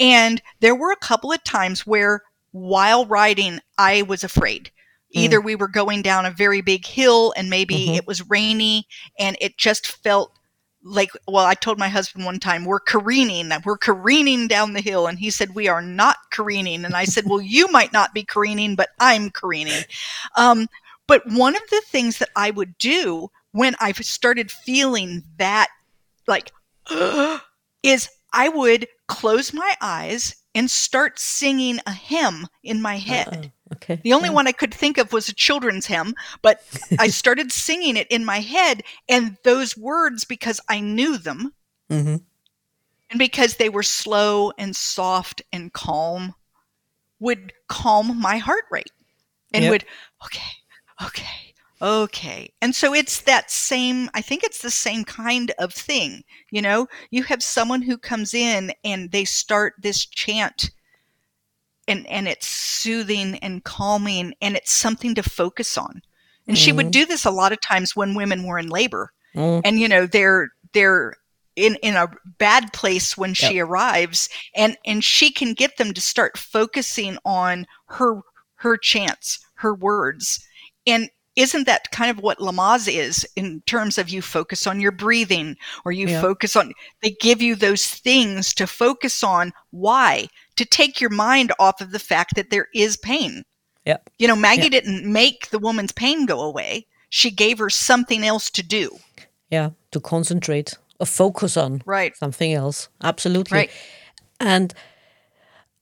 And 0.00 0.42
there 0.60 0.74
were 0.74 0.90
a 0.90 0.96
couple 0.96 1.32
of 1.32 1.44
times 1.44 1.86
where 1.86 2.22
while 2.50 3.06
riding, 3.06 3.60
I 3.78 4.02
was 4.02 4.24
afraid. 4.24 4.70
Either 5.12 5.40
mm. 5.40 5.44
we 5.44 5.54
were 5.54 5.68
going 5.68 6.02
down 6.02 6.26
a 6.26 6.30
very 6.30 6.60
big 6.60 6.86
hill 6.86 7.32
and 7.36 7.50
maybe 7.50 7.74
mm-hmm. 7.74 7.94
it 7.94 8.06
was 8.06 8.28
rainy 8.28 8.86
and 9.18 9.36
it 9.40 9.56
just 9.56 9.86
felt 9.86 10.32
like 10.84 11.10
well 11.28 11.46
i 11.46 11.54
told 11.54 11.78
my 11.78 11.88
husband 11.88 12.24
one 12.24 12.40
time 12.40 12.64
we're 12.64 12.80
careening 12.80 13.52
we're 13.64 13.78
careening 13.78 14.48
down 14.48 14.72
the 14.72 14.80
hill 14.80 15.06
and 15.06 15.16
he 15.16 15.30
said 15.30 15.54
we 15.54 15.68
are 15.68 15.80
not 15.80 16.16
careening 16.32 16.84
and 16.84 16.96
i 16.96 17.04
said 17.04 17.22
well 17.24 17.40
you 17.40 17.68
might 17.68 17.92
not 17.92 18.12
be 18.12 18.24
careening 18.24 18.74
but 18.74 18.88
i'm 18.98 19.30
careening 19.30 19.84
um, 20.36 20.66
but 21.06 21.22
one 21.28 21.54
of 21.54 21.62
the 21.70 21.80
things 21.86 22.18
that 22.18 22.30
i 22.34 22.50
would 22.50 22.76
do 22.78 23.30
when 23.52 23.76
I 23.80 23.92
started 23.92 24.50
feeling 24.50 25.22
that, 25.38 25.68
like, 26.26 26.50
is 27.82 28.08
I 28.32 28.48
would 28.48 28.88
close 29.06 29.52
my 29.52 29.74
eyes 29.80 30.34
and 30.54 30.70
start 30.70 31.18
singing 31.18 31.78
a 31.86 31.92
hymn 31.92 32.48
in 32.62 32.82
my 32.82 32.96
head. 32.96 33.52
Uh, 33.54 33.61
okay. 33.72 34.00
The 34.02 34.12
only 34.12 34.28
yeah. 34.28 34.34
one 34.34 34.46
I 34.46 34.52
could 34.52 34.72
think 34.72 34.98
of 34.98 35.12
was 35.12 35.28
a 35.28 35.34
children's 35.34 35.86
hymn, 35.86 36.14
but 36.42 36.62
I 36.98 37.08
started 37.08 37.52
singing 37.52 37.96
it 37.96 38.06
in 38.10 38.24
my 38.24 38.40
head, 38.40 38.82
and 39.08 39.36
those 39.44 39.76
words, 39.76 40.24
because 40.24 40.60
I 40.68 40.80
knew 40.80 41.18
them, 41.18 41.52
mm-hmm. 41.90 42.16
and 43.10 43.18
because 43.18 43.56
they 43.56 43.68
were 43.68 43.82
slow 43.82 44.52
and 44.58 44.74
soft 44.74 45.42
and 45.52 45.72
calm, 45.72 46.34
would 47.20 47.52
calm 47.68 48.20
my 48.20 48.38
heart 48.38 48.64
rate 48.70 48.90
and 49.54 49.64
yep. 49.64 49.70
would, 49.70 49.84
okay, 50.24 50.52
okay, 51.04 51.52
Okay. 51.82 52.48
And 52.62 52.76
so 52.76 52.94
it's 52.94 53.22
that 53.22 53.50
same, 53.50 54.08
I 54.14 54.22
think 54.22 54.44
it's 54.44 54.62
the 54.62 54.70
same 54.70 55.04
kind 55.04 55.50
of 55.58 55.74
thing. 55.74 56.22
You 56.52 56.62
know, 56.62 56.86
you 57.10 57.24
have 57.24 57.42
someone 57.42 57.82
who 57.82 57.98
comes 57.98 58.34
in 58.34 58.72
and 58.84 59.10
they 59.10 59.24
start 59.24 59.74
this 59.80 60.06
chant 60.06 60.70
and 61.92 62.06
and 62.08 62.26
it's 62.26 62.48
soothing 62.48 63.36
and 63.36 63.62
calming 63.64 64.34
and 64.40 64.56
it's 64.56 64.72
something 64.72 65.14
to 65.14 65.22
focus 65.22 65.78
on. 65.78 66.02
And 66.46 66.56
mm-hmm. 66.56 66.64
she 66.64 66.72
would 66.72 66.86
mm-hmm. 66.86 67.02
do 67.02 67.06
this 67.06 67.24
a 67.24 67.30
lot 67.30 67.52
of 67.52 67.60
times 67.60 67.94
when 67.94 68.14
women 68.14 68.46
were 68.46 68.58
in 68.58 68.68
labor. 68.68 69.12
Mm. 69.36 69.62
And 69.64 69.78
you 69.78 69.88
know, 69.88 70.06
they're 70.06 70.48
they're 70.72 71.14
in 71.54 71.76
in 71.82 71.94
a 71.94 72.08
bad 72.38 72.72
place 72.72 73.16
when 73.16 73.34
she 73.34 73.56
yep. 73.56 73.68
arrives 73.68 74.28
and 74.56 74.76
and 74.84 75.04
she 75.04 75.30
can 75.30 75.54
get 75.54 75.76
them 75.76 75.92
to 75.94 76.00
start 76.00 76.38
focusing 76.38 77.18
on 77.24 77.66
her 77.86 78.20
her 78.56 78.76
chants, 78.76 79.38
her 79.54 79.74
words. 79.74 80.44
And 80.86 81.10
isn't 81.34 81.66
that 81.66 81.90
kind 81.90 82.10
of 82.10 82.22
what 82.22 82.38
Lamaze 82.38 82.92
is 82.92 83.26
in 83.36 83.62
terms 83.62 83.96
of 83.96 84.10
you 84.10 84.20
focus 84.20 84.66
on 84.66 84.80
your 84.80 84.92
breathing 84.92 85.56
or 85.84 85.92
you 85.92 86.08
yeah. 86.08 86.20
focus 86.20 86.56
on, 86.56 86.72
they 87.02 87.16
give 87.20 87.40
you 87.40 87.54
those 87.54 87.86
things 87.86 88.52
to 88.54 88.66
focus 88.66 89.24
on. 89.24 89.52
Why? 89.70 90.28
To 90.62 90.68
take 90.68 91.00
your 91.00 91.10
mind 91.10 91.50
off 91.58 91.80
of 91.80 91.90
the 91.90 91.98
fact 91.98 92.36
that 92.36 92.50
there 92.50 92.68
is 92.72 92.96
pain. 92.96 93.42
Yeah. 93.84 93.96
You 94.20 94.28
know, 94.28 94.36
Maggie 94.36 94.68
didn't 94.68 95.04
make 95.04 95.50
the 95.50 95.58
woman's 95.58 95.90
pain 95.90 96.24
go 96.24 96.40
away. 96.40 96.86
She 97.08 97.32
gave 97.32 97.58
her 97.58 97.68
something 97.68 98.24
else 98.24 98.48
to 98.50 98.62
do. 98.62 98.98
Yeah, 99.50 99.70
to 99.90 99.98
concentrate 99.98 100.78
or 101.00 101.06
focus 101.06 101.56
on 101.56 101.82
right. 101.84 102.16
something 102.16 102.52
else. 102.52 102.88
Absolutely. 103.02 103.58
Right. 103.58 103.70
And 104.38 104.72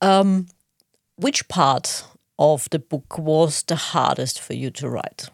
um, 0.01 0.47
which 1.15 1.47
part 1.47 2.03
of 2.39 2.67
the 2.71 2.79
book 2.79 3.19
was 3.19 3.61
the 3.61 3.75
hardest 3.75 4.41
for 4.41 4.55
you 4.55 4.71
to 4.71 4.89
write? 4.89 5.29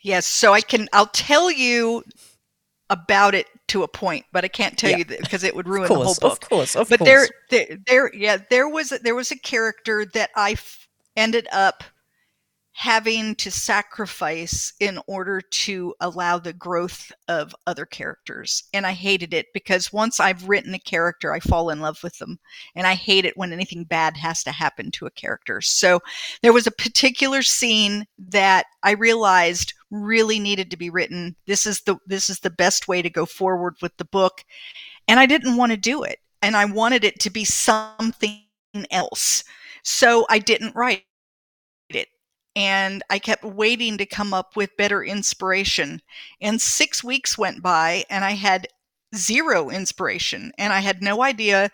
Yes, 0.00 0.24
so 0.24 0.52
I 0.52 0.60
can. 0.60 0.88
I'll 0.92 1.06
tell 1.06 1.50
you 1.50 2.04
about 2.88 3.34
it 3.34 3.48
to 3.68 3.82
a 3.82 3.88
point, 3.88 4.24
but 4.32 4.44
I 4.44 4.48
can't 4.48 4.78
tell 4.78 4.90
yeah. 4.90 4.98
you 4.98 5.04
because 5.04 5.42
it 5.42 5.54
would 5.54 5.68
ruin 5.68 5.88
course, 5.88 5.98
the 5.98 6.04
whole 6.04 6.30
book. 6.30 6.42
Of 6.42 6.48
course, 6.48 6.76
of 6.76 6.88
but 6.88 6.98
course. 6.98 7.08
there, 7.08 7.28
there, 7.50 7.78
there, 7.86 8.14
yeah, 8.14 8.38
there 8.50 8.68
was 8.68 8.90
there 9.02 9.14
was 9.14 9.30
a 9.30 9.38
character 9.38 10.06
that 10.14 10.30
I 10.36 10.52
f- 10.52 10.88
ended 11.16 11.48
up 11.52 11.82
having 12.78 13.34
to 13.34 13.50
sacrifice 13.50 14.74
in 14.80 15.00
order 15.06 15.40
to 15.40 15.94
allow 16.00 16.38
the 16.38 16.52
growth 16.52 17.10
of 17.26 17.56
other 17.66 17.86
characters. 17.86 18.64
And 18.74 18.86
I 18.86 18.92
hated 18.92 19.32
it 19.32 19.46
because 19.54 19.94
once 19.94 20.20
I've 20.20 20.46
written 20.46 20.74
a 20.74 20.78
character, 20.78 21.32
I 21.32 21.40
fall 21.40 21.70
in 21.70 21.80
love 21.80 21.98
with 22.02 22.18
them. 22.18 22.38
And 22.74 22.86
I 22.86 22.92
hate 22.92 23.24
it 23.24 23.34
when 23.34 23.50
anything 23.50 23.84
bad 23.84 24.18
has 24.18 24.44
to 24.44 24.52
happen 24.52 24.90
to 24.90 25.06
a 25.06 25.10
character. 25.10 25.62
So 25.62 26.00
there 26.42 26.52
was 26.52 26.66
a 26.66 26.70
particular 26.70 27.40
scene 27.40 28.06
that 28.18 28.66
I 28.82 28.90
realized 28.90 29.72
really 29.90 30.38
needed 30.38 30.70
to 30.70 30.76
be 30.76 30.90
written. 30.90 31.36
This 31.46 31.66
is 31.66 31.82
the 31.82 31.96
this 32.06 32.28
is 32.30 32.40
the 32.40 32.50
best 32.50 32.88
way 32.88 33.02
to 33.02 33.10
go 33.10 33.26
forward 33.26 33.76
with 33.82 33.96
the 33.96 34.04
book. 34.06 34.44
And 35.08 35.20
I 35.20 35.26
didn't 35.26 35.56
want 35.56 35.72
to 35.72 35.76
do 35.76 36.02
it. 36.02 36.20
And 36.42 36.56
I 36.56 36.64
wanted 36.66 37.04
it 37.04 37.20
to 37.20 37.30
be 37.30 37.44
something 37.44 38.42
else. 38.90 39.44
So 39.82 40.26
I 40.30 40.38
didn't 40.38 40.76
write 40.76 41.04
it. 41.90 42.08
and 42.56 43.02
I 43.10 43.18
kept 43.18 43.44
waiting 43.44 43.98
to 43.98 44.06
come 44.06 44.32
up 44.34 44.56
with 44.56 44.76
better 44.78 45.04
inspiration. 45.04 46.00
And 46.40 46.60
six 46.60 47.04
weeks 47.04 47.36
went 47.36 47.62
by, 47.62 48.04
and 48.08 48.24
I 48.24 48.32
had 48.32 48.66
zero 49.14 49.68
inspiration, 49.70 50.52
and 50.58 50.72
I 50.72 50.80
had 50.80 51.02
no 51.02 51.22
idea 51.22 51.70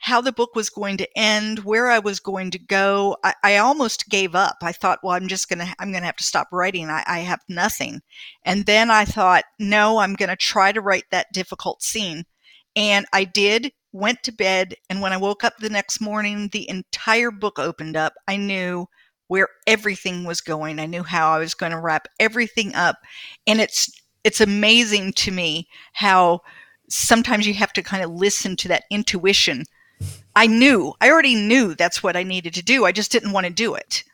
how 0.00 0.20
the 0.20 0.32
book 0.32 0.54
was 0.54 0.70
going 0.70 0.96
to 0.96 1.18
end, 1.18 1.60
where 1.60 1.90
I 1.90 1.98
was 1.98 2.20
going 2.20 2.50
to 2.52 2.58
go. 2.58 3.16
I, 3.22 3.34
I 3.44 3.56
almost 3.58 4.08
gave 4.08 4.34
up. 4.34 4.56
I 4.62 4.72
thought, 4.72 5.00
well, 5.02 5.14
I'm 5.14 5.28
just 5.28 5.48
gonna, 5.48 5.72
I'm 5.78 5.92
gonna 5.92 6.06
have 6.06 6.16
to 6.16 6.24
stop 6.24 6.48
writing. 6.52 6.88
I, 6.88 7.04
I 7.06 7.18
have 7.20 7.40
nothing. 7.48 8.00
And 8.44 8.66
then 8.66 8.90
I 8.90 9.04
thought, 9.04 9.44
no, 9.58 9.98
I'm 9.98 10.14
gonna 10.14 10.36
try 10.36 10.72
to 10.72 10.80
write 10.80 11.04
that 11.10 11.32
difficult 11.32 11.82
scene. 11.82 12.24
And 12.74 13.06
I 13.12 13.24
did, 13.24 13.72
went 13.92 14.22
to 14.22 14.32
bed, 14.32 14.74
and 14.88 15.00
when 15.00 15.12
I 15.12 15.16
woke 15.16 15.44
up 15.44 15.58
the 15.58 15.68
next 15.68 16.00
morning, 16.00 16.48
the 16.52 16.68
entire 16.68 17.30
book 17.30 17.58
opened 17.58 17.96
up. 17.96 18.14
I 18.26 18.36
knew 18.36 18.86
where 19.30 19.48
everything 19.66 20.24
was 20.24 20.40
going. 20.40 20.80
I 20.80 20.86
knew 20.86 21.04
how 21.04 21.30
I 21.30 21.38
was 21.38 21.54
going 21.54 21.70
to 21.70 21.78
wrap 21.78 22.08
everything 22.18 22.74
up. 22.74 22.96
And 23.46 23.60
it's 23.60 23.88
it's 24.24 24.40
amazing 24.40 25.12
to 25.14 25.30
me 25.30 25.68
how 25.92 26.40
sometimes 26.88 27.46
you 27.46 27.54
have 27.54 27.72
to 27.74 27.82
kind 27.82 28.02
of 28.02 28.10
listen 28.10 28.56
to 28.56 28.68
that 28.68 28.84
intuition. 28.90 29.64
I 30.36 30.46
knew, 30.46 30.94
I 31.00 31.10
already 31.10 31.34
knew 31.34 31.74
that's 31.74 32.02
what 32.02 32.16
I 32.16 32.22
needed 32.22 32.54
to 32.54 32.62
do. 32.62 32.84
I 32.84 32.92
just 32.92 33.12
didn't 33.12 33.32
want 33.32 33.46
to 33.46 33.52
do 33.52 33.74
it. 33.74 34.04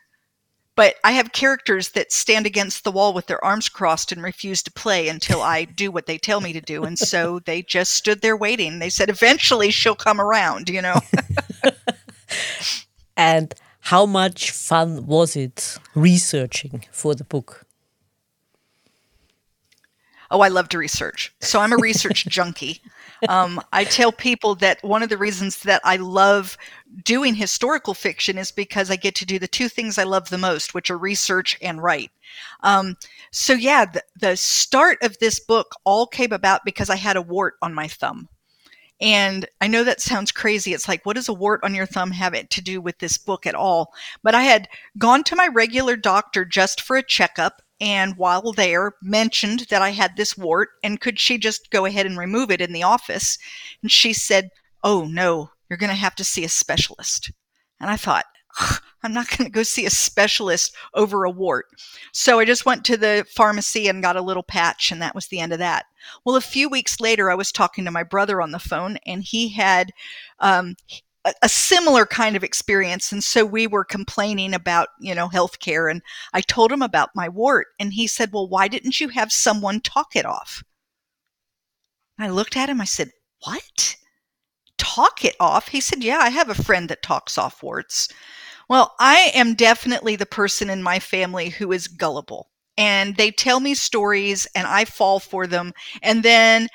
But 0.74 0.96
I 1.02 1.12
have 1.12 1.32
characters 1.32 1.90
that 1.90 2.12
stand 2.12 2.44
against 2.44 2.84
the 2.84 2.92
wall 2.92 3.14
with 3.14 3.26
their 3.26 3.42
arms 3.42 3.68
crossed 3.70 4.12
and 4.12 4.22
refuse 4.22 4.62
to 4.64 4.70
play 4.70 5.08
until 5.08 5.40
I 5.40 5.64
do 5.82 5.90
what 5.90 6.06
they 6.06 6.18
tell 6.18 6.40
me 6.40 6.52
to 6.52 6.60
do. 6.60 6.84
And 6.84 6.98
so 6.98 7.38
they 7.40 7.62
just 7.62 7.94
stood 7.94 8.20
there 8.20 8.36
waiting. 8.36 8.78
They 8.78 8.90
said, 8.90 9.08
eventually 9.08 9.70
she'll 9.70 9.94
come 9.94 10.20
around, 10.20 10.68
you 10.68 10.82
know? 10.82 11.00
and 13.16 13.54
how 13.80 14.04
much 14.04 14.50
fun 14.50 15.06
was 15.06 15.36
it 15.36 15.78
researching 15.94 16.84
for 16.90 17.14
the 17.14 17.24
book? 17.24 17.64
Oh, 20.30 20.40
I 20.40 20.48
love 20.48 20.68
to 20.70 20.78
research. 20.78 21.32
So 21.40 21.60
I'm 21.60 21.72
a 21.72 21.76
research 21.76 22.26
junkie. 22.28 22.82
Um, 23.28 23.60
I 23.72 23.84
tell 23.84 24.12
people 24.12 24.54
that 24.56 24.82
one 24.82 25.02
of 25.02 25.08
the 25.08 25.18
reasons 25.18 25.60
that 25.60 25.80
I 25.84 25.96
love 25.96 26.56
doing 27.04 27.34
historical 27.34 27.94
fiction 27.94 28.38
is 28.38 28.52
because 28.52 28.90
I 28.90 28.96
get 28.96 29.14
to 29.16 29.26
do 29.26 29.38
the 29.38 29.48
two 29.48 29.68
things 29.68 29.98
I 29.98 30.04
love 30.04 30.28
the 30.28 30.38
most, 30.38 30.74
which 30.74 30.90
are 30.90 30.98
research 30.98 31.58
and 31.62 31.82
write. 31.82 32.10
Um, 32.62 32.96
so, 33.30 33.52
yeah, 33.52 33.86
the, 33.86 34.02
the 34.18 34.36
start 34.36 34.98
of 35.02 35.18
this 35.18 35.40
book 35.40 35.72
all 35.84 36.06
came 36.06 36.32
about 36.32 36.64
because 36.64 36.90
I 36.90 36.96
had 36.96 37.16
a 37.16 37.22
wart 37.22 37.54
on 37.62 37.74
my 37.74 37.88
thumb. 37.88 38.28
And 39.00 39.46
I 39.60 39.66
know 39.66 39.84
that 39.84 40.00
sounds 40.00 40.32
crazy. 40.32 40.72
It's 40.72 40.88
like, 40.88 41.04
what 41.04 41.16
does 41.16 41.28
a 41.28 41.34
wart 41.34 41.60
on 41.62 41.74
your 41.74 41.84
thumb 41.84 42.10
have 42.12 42.32
it 42.32 42.48
to 42.50 42.62
do 42.62 42.80
with 42.80 42.98
this 42.98 43.18
book 43.18 43.46
at 43.46 43.54
all? 43.54 43.92
But 44.22 44.34
I 44.34 44.42
had 44.42 44.68
gone 44.96 45.22
to 45.24 45.36
my 45.36 45.48
regular 45.48 45.96
doctor 45.96 46.44
just 46.44 46.80
for 46.80 46.96
a 46.96 47.02
checkup. 47.02 47.60
And 47.80 48.16
while 48.16 48.52
there, 48.52 48.94
mentioned 49.02 49.66
that 49.70 49.82
I 49.82 49.90
had 49.90 50.16
this 50.16 50.36
wart 50.36 50.70
and 50.82 51.00
could 51.00 51.18
she 51.18 51.38
just 51.38 51.70
go 51.70 51.84
ahead 51.84 52.06
and 52.06 52.16
remove 52.16 52.50
it 52.50 52.60
in 52.60 52.72
the 52.72 52.82
office? 52.82 53.38
And 53.82 53.90
she 53.90 54.12
said, 54.12 54.50
Oh, 54.82 55.04
no, 55.04 55.50
you're 55.68 55.76
going 55.76 55.90
to 55.90 55.96
have 55.96 56.14
to 56.16 56.24
see 56.24 56.44
a 56.44 56.48
specialist. 56.48 57.32
And 57.80 57.90
I 57.90 57.96
thought, 57.96 58.24
I'm 59.02 59.12
not 59.12 59.28
going 59.30 59.44
to 59.44 59.54
go 59.54 59.62
see 59.62 59.86
a 59.86 59.90
specialist 59.90 60.74
over 60.94 61.24
a 61.24 61.30
wart. 61.30 61.66
So 62.12 62.38
I 62.38 62.44
just 62.44 62.66
went 62.66 62.84
to 62.86 62.96
the 62.96 63.26
pharmacy 63.34 63.88
and 63.88 64.02
got 64.02 64.16
a 64.16 64.22
little 64.22 64.42
patch, 64.42 64.90
and 64.90 65.00
that 65.02 65.14
was 65.14 65.28
the 65.28 65.40
end 65.40 65.52
of 65.52 65.58
that. 65.58 65.86
Well, 66.24 66.36
a 66.36 66.40
few 66.40 66.68
weeks 66.68 67.00
later, 67.00 67.30
I 67.30 67.34
was 67.34 67.52
talking 67.52 67.84
to 67.84 67.90
my 67.90 68.02
brother 68.02 68.40
on 68.40 68.52
the 68.52 68.58
phone, 68.58 68.98
and 69.06 69.22
he 69.22 69.48
had 69.48 69.90
um, 70.40 70.76
a, 71.42 71.48
similar 71.48 72.06
kind 72.06 72.36
of 72.36 72.44
experience. 72.44 73.12
And 73.12 73.22
so 73.22 73.44
we 73.44 73.66
were 73.66 73.84
complaining 73.84 74.54
about, 74.54 74.88
you 75.00 75.14
know, 75.14 75.28
healthcare. 75.28 75.90
And 75.90 76.02
I 76.32 76.40
told 76.40 76.70
him 76.70 76.82
about 76.82 77.10
my 77.14 77.28
wart, 77.28 77.68
and 77.78 77.92
he 77.92 78.06
said, 78.06 78.32
Well, 78.32 78.48
why 78.48 78.68
didn't 78.68 79.00
you 79.00 79.08
have 79.08 79.32
someone 79.32 79.80
talk 79.80 80.14
it 80.14 80.26
off? 80.26 80.62
I 82.18 82.28
looked 82.28 82.56
at 82.56 82.70
him, 82.70 82.80
I 82.80 82.84
said, 82.84 83.10
What? 83.44 83.96
Talk 84.78 85.24
it 85.24 85.36
off? 85.40 85.68
He 85.68 85.80
said, 85.80 86.02
Yeah, 86.02 86.18
I 86.18 86.30
have 86.30 86.48
a 86.48 86.54
friend 86.54 86.88
that 86.88 87.02
talks 87.02 87.38
off 87.38 87.62
warts. 87.62 88.08
Well, 88.68 88.94
I 88.98 89.30
am 89.34 89.54
definitely 89.54 90.16
the 90.16 90.26
person 90.26 90.70
in 90.70 90.82
my 90.82 90.98
family 90.98 91.50
who 91.50 91.72
is 91.72 91.88
gullible. 91.88 92.50
And 92.78 93.16
they 93.16 93.30
tell 93.30 93.60
me 93.60 93.74
stories 93.74 94.46
and 94.54 94.66
I 94.66 94.84
fall 94.84 95.18
for 95.18 95.46
them. 95.46 95.72
And 96.02 96.22
then 96.22 96.68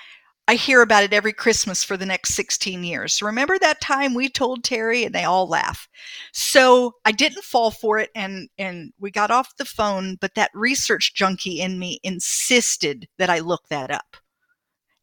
I 0.47 0.55
hear 0.55 0.81
about 0.81 1.03
it 1.03 1.13
every 1.13 1.33
Christmas 1.33 1.83
for 1.83 1.95
the 1.95 2.05
next 2.05 2.33
16 2.33 2.83
years. 2.83 3.21
Remember 3.21 3.57
that 3.59 3.79
time 3.79 4.13
we 4.13 4.27
told 4.27 4.63
Teri 4.63 5.05
and 5.05 5.13
they 5.15 5.23
all 5.23 5.47
laugh. 5.47 5.87
So 6.33 6.95
I 7.05 7.11
didn't 7.11 7.43
fall 7.43 7.71
for 7.71 7.99
it 7.99 8.09
and 8.15 8.49
and 8.57 8.91
we 8.99 9.11
got 9.11 9.31
off 9.31 9.55
the 9.57 9.65
phone, 9.65 10.15
but 10.19 10.35
that 10.35 10.51
research 10.53 11.13
junkie 11.13 11.61
in 11.61 11.79
me 11.79 11.99
insisted 12.03 13.07
that 13.17 13.29
I 13.29 13.39
look 13.39 13.67
that 13.69 13.91
up. 13.91 14.17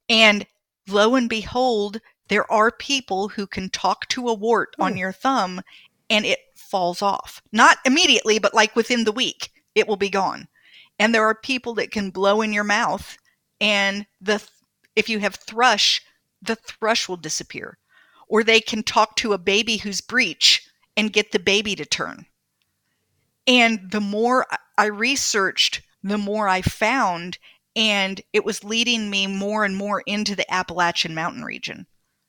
And 0.09 0.47
lo 0.89 1.15
and 1.15 1.29
behold, 1.29 2.01
there 2.29 2.51
are 2.53 2.71
people 2.71 3.29
who 3.29 3.47
can 3.47 3.71
talk 3.71 4.07
to 4.09 4.29
a 4.29 4.35
wart 4.35 4.75
on 4.79 4.93
hmm. 4.93 4.99
your 4.99 5.13
thumb 5.13 5.63
and 6.11 6.27
it 6.27 6.41
falls 6.57 7.01
off. 7.01 7.43
Not 7.53 7.79
immediately, 7.85 8.39
but 8.39 8.55
like 8.55 8.77
within 8.77 9.05
the 9.05 9.13
week, 9.13 9.51
it 9.75 9.87
will 9.87 9.97
be 9.97 10.11
gone. 10.11 10.49
And 10.99 11.15
there 11.15 11.25
are 11.25 11.35
people 11.35 11.75
that 11.75 11.91
can 11.91 12.11
blow 12.11 12.43
in 12.43 12.53
your 12.53 12.65
mouth 12.65 13.17
and 13.61 14.07
the 14.21 14.43
if 14.99 15.09
you 15.09 15.21
have 15.21 15.37
thrush, 15.37 16.03
the 16.43 16.57
thrush 16.57 17.09
will 17.09 17.17
disappear. 17.17 17.79
Or 18.27 18.43
they 18.43 18.61
can 18.61 18.83
talk 18.83 19.17
to 19.17 19.33
a 19.33 19.39
baby 19.39 19.77
who's 19.77 20.01
breech 20.01 20.69
and 20.97 21.13
get 21.13 21.31
the 21.31 21.39
baby 21.39 21.77
to 21.77 21.87
turn. 21.87 22.27
And 23.47 23.91
the 23.91 24.01
more 24.01 24.47
I 24.77 24.87
researched, 24.87 25.83
the 26.03 26.19
more 26.19 26.49
I 26.49 26.63
found, 26.63 27.39
and 27.77 28.21
it 28.33 28.45
was 28.45 28.65
leading 28.65 29.09
me 29.09 29.29
more 29.29 29.65
and 29.65 29.77
more 29.77 30.03
into 30.05 30.35
the 30.35 30.53
Appalachian 30.53 31.15
Mountain 31.15 31.45
region. 31.45 31.87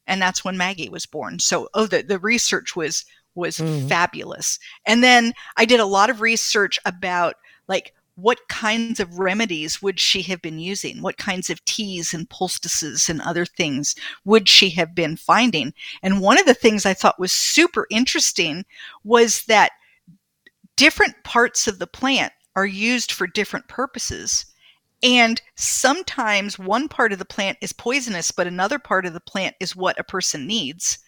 And 0.08 0.22
that's 0.22 0.46
when 0.46 0.58
Maggie 0.58 0.90
was 0.90 1.06
born. 1.06 1.40
So, 1.40 1.70
oh, 1.74 1.88
the, 1.88 2.04
the 2.04 2.20
research 2.20 2.76
was 2.76 3.04
was 3.36 3.58
mm. 3.58 3.88
fabulous. 3.88 4.60
And 4.86 5.04
then 5.04 5.34
I 5.58 5.66
did 5.66 5.80
a 5.80 5.86
lot 5.86 6.10
of 6.10 6.22
research 6.22 6.80
about 6.86 7.36
like 7.68 7.94
what 8.22 8.48
kinds 8.50 9.00
of 9.00 9.20
remedies 9.20 9.82
would 9.82 10.00
she 10.00 10.22
have 10.24 10.42
been 10.42 10.60
using? 10.60 11.02
What 11.02 11.18
kinds 11.18 11.50
of 11.50 11.64
teas 11.66 12.14
and 12.14 12.30
poultices 12.30 13.10
and 13.10 13.22
other 13.22 13.46
things 13.46 13.96
would 14.26 14.50
she 14.50 14.70
have 14.72 14.94
been 14.94 15.16
finding? 15.16 15.74
And 16.04 16.22
one 16.22 16.40
of 16.40 16.46
the 16.46 16.54
things 16.54 16.86
I 16.86 16.94
thought 16.94 17.20
was 17.20 17.32
super 17.32 17.88
interesting 17.90 18.66
was 19.04 19.44
that 19.46 19.72
different 20.76 21.16
parts 21.24 21.68
of 21.68 21.80
the 21.80 21.88
plant 21.88 22.34
are 22.56 22.66
used 22.66 23.12
for 23.12 23.28
different 23.28 23.68
purposes. 23.68 24.46
And 25.02 25.42
sometimes 25.56 26.60
one 26.60 26.90
part 26.90 27.14
of 27.14 27.20
the 27.20 27.26
plant 27.26 27.58
is 27.62 27.72
poisonous, 27.72 28.32
but 28.32 28.48
another 28.48 28.80
part 28.80 29.06
of 29.06 29.14
the 29.14 29.20
plant 29.22 29.56
is 29.60 29.76
what 29.76 30.00
a 30.00 30.04
person 30.04 30.46
needs. 30.46 31.00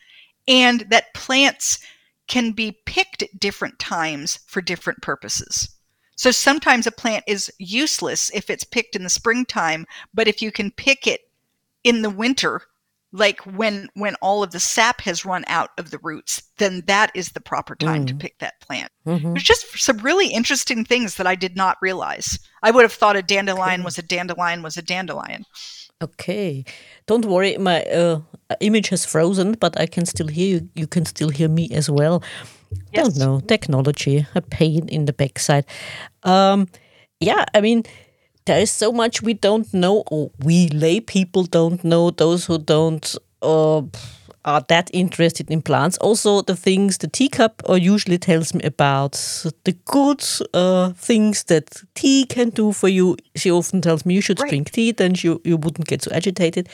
And 0.47 0.81
that 0.89 1.13
plants 1.13 1.79
can 2.27 2.51
be 2.53 2.79
picked 2.85 3.21
at 3.21 3.39
different 3.39 3.79
times 3.79 4.39
for 4.47 4.61
different 4.61 5.01
purposes. 5.01 5.69
So 6.21 6.29
sometimes 6.29 6.85
a 6.85 6.91
plant 6.91 7.23
is 7.25 7.51
useless 7.57 8.29
if 8.35 8.51
it's 8.51 8.63
picked 8.63 8.95
in 8.95 9.03
the 9.03 9.09
springtime, 9.09 9.87
but 10.13 10.27
if 10.27 10.39
you 10.39 10.51
can 10.51 10.69
pick 10.69 11.07
it 11.07 11.21
in 11.83 12.03
the 12.03 12.11
winter, 12.11 12.61
like 13.11 13.39
when 13.39 13.89
when 13.95 14.13
all 14.21 14.43
of 14.43 14.51
the 14.51 14.59
sap 14.59 15.01
has 15.01 15.25
run 15.25 15.43
out 15.47 15.71
of 15.79 15.89
the 15.89 15.97
roots, 16.03 16.43
then 16.59 16.83
that 16.85 17.09
is 17.15 17.31
the 17.31 17.41
proper 17.41 17.75
time 17.75 18.03
mm. 18.03 18.09
to 18.09 18.13
pick 18.13 18.37
that 18.37 18.59
plant. 18.59 18.91
Mm-hmm. 19.07 19.33
There's 19.33 19.41
just 19.41 19.65
some 19.79 19.97
really 19.97 20.27
interesting 20.27 20.85
things 20.85 21.15
that 21.15 21.25
I 21.25 21.33
did 21.33 21.55
not 21.55 21.79
realize. 21.81 22.37
I 22.61 22.69
would 22.69 22.83
have 22.83 22.93
thought 22.93 23.15
a 23.15 23.23
dandelion 23.23 23.81
was 23.81 23.97
a 23.97 24.03
dandelion 24.03 24.61
was 24.61 24.77
a 24.77 24.83
dandelion. 24.83 25.47
Okay, 26.03 26.65
don't 27.07 27.25
worry. 27.25 27.57
My 27.57 27.81
uh, 27.85 28.19
image 28.59 28.89
has 28.89 29.07
frozen, 29.07 29.53
but 29.53 29.79
I 29.79 29.87
can 29.87 30.05
still 30.05 30.27
hear 30.27 30.59
you. 30.59 30.69
You 30.75 30.85
can 30.85 31.05
still 31.05 31.29
hear 31.29 31.49
me 31.49 31.71
as 31.71 31.89
well. 31.89 32.21
Yes. 32.93 33.13
Don't 33.13 33.17
know 33.17 33.39
technology, 33.41 34.25
a 34.35 34.41
pain 34.41 34.87
in 34.87 35.05
the 35.05 35.13
backside. 35.13 35.65
Um, 36.23 36.67
yeah, 37.19 37.45
I 37.53 37.61
mean, 37.61 37.83
there 38.45 38.59
is 38.59 38.71
so 38.71 38.91
much 38.91 39.21
we 39.21 39.33
don't 39.33 39.71
know, 39.73 40.03
or 40.11 40.31
we 40.43 40.69
lay 40.69 40.99
people 40.99 41.43
don't 41.43 41.83
know. 41.83 42.11
Those 42.11 42.45
who 42.45 42.57
don't. 42.57 43.15
Uh, 43.41 43.83
are 44.43 44.61
that 44.67 44.89
interested 44.93 45.51
in 45.51 45.61
plants. 45.61 45.97
Also, 45.99 46.41
the 46.41 46.55
things 46.55 46.97
the 46.97 47.07
teacup 47.07 47.61
uh, 47.69 47.73
usually 47.73 48.17
tells 48.17 48.53
me 48.53 48.63
about 48.63 49.13
the 49.65 49.77
good 49.85 50.23
uh, 50.53 50.91
things 50.93 51.43
that 51.43 51.83
tea 51.95 52.25
can 52.25 52.49
do 52.49 52.71
for 52.71 52.87
you. 52.87 53.17
She 53.35 53.51
often 53.51 53.81
tells 53.81 54.05
me 54.05 54.15
you 54.15 54.21
should 54.21 54.39
right. 54.39 54.49
drink 54.49 54.71
tea, 54.71 54.91
then 54.91 55.13
you, 55.17 55.41
you 55.43 55.57
wouldn't 55.57 55.87
get 55.87 56.03
so 56.03 56.11
agitated. 56.11 56.69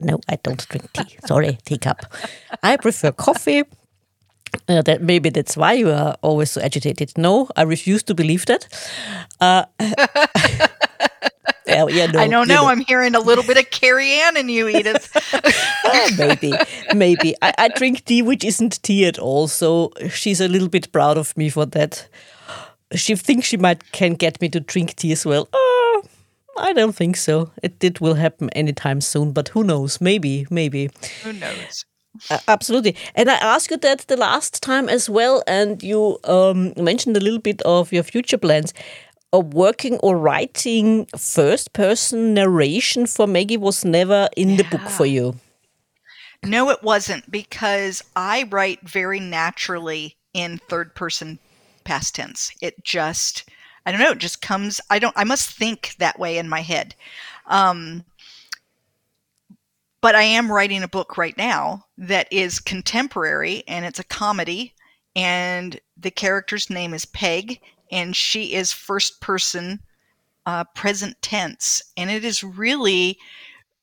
No, 0.00 0.20
I 0.28 0.36
don't 0.42 0.66
drink 0.68 0.92
tea. 0.92 1.16
Sorry, 1.26 1.58
teacup. 1.64 2.06
I 2.62 2.76
prefer 2.76 3.12
coffee. 3.12 3.64
Uh, 4.68 4.82
that 4.82 5.02
maybe 5.02 5.30
that's 5.30 5.56
why 5.56 5.72
you 5.72 5.90
are 5.90 6.16
always 6.22 6.50
so 6.50 6.60
agitated. 6.60 7.12
No, 7.16 7.48
I 7.56 7.62
refuse 7.62 8.02
to 8.04 8.14
believe 8.14 8.46
that. 8.46 8.68
Uh, 9.40 9.64
yeah, 11.66 11.86
yeah, 11.88 12.06
no, 12.06 12.20
I 12.20 12.28
don't 12.28 12.48
know. 12.48 12.62
know. 12.62 12.66
I'm 12.68 12.80
hearing 12.80 13.14
a 13.14 13.20
little 13.20 13.44
bit 13.44 13.56
of 13.56 13.70
Carrie 13.70 14.12
Ann 14.12 14.36
in 14.36 14.48
you, 14.48 14.68
Edith. 14.68 15.10
oh, 15.84 16.10
maybe, 16.18 16.52
maybe. 16.94 17.34
I, 17.42 17.52
I 17.58 17.68
drink 17.68 18.04
tea, 18.04 18.22
which 18.22 18.44
isn't 18.44 18.82
tea 18.82 19.06
at 19.06 19.18
all. 19.18 19.48
So 19.48 19.92
she's 20.10 20.40
a 20.40 20.48
little 20.48 20.68
bit 20.68 20.92
proud 20.92 21.18
of 21.18 21.36
me 21.36 21.48
for 21.50 21.66
that. 21.66 22.08
She 22.94 23.16
thinks 23.16 23.46
she 23.48 23.56
might 23.56 23.90
can 23.92 24.14
get 24.14 24.40
me 24.40 24.48
to 24.50 24.60
drink 24.60 24.96
tea 24.96 25.12
as 25.12 25.24
well. 25.24 25.48
Oh, 25.52 26.02
I 26.58 26.72
don't 26.74 26.94
think 26.94 27.16
so. 27.16 27.50
It, 27.62 27.82
it 27.82 28.00
will 28.00 28.14
happen 28.14 28.50
anytime 28.50 29.00
soon, 29.00 29.32
but 29.32 29.48
who 29.48 29.64
knows? 29.64 30.00
Maybe, 30.00 30.46
maybe. 30.50 30.90
Who 31.24 31.32
knows? 31.32 31.86
Uh, 32.30 32.38
absolutely. 32.48 32.96
And 33.14 33.30
I 33.30 33.34
asked 33.34 33.70
you 33.70 33.76
that 33.78 34.06
the 34.08 34.16
last 34.16 34.62
time 34.62 34.88
as 34.88 35.10
well, 35.10 35.42
and 35.46 35.82
you 35.82 36.18
um, 36.24 36.72
mentioned 36.76 37.16
a 37.16 37.20
little 37.20 37.40
bit 37.40 37.60
of 37.62 37.92
your 37.92 38.02
future 38.02 38.38
plans 38.38 38.72
working 39.32 39.96
or 39.98 40.16
writing 40.16 41.06
first 41.16 41.72
person 41.72 42.34
narration 42.34 43.06
for 43.06 43.26
Maggie 43.26 43.56
was 43.56 43.84
never 43.84 44.28
in 44.36 44.50
yeah. 44.50 44.56
the 44.58 44.64
book 44.64 44.88
for 44.90 45.06
you. 45.06 45.36
No, 46.44 46.70
it 46.70 46.82
wasn't 46.82 47.30
because 47.30 48.02
I 48.16 48.44
write 48.50 48.86
very 48.86 49.20
naturally 49.20 50.16
in 50.34 50.58
third 50.68 50.94
person 50.94 51.38
past 51.84 52.16
tense. 52.16 52.52
It 52.60 52.82
just, 52.84 53.48
I 53.86 53.92
don't 53.92 54.00
know, 54.00 54.10
it 54.10 54.18
just 54.18 54.42
comes, 54.42 54.80
I 54.90 54.98
don't, 54.98 55.16
I 55.16 55.24
must 55.24 55.50
think 55.50 55.94
that 55.98 56.18
way 56.18 56.36
in 56.36 56.48
my 56.48 56.60
head. 56.60 56.94
Um, 57.46 58.04
but 60.02 60.14
I 60.16 60.24
am 60.24 60.52
writing 60.52 60.82
a 60.82 60.88
book 60.88 61.16
right 61.16 61.36
now 61.38 61.86
that 61.96 62.30
is 62.30 62.60
contemporary 62.60 63.62
and 63.66 63.86
it's 63.86 64.00
a 64.00 64.04
comedy 64.04 64.74
and 65.16 65.80
the 65.96 66.10
character's 66.10 66.68
name 66.68 66.92
is 66.92 67.06
Peg 67.06 67.60
and 67.90 68.14
she 68.14 68.52
is 68.52 68.72
first 68.72 69.20
person 69.20 69.80
uh, 70.44 70.64
present 70.74 71.16
tense 71.22 71.80
and 71.96 72.10
it 72.10 72.24
is 72.24 72.42
really 72.42 73.16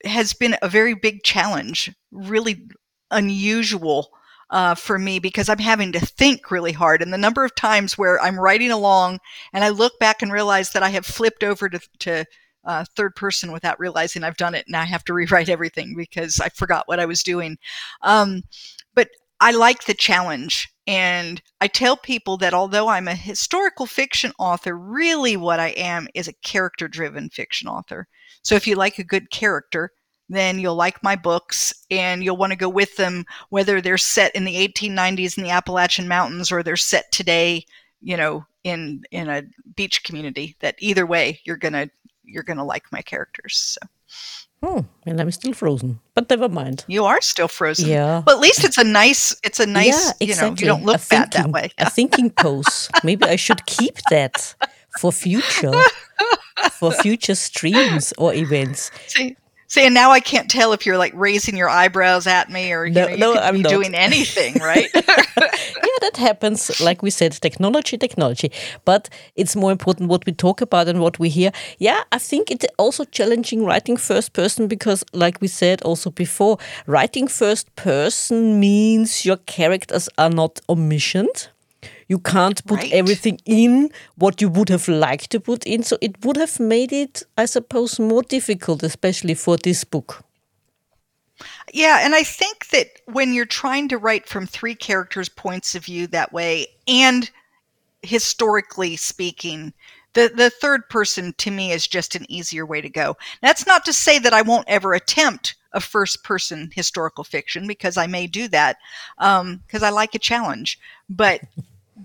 has 0.04 0.34
been 0.34 0.58
a 0.62 0.70
very 0.70 0.94
big 0.94 1.24
challenge 1.24 1.92
really 2.12 2.68
unusual 3.12 4.12
uh, 4.50 4.76
for 4.76 5.00
me 5.00 5.20
because 5.20 5.48
i'm 5.48 5.60
having 5.60 5.92
to 5.94 6.00
think 6.00 6.52
really 6.52 6.74
hard 6.74 7.02
and 7.02 7.14
the 7.14 7.18
number 7.18 7.46
of 7.46 7.56
times 7.56 7.98
where 7.98 8.22
i'm 8.22 8.40
writing 8.40 8.72
along 8.72 9.20
and 9.54 9.64
i 9.64 9.70
look 9.70 9.98
back 10.00 10.22
and 10.22 10.34
realize 10.34 10.72
that 10.72 10.84
i 10.84 10.90
have 10.90 11.06
flipped 11.06 11.44
over 11.44 11.70
to, 11.70 11.80
to 12.00 12.26
uh, 12.66 12.86
third 12.96 13.16
person 13.16 13.52
without 13.52 13.80
realizing 13.80 14.24
i've 14.24 14.38
done 14.38 14.56
it 14.56 14.66
and 14.68 14.76
i 14.76 14.84
have 14.84 15.04
to 15.04 15.14
rewrite 15.20 15.50
everything 15.50 15.94
because 15.96 16.40
i 16.40 16.50
forgot 16.50 16.88
what 16.88 17.00
i 17.00 17.06
was 17.06 17.24
doing 17.24 17.58
um, 18.02 18.42
but 18.96 19.10
i 19.40 19.52
like 19.52 19.86
the 19.86 19.94
challenge 19.94 20.70
and 20.90 21.40
I 21.62 21.68
tell 21.68 21.96
people 21.98 22.38
that 22.38 22.56
although 22.56 22.88
I'm 22.88 23.08
a 23.08 23.14
historical 23.14 23.86
fiction 23.86 24.32
author, 24.40 24.76
really 24.76 25.38
what 25.38 25.60
I 25.60 25.68
am 25.78 26.08
is 26.16 26.28
a 26.28 26.34
character 26.34 26.88
driven 26.88 27.30
fiction 27.30 27.68
author. 27.68 28.08
So 28.42 28.56
if 28.56 28.66
you 28.66 28.74
like 28.74 28.98
a 28.98 29.04
good 29.04 29.30
character, 29.30 29.92
then 30.30 30.58
you'll 30.58 30.74
like 30.74 31.04
my 31.04 31.16
books 31.16 31.76
and 31.92 32.24
you'll 32.24 32.38
want 32.38 32.54
to 32.54 32.58
go 32.58 32.70
with 32.70 32.96
them, 32.96 33.24
whether 33.50 33.82
they're 33.82 34.00
set 34.00 34.36
in 34.36 34.46
the 34.46 34.56
1890s 34.68 35.38
in 35.38 35.44
the 35.44 35.52
Appalachian 35.52 36.08
Mountains 36.08 36.52
or 36.52 36.64
they're 36.64 36.76
set 36.76 37.12
today, 37.12 37.64
you 38.02 38.18
know, 38.18 38.44
in 38.64 39.04
in 39.12 39.30
a 39.30 39.44
beach 39.76 40.04
community. 40.04 40.56
That 40.60 40.74
either 40.80 41.06
way, 41.06 41.40
you're 41.46 41.58
gonna 41.58 41.92
you're 42.30 42.44
gonna 42.44 42.66
like 42.66 42.92
my 42.92 43.02
characters. 43.02 43.78
So. 43.80 43.88
Oh, 44.62 44.86
and 45.06 45.22
I'm 45.22 45.32
still 45.32 45.54
frozen. 45.54 46.00
But 46.14 46.30
never 46.30 46.50
mind. 46.50 46.84
You 46.88 47.06
are 47.06 47.22
still 47.22 47.48
frozen. 47.48 47.88
Yeah. 47.88 48.22
But 48.26 48.36
at 48.36 48.42
least 48.42 48.64
it's 48.66 48.78
a 48.78 48.84
nice 48.84 49.36
it's 49.44 49.60
a 49.60 49.66
nice 49.66 49.88
yeah, 49.88 50.12
exactly. 50.20 50.28
you 50.28 50.36
know, 50.36 50.50
you 50.50 50.66
don't 50.66 50.86
look 50.86 50.98
a 50.98 51.08
bad 51.08 51.32
thinking, 51.32 51.42
that 51.44 51.52
way. 51.52 51.70
a 51.78 51.90
thinking 51.90 52.30
pose. 52.30 52.90
Maybe 53.04 53.26
I 53.26 53.38
should 53.38 53.66
keep 53.66 53.98
that 54.10 54.56
for 55.00 55.12
future 55.12 55.72
for 56.72 56.92
future 56.92 57.36
streams 57.36 58.14
or 58.18 58.34
events. 58.34 58.92
See, 59.08 59.38
See, 59.70 59.86
and 59.86 59.94
now 59.94 60.10
I 60.10 60.20
can't 60.20 60.50
tell 60.50 60.74
if 60.74 60.88
you're 60.88 60.98
like 60.98 61.14
raising 61.16 61.56
your 61.56 61.70
eyebrows 61.70 62.26
at 62.26 62.50
me 62.50 62.74
or 62.74 62.90
no, 62.90 63.08
you 63.08 63.18
know, 63.18 63.34
no, 63.34 63.40
I'm 63.40 63.62
not. 63.62 63.70
doing 63.70 63.94
anything, 63.94 64.56
right? 64.62 64.90
yeah, 64.96 66.00
that 66.02 66.18
happens. 66.18 66.82
Like 66.82 67.04
we 67.04 67.12
said, 67.12 67.34
technology, 67.34 67.96
technology. 67.96 68.52
But 68.84 69.10
it's 69.36 69.56
more 69.56 69.72
important 69.72 70.10
what 70.10 70.26
we 70.26 70.32
talk 70.32 70.62
about 70.62 70.88
and 70.88 71.00
what 71.00 71.20
we 71.20 71.30
hear. 71.30 71.52
Yeah, 71.78 72.02
I 72.12 72.18
think 72.18 72.50
it's 72.50 72.66
also 72.80 73.04
challenging 73.04 73.64
writing 73.64 73.96
first 73.96 74.34
person 74.34 74.68
because, 74.68 75.04
like 75.14 75.40
we 75.40 75.48
said 75.48 75.84
also 75.84 76.10
before, 76.10 76.58
writing 76.88 77.28
first 77.28 77.74
person 77.76 78.60
means 78.60 79.24
your 79.24 79.38
characters 79.38 80.10
are 80.18 80.32
not 80.32 80.62
omniscient 80.68 81.52
you 82.08 82.20
can't 82.20 82.66
put 82.66 82.80
right. 82.80 82.92
everything 82.92 83.40
in 83.46 83.92
what 84.16 84.42
you 84.42 84.50
would 84.50 84.70
have 84.70 84.88
liked 84.88 85.30
to 85.32 85.40
put 85.40 85.66
in. 85.66 85.84
So 85.84 85.98
it 86.02 86.24
would 86.26 86.38
have 86.38 86.60
made 86.60 86.92
it, 86.92 87.24
I 87.38 87.46
suppose, 87.46 88.00
more 88.00 88.24
difficult, 88.24 88.84
especially 88.84 89.36
for 89.36 89.58
this 89.58 89.84
book. 89.84 90.24
Yeah, 91.74 92.00
and 92.02 92.16
I 92.16 92.24
think 92.24 92.70
that 92.70 92.88
when 93.06 93.34
you're 93.34 93.46
trying 93.46 93.88
to 93.90 93.98
write 93.98 94.28
from 94.28 94.46
three 94.46 94.76
characters' 94.76 95.30
points 95.30 95.76
of 95.76 95.86
view 95.86 96.08
that 96.08 96.34
way, 96.34 96.68
and 96.88 97.30
historically 98.02 98.96
speaking, 98.96 99.74
the 100.14 100.32
the 100.36 100.50
third 100.50 100.90
person 100.90 101.34
to 101.38 101.52
me 101.52 101.72
is 101.72 101.88
just 101.88 102.16
an 102.16 102.26
easier 102.30 102.66
way 102.66 102.82
to 102.82 102.90
go. 102.90 103.16
That's 103.42 103.68
not 103.68 103.86
to 103.86 103.94
say 103.94 104.20
that 104.20 104.34
I 104.34 104.42
won't 104.42 104.68
ever 104.68 104.94
attempt 104.94 105.56
a 105.74 105.80
first 105.80 106.24
person 106.24 106.72
historical 106.74 107.24
fiction 107.24 107.68
because 107.68 107.96
I 107.96 108.08
may 108.08 108.26
do 108.28 108.48
that 108.48 108.78
because 109.18 109.84
um, 109.84 109.84
I 109.84 109.90
like 109.90 110.16
a 110.16 110.20
challenge. 110.20 110.80
But 111.10 111.42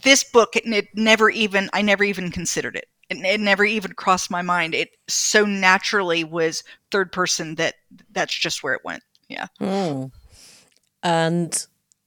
this 0.03 0.25
book, 0.25 0.57
it, 0.57 0.67
it, 0.67 0.89
never 0.95 1.31
even, 1.31 1.71
I 1.73 1.83
never 1.83 2.05
even 2.05 2.31
considered 2.31 2.77
it. 2.77 2.89
it. 3.11 3.19
It 3.19 3.41
never 3.41 3.65
even 3.65 3.93
crossed 3.93 4.31
my 4.31 4.43
mind. 4.43 4.75
It 4.75 4.91
so 5.09 5.45
naturally 5.45 6.25
was 6.25 6.65
third 6.91 7.13
person 7.13 7.57
that 7.57 7.75
that's 8.13 8.35
just 8.35 8.63
where 8.63 8.75
it 8.75 8.85
went. 8.85 9.03
Yeah. 9.29 9.47
Mm. 9.61 10.11
And 11.03 11.67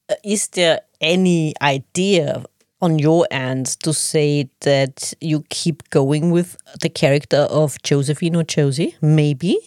uh, 0.09 0.15
is 0.23 0.47
there 0.49 0.81
any 1.01 1.53
idea 1.61 2.43
on 2.81 2.99
your 2.99 3.27
end 3.31 3.65
to 3.81 3.93
say 3.93 4.49
that 4.61 5.13
you 5.19 5.43
keep 5.49 5.89
going 5.89 6.31
with 6.31 6.57
the 6.81 6.89
character 6.89 7.47
of 7.49 7.81
Josephine 7.83 8.35
or 8.35 8.43
Josie? 8.43 8.95
Maybe. 9.01 9.57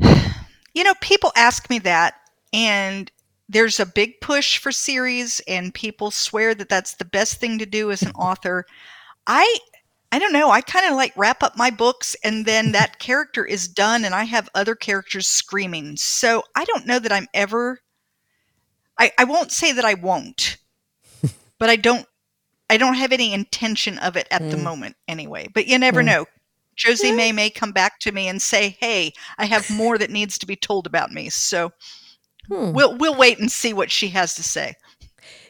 You 0.74 0.84
know, 0.84 0.92
people 1.00 1.32
ask 1.36 1.70
me 1.70 1.78
that, 1.78 2.16
and 2.52 3.10
there's 3.48 3.78
a 3.78 3.86
big 3.86 4.20
push 4.20 4.58
for 4.58 4.72
series 4.72 5.40
and 5.46 5.72
people 5.72 6.10
swear 6.10 6.54
that 6.54 6.68
that's 6.68 6.94
the 6.94 7.04
best 7.04 7.40
thing 7.40 7.58
to 7.58 7.66
do 7.66 7.90
as 7.90 8.02
an 8.02 8.10
author. 8.14 8.64
I 9.26 9.58
i 10.12 10.20
don't 10.20 10.32
know 10.32 10.50
i 10.50 10.60
kind 10.60 10.86
of 10.86 10.94
like 10.94 11.12
wrap 11.16 11.42
up 11.42 11.56
my 11.56 11.68
books 11.68 12.14
and 12.22 12.46
then 12.46 12.70
that 12.70 12.98
character 13.00 13.44
is 13.44 13.66
done 13.66 14.04
and 14.04 14.14
i 14.14 14.22
have 14.22 14.48
other 14.54 14.76
characters 14.76 15.26
screaming. 15.26 15.96
So 15.96 16.44
i 16.54 16.64
don't 16.64 16.86
know 16.86 16.98
that 16.98 17.12
i'm 17.12 17.26
ever 17.34 17.80
i 18.98 19.10
i 19.18 19.24
won't 19.24 19.50
say 19.50 19.72
that 19.72 19.84
i 19.84 19.94
won't 19.94 20.58
but 21.58 21.68
i 21.68 21.74
don't 21.74 22.06
i 22.70 22.76
don't 22.76 22.94
have 22.94 23.12
any 23.12 23.32
intention 23.32 23.98
of 23.98 24.16
it 24.16 24.28
at 24.30 24.42
mm. 24.42 24.50
the 24.52 24.58
moment 24.58 24.96
anyway 25.08 25.48
but 25.52 25.66
you 25.66 25.78
never 25.78 26.02
mm. 26.02 26.06
know. 26.06 26.26
Josie 26.76 27.10
may 27.10 27.32
may 27.32 27.48
come 27.48 27.72
back 27.72 27.98
to 28.00 28.12
me 28.12 28.28
and 28.28 28.40
say 28.40 28.76
hey 28.78 29.12
i 29.38 29.46
have 29.46 29.68
more 29.70 29.98
that 29.98 30.10
needs 30.10 30.38
to 30.38 30.46
be 30.46 30.56
told 30.56 30.86
about 30.86 31.10
me. 31.10 31.30
So 31.30 31.72
Hmm. 32.48 32.72
We'll 32.72 32.96
we'll 32.96 33.16
wait 33.16 33.38
and 33.38 33.50
see 33.50 33.72
what 33.72 33.90
she 33.90 34.08
has 34.08 34.34
to 34.34 34.42
say. 34.42 34.76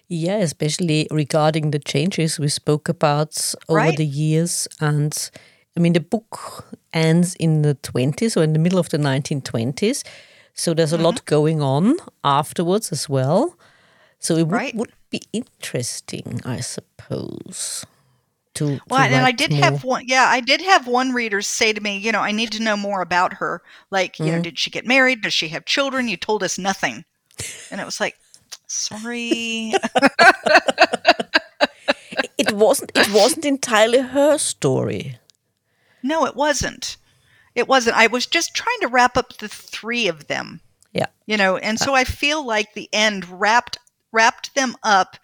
Yeah, 0.08 0.36
especially 0.36 1.08
regarding 1.10 1.72
the 1.72 1.80
changes 1.80 2.38
we 2.38 2.48
spoke 2.48 2.88
about 2.88 3.54
over 3.68 3.76
right. 3.76 3.96
the 3.96 4.06
years. 4.06 4.68
And 4.80 5.30
I 5.76 5.80
mean, 5.80 5.94
the 5.94 6.00
book 6.00 6.64
ends 6.92 7.34
in 7.34 7.62
the 7.62 7.74
20s 7.74 8.36
or 8.36 8.44
in 8.44 8.52
the 8.52 8.60
middle 8.60 8.78
of 8.78 8.88
the 8.90 8.98
1920s. 8.98 10.04
So 10.54 10.74
there's 10.74 10.92
a 10.92 10.96
mm-hmm. 10.96 11.04
lot 11.04 11.24
going 11.24 11.60
on 11.60 11.96
afterwards 12.22 12.92
as 12.92 13.08
well. 13.08 13.58
So 14.20 14.36
it 14.36 14.44
right. 14.44 14.74
would, 14.74 14.90
would 14.90 14.94
be 15.10 15.22
interesting, 15.32 16.40
I 16.44 16.60
suppose, 16.60 17.84
to, 18.56 18.80
well, 18.88 19.08
to 19.08 19.14
and 19.14 19.24
I 19.26 19.32
did 19.32 19.50
more. 19.52 19.60
have 19.62 19.84
one. 19.84 20.04
Yeah, 20.06 20.26
I 20.28 20.40
did 20.40 20.60
have 20.62 20.86
one 20.86 21.12
reader 21.12 21.40
say 21.42 21.72
to 21.72 21.80
me, 21.80 21.96
you 21.98 22.12
know, 22.12 22.20
I 22.20 22.32
need 22.32 22.52
to 22.52 22.62
know 22.62 22.76
more 22.76 23.00
about 23.00 23.34
her. 23.34 23.62
Like, 23.90 24.18
you 24.18 24.26
know, 24.26 24.38
Mhm. 24.38 24.42
did 24.42 24.58
she 24.58 24.70
get 24.70 24.86
married? 24.86 25.22
Does 25.22 25.32
she 25.32 25.48
have 25.48 25.64
children? 25.64 26.08
You 26.08 26.16
told 26.16 26.42
us 26.42 26.58
nothing, 26.58 27.04
and 27.70 27.80
it 27.80 27.84
was 27.84 28.00
like, 28.00 28.16
sorry. 28.66 29.72
it 32.38 32.52
wasn't 32.52 32.92
it 32.94 33.10
wasn't 33.12 33.44
entirely 33.44 33.98
her 34.00 34.38
story. 34.38 35.18
no, 36.02 36.24
it 36.26 36.36
wasn't. 36.36 36.96
It 37.54 37.66
wasn't. 37.68 37.96
I 37.96 38.06
was 38.06 38.26
just 38.26 38.54
trying 38.54 38.80
to 38.82 38.88
wrap 38.88 39.16
up 39.16 39.38
the 39.38 39.48
three 39.48 40.08
of 40.08 40.26
them. 40.26 40.60
Yeah. 40.92 41.06
You 41.26 41.36
know, 41.38 41.56
and 41.56 41.78
so 41.80 41.94
I 41.94 42.04
feel 42.04 42.44
like 42.44 42.74
the 42.74 42.88
end 42.92 43.24
wrapped 43.40 43.78
wrapped 44.12 44.54
them 44.54 44.76
up, 44.82 45.16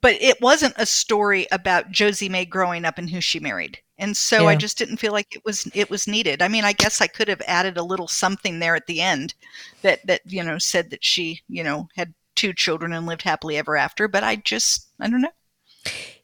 but 0.00 0.14
it 0.20 0.40
wasn't 0.40 0.74
a 0.76 0.86
story 0.86 1.46
about 1.50 1.90
Josie 1.90 2.28
May 2.28 2.44
growing 2.44 2.84
up 2.84 2.98
and 2.98 3.10
who 3.10 3.20
she 3.20 3.40
married. 3.40 3.78
And 3.98 4.14
so 4.16 4.46
I 4.46 4.56
just 4.56 4.76
didn't 4.76 4.98
feel 4.98 5.12
like 5.12 5.34
it 5.34 5.42
was 5.44 5.66
it 5.72 5.88
was 5.88 6.06
needed. 6.06 6.42
I 6.42 6.48
mean, 6.48 6.64
I 6.64 6.72
guess 6.74 7.00
I 7.00 7.06
could 7.06 7.28
have 7.28 7.40
added 7.46 7.78
a 7.78 7.82
little 7.82 8.08
something 8.08 8.58
there 8.58 8.76
at 8.76 8.86
the 8.86 9.00
end 9.00 9.32
that 9.80 10.06
that 10.06 10.20
you 10.26 10.42
know 10.42 10.58
said 10.58 10.90
that 10.90 11.02
she, 11.02 11.40
you 11.48 11.64
know, 11.64 11.88
had 11.96 12.12
two 12.34 12.52
children 12.52 12.92
and 12.92 13.06
lived 13.06 13.22
happily 13.22 13.56
ever 13.56 13.74
after, 13.74 14.06
but 14.06 14.22
I 14.22 14.36
just 14.36 14.88
I 15.00 15.08
don't 15.08 15.22
know. 15.22 15.30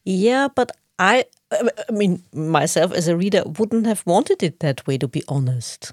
Yeah, 0.04 0.48
but 0.54 0.72
I 0.98 1.24
I 1.50 1.92
mean 1.92 2.22
myself 2.34 2.92
as 2.92 3.08
a 3.08 3.16
reader 3.16 3.42
wouldn't 3.46 3.86
have 3.86 4.02
wanted 4.06 4.42
it 4.42 4.60
that 4.60 4.86
way 4.86 4.98
to 4.98 5.08
be 5.08 5.22
honest. 5.26 5.92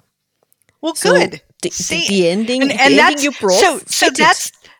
Well, 0.81 0.95
So 0.95 1.13
good. 1.13 1.41
the, 1.61 1.69
See, 1.71 2.07
the 2.09 2.29
ending, 2.29 2.61
and, 2.61 2.71
the 2.71 2.81
ending 2.81 2.97
that's 2.97 3.23
you 3.23 3.31
brought 3.31 3.59
so 3.59 3.79
so 3.87 4.07
it. 4.07 4.17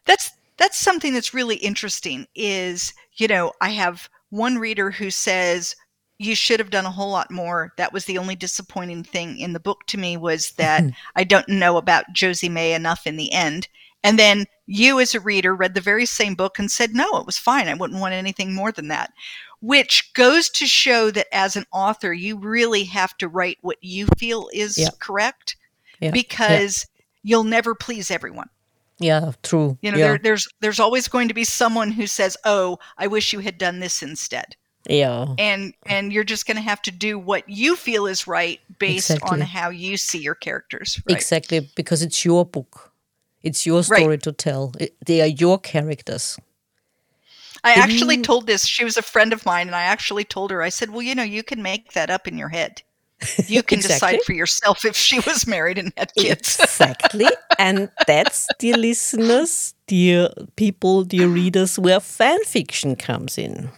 that's 0.06 0.32
that's 0.60 0.78
something 0.78 1.14
that's 1.14 1.34
really 1.34 1.56
interesting 1.56 2.28
is 2.36 2.94
you 3.16 3.28
know 3.28 3.52
i 3.62 3.70
have 3.70 4.10
one 4.30 4.58
reader 4.58 4.92
who 4.92 5.10
says 5.10 5.76
you 6.20 6.36
should 6.36 6.60
have 6.60 6.70
done 6.70 6.86
a 6.86 6.92
whole 6.92 7.10
lot 7.10 7.32
more 7.32 7.74
that 7.78 7.94
was 7.94 8.06
the 8.06 8.18
only 8.18 8.36
disappointing 8.36 9.04
thing 9.04 9.40
in 9.40 9.54
the 9.54 9.60
book 9.60 9.80
to 9.88 9.98
me 9.98 10.18
was 10.18 10.52
that 10.52 10.84
i 11.16 11.24
don't 11.24 11.50
know 11.50 11.78
about 11.78 12.06
josie 12.14 12.50
may 12.50 12.74
enough 12.74 13.08
in 13.08 13.16
the 13.16 13.32
end 13.32 13.68
and 14.04 14.20
then 14.20 14.46
you 14.68 15.00
as 15.00 15.16
a 15.16 15.20
reader 15.20 15.56
read 15.56 15.74
the 15.74 15.82
very 15.82 16.06
same 16.06 16.36
book 16.36 16.60
and 16.60 16.70
said 16.70 16.94
no 16.94 17.18
it 17.18 17.26
was 17.26 17.38
fine 17.40 17.68
i 17.68 17.74
wouldn't 17.74 18.00
want 18.00 18.14
anything 18.14 18.54
more 18.54 18.72
than 18.72 18.90
that 18.90 19.12
which 19.62 20.14
goes 20.14 20.50
to 20.50 20.66
show 20.66 21.12
that 21.12 21.28
as 21.34 21.56
an 21.56 21.66
author 21.74 22.14
you 22.14 22.38
really 22.38 22.84
have 22.84 23.18
to 23.18 23.28
write 23.28 23.58
what 23.62 23.78
you 23.82 24.08
feel 24.18 24.50
is 24.54 24.78
Yeah. 24.78 24.90
correct 25.00 25.58
yeah. 26.00 26.12
because 26.12 26.86
you'll 27.24 27.44
never 27.44 27.76
please 27.76 28.10
everyone. 28.10 28.50
Yeah, 29.00 29.32
true. 29.44 29.78
You 29.82 29.92
know, 29.92 29.98
yeah. 29.98 30.08
there, 30.08 30.18
there's 30.18 30.48
there's 30.60 30.80
always 30.80 31.08
going 31.08 31.30
to 31.30 31.34
be 31.34 31.46
someone 31.46 31.92
who 31.92 32.06
says, 32.06 32.36
"Oh, 32.44 32.80
I 32.98 33.08
wish 33.08 33.34
you 33.34 33.40
had 33.40 33.58
done 33.58 33.80
this 33.80 34.04
instead," 34.04 34.58
yeah. 34.88 35.26
and 35.38 35.74
and 35.86 36.12
you're 36.12 36.26
just 36.26 36.46
going 36.46 36.58
to 36.58 36.64
have 36.64 36.82
to 36.84 36.92
do 36.92 37.18
what 37.18 37.48
you 37.48 37.76
feel 37.76 38.06
is 38.06 38.28
right 38.28 38.60
based 38.78 39.18
on 39.24 39.40
how 39.40 39.70
you 39.70 39.96
see 39.96 40.20
your 40.20 40.36
characters. 40.36 41.02
Right? 41.08 41.16
Exactly, 41.16 41.70
because 41.76 42.02
it's 42.02 42.26
your 42.26 42.46
book. 42.46 42.92
It's 43.42 43.66
your 43.66 43.84
story 43.84 44.18
to 44.18 44.34
tell. 44.34 44.74
It, 44.80 44.96
they 45.06 45.22
are 45.22 45.28
your 45.28 45.60
characters. 45.60 46.38
I 47.64 47.74
actually 47.74 48.22
told 48.22 48.48
this. 48.48 48.66
She 48.66 48.84
was 48.84 48.98
a 48.98 49.02
friend 49.02 49.32
of 49.34 49.46
mine, 49.46 49.68
and 49.68 49.76
I 49.76 49.84
actually 49.84 50.26
told 50.26 50.52
her. 50.52 50.62
I 50.62 50.70
said, 50.70 50.90
"Well, 50.90 51.02
you 51.02 51.16
know, 51.16 51.24
you 51.24 51.44
can 51.44 51.62
make 51.62 51.94
that 51.94 52.10
up 52.10 52.28
in 52.28 52.38
your 52.38 52.50
head. 52.50 52.82
You 53.48 53.64
can 53.64 53.80
Exactly. 53.80 54.18
decide 54.18 54.24
for 54.26 54.34
yourself 54.34 54.86
if 54.86 54.96
she 54.96 55.20
was 55.22 55.46
married 55.48 55.78
and 55.78 55.92
had 55.98 56.12
kids." 56.16 56.60
Exactly. 56.60 57.28
and 57.58 57.90
that's, 58.08 58.48
dear 58.60 58.78
listeners, 58.78 59.74
dear 59.88 60.30
people, 60.56 61.04
dear 61.04 61.28
readers, 61.28 61.78
where 61.80 62.00
fan 62.00 62.44
fiction 62.46 62.96
comes 62.96 63.38
in. 63.38 63.70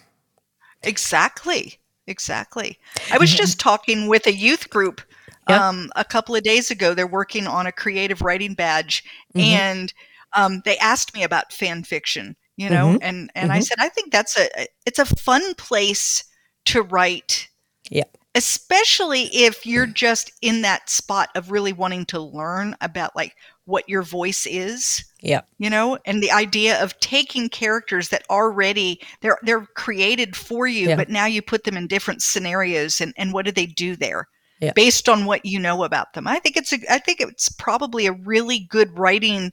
Exactly. 0.84 1.78
Exactly. 2.08 2.78
I 3.12 3.18
was 3.18 3.32
just 3.34 3.60
talking 3.60 4.08
with 4.08 4.26
a 4.28 4.34
youth 4.34 4.70
group 4.70 5.02
Yeah. 5.50 5.68
um, 5.70 5.92
a 5.96 6.04
couple 6.04 6.36
of 6.36 6.44
days 6.44 6.72
ago. 6.72 6.94
They're 6.94 7.08
working 7.08 7.48
on 7.48 7.66
a 7.68 7.72
creative 7.72 8.22
writing 8.22 8.54
badge, 8.56 9.04
Mhm. 9.36 9.42
and 9.42 9.94
um, 10.34 10.62
they 10.66 10.78
asked 10.78 11.14
me 11.14 11.24
about 11.24 11.54
fan 11.54 11.84
fiction. 11.84 12.36
You 12.58 12.70
know, 12.70 12.94
Mhm. 12.94 13.00
and 13.02 13.32
and 13.36 13.52
I 13.52 13.60
Mhm. 13.60 13.64
said 13.64 13.78
I 13.80 13.90
think 13.90 14.12
that's 14.12 14.38
a 14.38 14.48
it's 14.86 15.00
a 15.00 15.06
fun 15.06 15.56
place 15.56 16.24
to 16.66 16.82
write. 16.84 17.48
Yeah. 17.90 18.04
Especially 18.34 19.24
if 19.36 19.66
you're 19.66 19.86
just 19.86 20.32
in 20.42 20.62
that 20.62 20.90
spot 20.90 21.30
of 21.36 21.52
really 21.52 21.74
wanting 21.74 22.06
to 22.06 22.20
learn 22.20 22.76
about 22.80 23.14
like 23.16 23.36
what 23.66 23.88
your 23.90 24.02
voice 24.04 24.46
is 24.48 25.04
Yeah. 25.22 25.42
you 25.58 25.70
know 25.70 25.98
and 26.06 26.22
the 26.24 26.32
idea 26.32 26.82
of 26.82 26.98
taking 27.00 27.48
characters 27.50 28.10
that 28.10 28.24
already 28.30 29.00
they're 29.22 29.38
they're 29.44 29.66
created 29.76 30.36
for 30.36 30.66
you 30.68 30.90
Yeah. 30.90 30.96
but 30.96 31.10
now 31.10 31.26
you 31.26 31.42
put 31.42 31.64
them 31.66 31.78
in 31.78 31.88
different 31.88 32.22
scenarios 32.22 33.00
and 33.02 33.14
and 33.18 33.34
what 33.34 33.46
do 33.46 33.52
they 33.52 33.66
do 33.68 33.96
there 33.96 34.28
Yeah. 34.60 34.72
based 34.76 35.08
on 35.10 35.26
what 35.26 35.46
you 35.46 35.60
know 35.60 35.84
about 35.84 36.14
them 36.14 36.28
i 36.28 36.40
think 36.40 36.58
it's 36.58 36.74
a 36.74 36.80
i 36.90 36.98
think 37.00 37.20
it's 37.22 37.50
probably 37.50 38.08
a 38.08 38.14
really 38.14 38.60
good 38.70 38.98
writing 38.98 39.52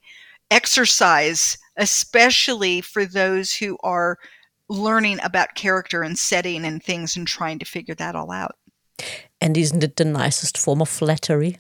exercise 0.51 1.59
especially 1.77 2.81
for 2.81 3.05
those 3.05 3.53
who 3.55 3.77
are 3.83 4.17
learning 4.69 5.19
about 5.23 5.55
character 5.55 6.03
and 6.03 6.19
setting 6.19 6.65
and 6.65 6.83
things 6.83 7.17
and 7.17 7.27
trying 7.27 7.59
to 7.59 7.65
figure 7.65 7.95
that 7.95 8.15
all 8.17 8.31
out 8.33 8.57
And 9.41 9.57
isn't 9.57 9.85
it 9.85 9.97
the 9.97 10.05
nicest 10.05 10.59
form 10.59 10.81
of 10.83 10.89
flattery? 10.89 11.59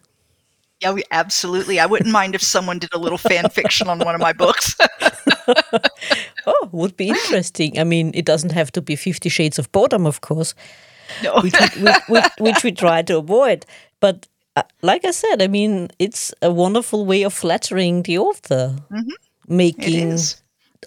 yeah 0.80 0.92
we, 0.92 1.02
absolutely 1.10 1.80
i 1.80 1.86
wouldn't 1.86 2.12
mind 2.12 2.34
if 2.36 2.42
someone 2.42 2.78
did 2.78 2.94
a 2.94 2.98
little 2.98 3.18
fan 3.18 3.48
fiction 3.50 3.88
on 3.88 3.98
one 3.98 4.14
of 4.14 4.20
my 4.20 4.32
books 4.32 4.76
Oh, 6.46 6.68
would 6.72 6.96
be 6.96 7.08
interesting. 7.08 7.78
I 7.78 7.84
mean, 7.84 8.10
it 8.14 8.24
doesn't 8.24 8.52
have 8.52 8.70
to 8.72 8.80
be 8.80 8.96
Fifty 8.96 9.28
Shades 9.28 9.58
of 9.58 9.70
Boredom, 9.72 10.06
of 10.06 10.20
course, 10.20 10.54
no 11.22 11.40
which 11.42 11.54
we, 12.08 12.20
which, 12.40 12.64
we 12.64 12.72
try 12.72 13.02
to 13.02 13.18
avoid. 13.18 13.66
But 14.00 14.26
uh, 14.56 14.62
like 14.82 15.04
I 15.04 15.10
said, 15.10 15.42
I 15.42 15.46
mean, 15.48 15.88
it's 15.98 16.32
a 16.42 16.50
wonderful 16.50 17.04
way 17.06 17.22
of 17.24 17.34
flattering 17.34 18.02
the 18.02 18.18
author, 18.18 18.76
Mhm. 18.90 19.12
making 19.48 20.18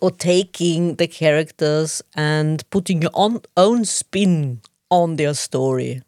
or 0.02 0.12
taking 0.12 0.96
the 0.96 1.08
characters 1.08 2.02
and 2.16 2.64
putting 2.70 3.02
your 3.02 3.12
own, 3.14 3.42
own 3.58 3.86
spin 3.86 4.62
on 4.90 5.16
their 5.18 5.34
story. 5.34 6.02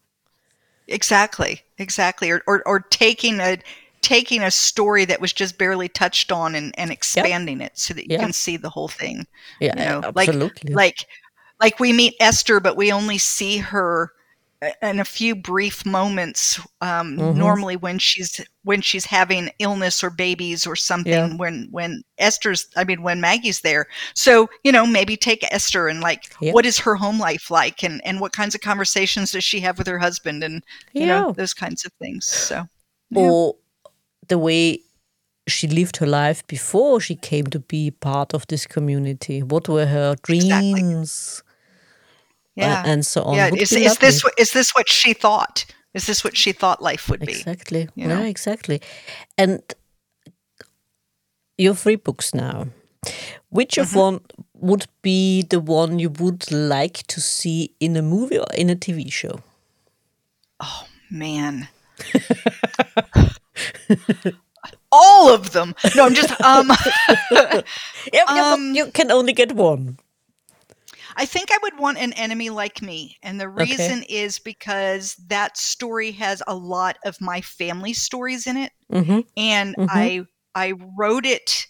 Exactly, 0.87 1.61
exactly. 1.77 2.29
Or, 2.31 2.41
or 2.47 2.61
or 2.67 2.79
taking 2.79 3.39
a 3.39 3.57
taking 4.01 4.41
a 4.43 4.51
story 4.51 5.05
that 5.05 5.21
was 5.21 5.31
just 5.31 5.57
barely 5.57 5.87
touched 5.87 6.29
on 6.31 6.55
and, 6.55 6.77
and 6.77 6.91
expanding 6.91 7.61
it 7.61 7.71
so 7.77 7.93
that 7.93 8.03
you 8.03 8.17
Yeah. 8.17 8.19
can 8.19 8.33
see 8.33 8.57
the 8.57 8.69
whole 8.69 8.89
thing. 8.89 9.25
Yeah, 9.61 9.79
You 9.79 9.85
know, 10.01 10.11
like- 10.13 10.27
Like 10.69 11.05
like 11.61 11.79
we 11.79 11.93
meet 11.93 12.15
Esther, 12.19 12.59
but 12.59 12.75
we 12.75 12.91
only 12.91 13.17
see 13.17 13.57
her 13.59 14.11
in 14.81 14.99
a 14.99 15.05
few 15.05 15.35
brief 15.35 15.85
moments. 15.85 16.59
Um, 16.81 17.17
Mhm. 17.17 17.35
Normally, 17.35 17.75
when 17.75 17.99
she's 17.99 18.39
when 18.63 18.81
she's 18.81 19.05
having 19.05 19.49
illness 19.59 20.03
or 20.03 20.09
babies 20.09 20.65
or 20.65 20.75
something. 20.75 21.11
Yeah. 21.31 21.35
When 21.35 21.67
when 21.71 22.03
Esther's, 22.17 22.67
I 22.75 22.83
mean, 22.83 23.01
when 23.03 23.19
Maggie's 23.19 23.61
there. 23.61 23.87
So 24.15 24.49
you 24.63 24.71
know, 24.71 24.85
maybe 24.85 25.17
take 25.17 25.45
Esther 25.51 25.87
and 25.87 26.01
like, 26.01 26.33
Yeah. 26.39 26.53
what 26.53 26.65
is 26.65 26.79
her 26.79 26.95
home 26.95 27.19
life 27.19 27.51
like, 27.51 27.83
and 27.83 28.01
and 28.05 28.19
what 28.19 28.31
kinds 28.33 28.55
of 28.55 28.61
conversations 28.61 29.31
does 29.31 29.43
she 29.43 29.59
have 29.61 29.77
with 29.77 29.87
her 29.87 29.99
husband, 29.99 30.43
and 30.43 30.63
you 30.93 31.01
yeah. 31.05 31.07
know 31.21 31.31
those 31.33 31.53
kinds 31.53 31.85
of 31.85 31.91
things. 31.99 32.25
So 32.25 32.67
or 33.15 33.55
the 34.27 34.37
way 34.37 34.79
she 35.47 35.67
lived 35.67 35.97
her 35.97 36.07
life 36.07 36.45
before 36.47 37.01
she 37.01 37.15
came 37.15 37.45
to 37.47 37.59
be 37.59 37.91
part 37.91 38.33
of 38.33 38.47
this 38.47 38.65
community. 38.65 39.43
What 39.43 39.67
were 39.67 39.85
her 39.85 40.15
dreams 40.23 41.43
uh, 41.45 41.52
yeah, 42.55 42.83
and 42.85 43.05
so 43.05 43.23
on? 43.23 43.35
yeah. 43.35 43.49
Is, 43.53 43.71
is 43.71 43.97
this 43.97 44.23
what 44.23 44.33
is 44.37 44.51
this 44.51 44.71
what 44.75 44.89
she 44.89 45.13
thought? 45.13 45.65
Is 45.93 46.05
this 46.07 46.23
what 46.23 46.35
she 46.37 46.51
thought 46.53 46.81
life 46.81 47.09
would 47.09 47.19
be? 47.19 47.31
exactly? 47.31 47.87
you 47.95 48.07
Yeah, 48.07 48.23
exactly. 48.23 48.81
And 49.37 49.61
your 51.57 51.75
three 51.75 51.95
books 51.97 52.33
now. 52.33 52.67
Which 53.49 53.77
of 53.77 53.89
Mm-hmm. 53.89 53.99
one 53.99 54.19
would 54.55 54.85
be 55.01 55.43
the 55.43 55.59
one 55.59 55.99
you 55.99 56.09
would 56.09 56.51
like 56.51 57.05
to 57.07 57.19
see 57.21 57.75
in 57.79 57.95
a 57.97 58.01
movie 58.01 58.39
or 58.39 58.47
in 58.55 58.69
a 58.69 58.75
TV 58.75 59.11
show? 59.11 59.41
Oh 60.59 60.87
man. 61.11 61.67
All 64.91 65.33
of 65.33 65.51
them. 65.51 65.75
No, 65.95 66.05
I'm 66.05 66.13
just 66.13 66.31
um 66.41 66.67
but 67.29 67.65
Um, 68.29 68.73
you 68.73 68.87
can 68.91 69.11
only 69.11 69.33
get 69.33 69.51
one. 69.51 69.97
I 71.15 71.25
think 71.25 71.51
I 71.51 71.57
would 71.63 71.77
want 71.79 71.97
an 71.97 72.13
enemy 72.13 72.49
like 72.49 72.81
me. 72.81 73.17
And 73.23 73.39
the 73.39 73.49
Okay. 73.49 73.65
reason 73.65 74.03
is 74.03 74.39
because 74.39 75.15
that 75.27 75.57
story 75.57 76.11
has 76.13 76.41
a 76.47 76.55
lot 76.55 76.97
of 77.05 77.19
my 77.21 77.41
family 77.41 77.93
stories 77.93 78.47
in 78.47 78.57
it. 78.57 78.71
hmm 78.91 79.19
And 79.37 79.75
Mhm. 79.77 79.89
I 79.89 80.25
I 80.55 80.73
wrote 80.97 81.25
it 81.25 81.67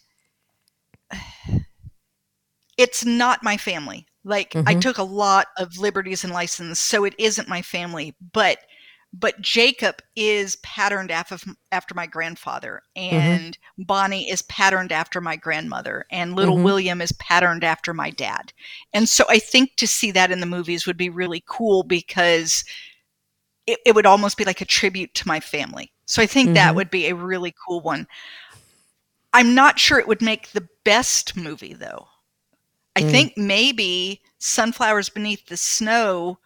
it's 2.77 3.05
not 3.05 3.43
my 3.43 3.57
family. 3.57 4.05
Like 4.23 4.57
I 4.65 4.73
Mhm. 4.73 4.81
took 4.81 4.97
a 4.97 5.03
lot 5.03 5.47
of 5.57 5.77
liberties 5.77 6.23
and 6.23 6.33
license, 6.33 6.79
so 6.79 7.03
it 7.03 7.13
isn't 7.19 7.47
my 7.47 7.61
family. 7.61 8.15
But 8.33 8.59
but 9.13 9.39
Jacob 9.39 10.01
is 10.15 10.55
patterned 10.57 11.11
after 11.11 11.37
after 11.71 11.93
my 11.93 12.07
grandfather, 12.07 12.81
mm-hmm. 12.97 13.15
and 13.15 13.57
mm-hmm. 13.57 13.83
Bonnie 13.83 14.29
is 14.29 14.41
patterned 14.43 14.91
after 14.91 15.21
my 15.21 15.35
grandmother, 15.35 16.05
and 16.09 16.35
little 16.35 16.55
mm-hmm. 16.55 16.63
William 16.63 17.01
is 17.01 17.11
patterned 17.13 17.63
after 17.63 17.93
my 17.93 18.09
dad. 18.09 18.51
And 18.91 19.07
so 19.07 19.25
I 19.29 19.37
think 19.37 19.75
to 19.75 19.87
see 19.87 20.09
that 20.11 20.31
in 20.31 20.39
the 20.39 20.47
movies 20.47 20.87
would 20.87 20.97
be 20.97 21.09
really 21.09 21.43
cool 21.45 21.83
because 21.83 22.65
it, 23.67 23.79
it 23.85 23.93
would 23.93 24.07
almost 24.07 24.35
be 24.35 24.45
like 24.45 24.61
a 24.61 24.65
tribute 24.65 25.13
to 25.13 25.27
my 25.27 25.39
family. 25.39 25.91
So 26.05 26.21
I 26.21 26.25
think 26.25 26.47
mm-hmm. 26.47 26.55
that 26.55 26.75
would 26.75 26.89
be 26.89 27.07
a 27.07 27.15
really 27.15 27.53
cool 27.65 27.81
one. 27.81 28.07
I'm 29.31 29.53
not 29.53 29.79
sure 29.79 29.99
it 29.99 30.07
would 30.07 30.21
make 30.21 30.51
the 30.51 30.67
best 30.83 31.37
movie 31.37 31.73
though. 31.73 32.07
I 32.95 33.01
mm. 33.01 33.09
think 33.09 33.33
maybe 33.35 34.21
Sunflowers 34.37 35.09
Beneath 35.09 35.47
the 35.47 35.57
Snow, 35.57 36.37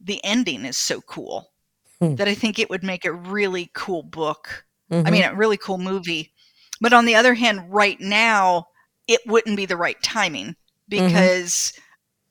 the 0.00 0.20
ending 0.24 0.64
is 0.64 0.76
so 0.76 1.00
cool 1.02 1.50
mm. 2.02 2.16
that 2.16 2.28
I 2.28 2.34
think 2.34 2.58
it 2.58 2.70
would 2.70 2.82
make 2.82 3.04
a 3.04 3.12
really 3.12 3.70
cool 3.74 4.02
book. 4.02 4.64
Mm-hmm. 4.90 5.06
I 5.06 5.10
mean, 5.10 5.22
a 5.22 5.34
really 5.34 5.56
cool 5.56 5.78
movie. 5.78 6.32
But 6.80 6.92
on 6.92 7.04
the 7.04 7.14
other 7.14 7.34
hand, 7.34 7.72
right 7.72 8.00
now, 8.00 8.68
it 9.06 9.20
wouldn't 9.26 9.56
be 9.56 9.66
the 9.66 9.76
right 9.76 10.00
timing 10.02 10.56
mm-hmm. 10.90 11.06
because 11.06 11.72
mm-hmm. 11.74 11.82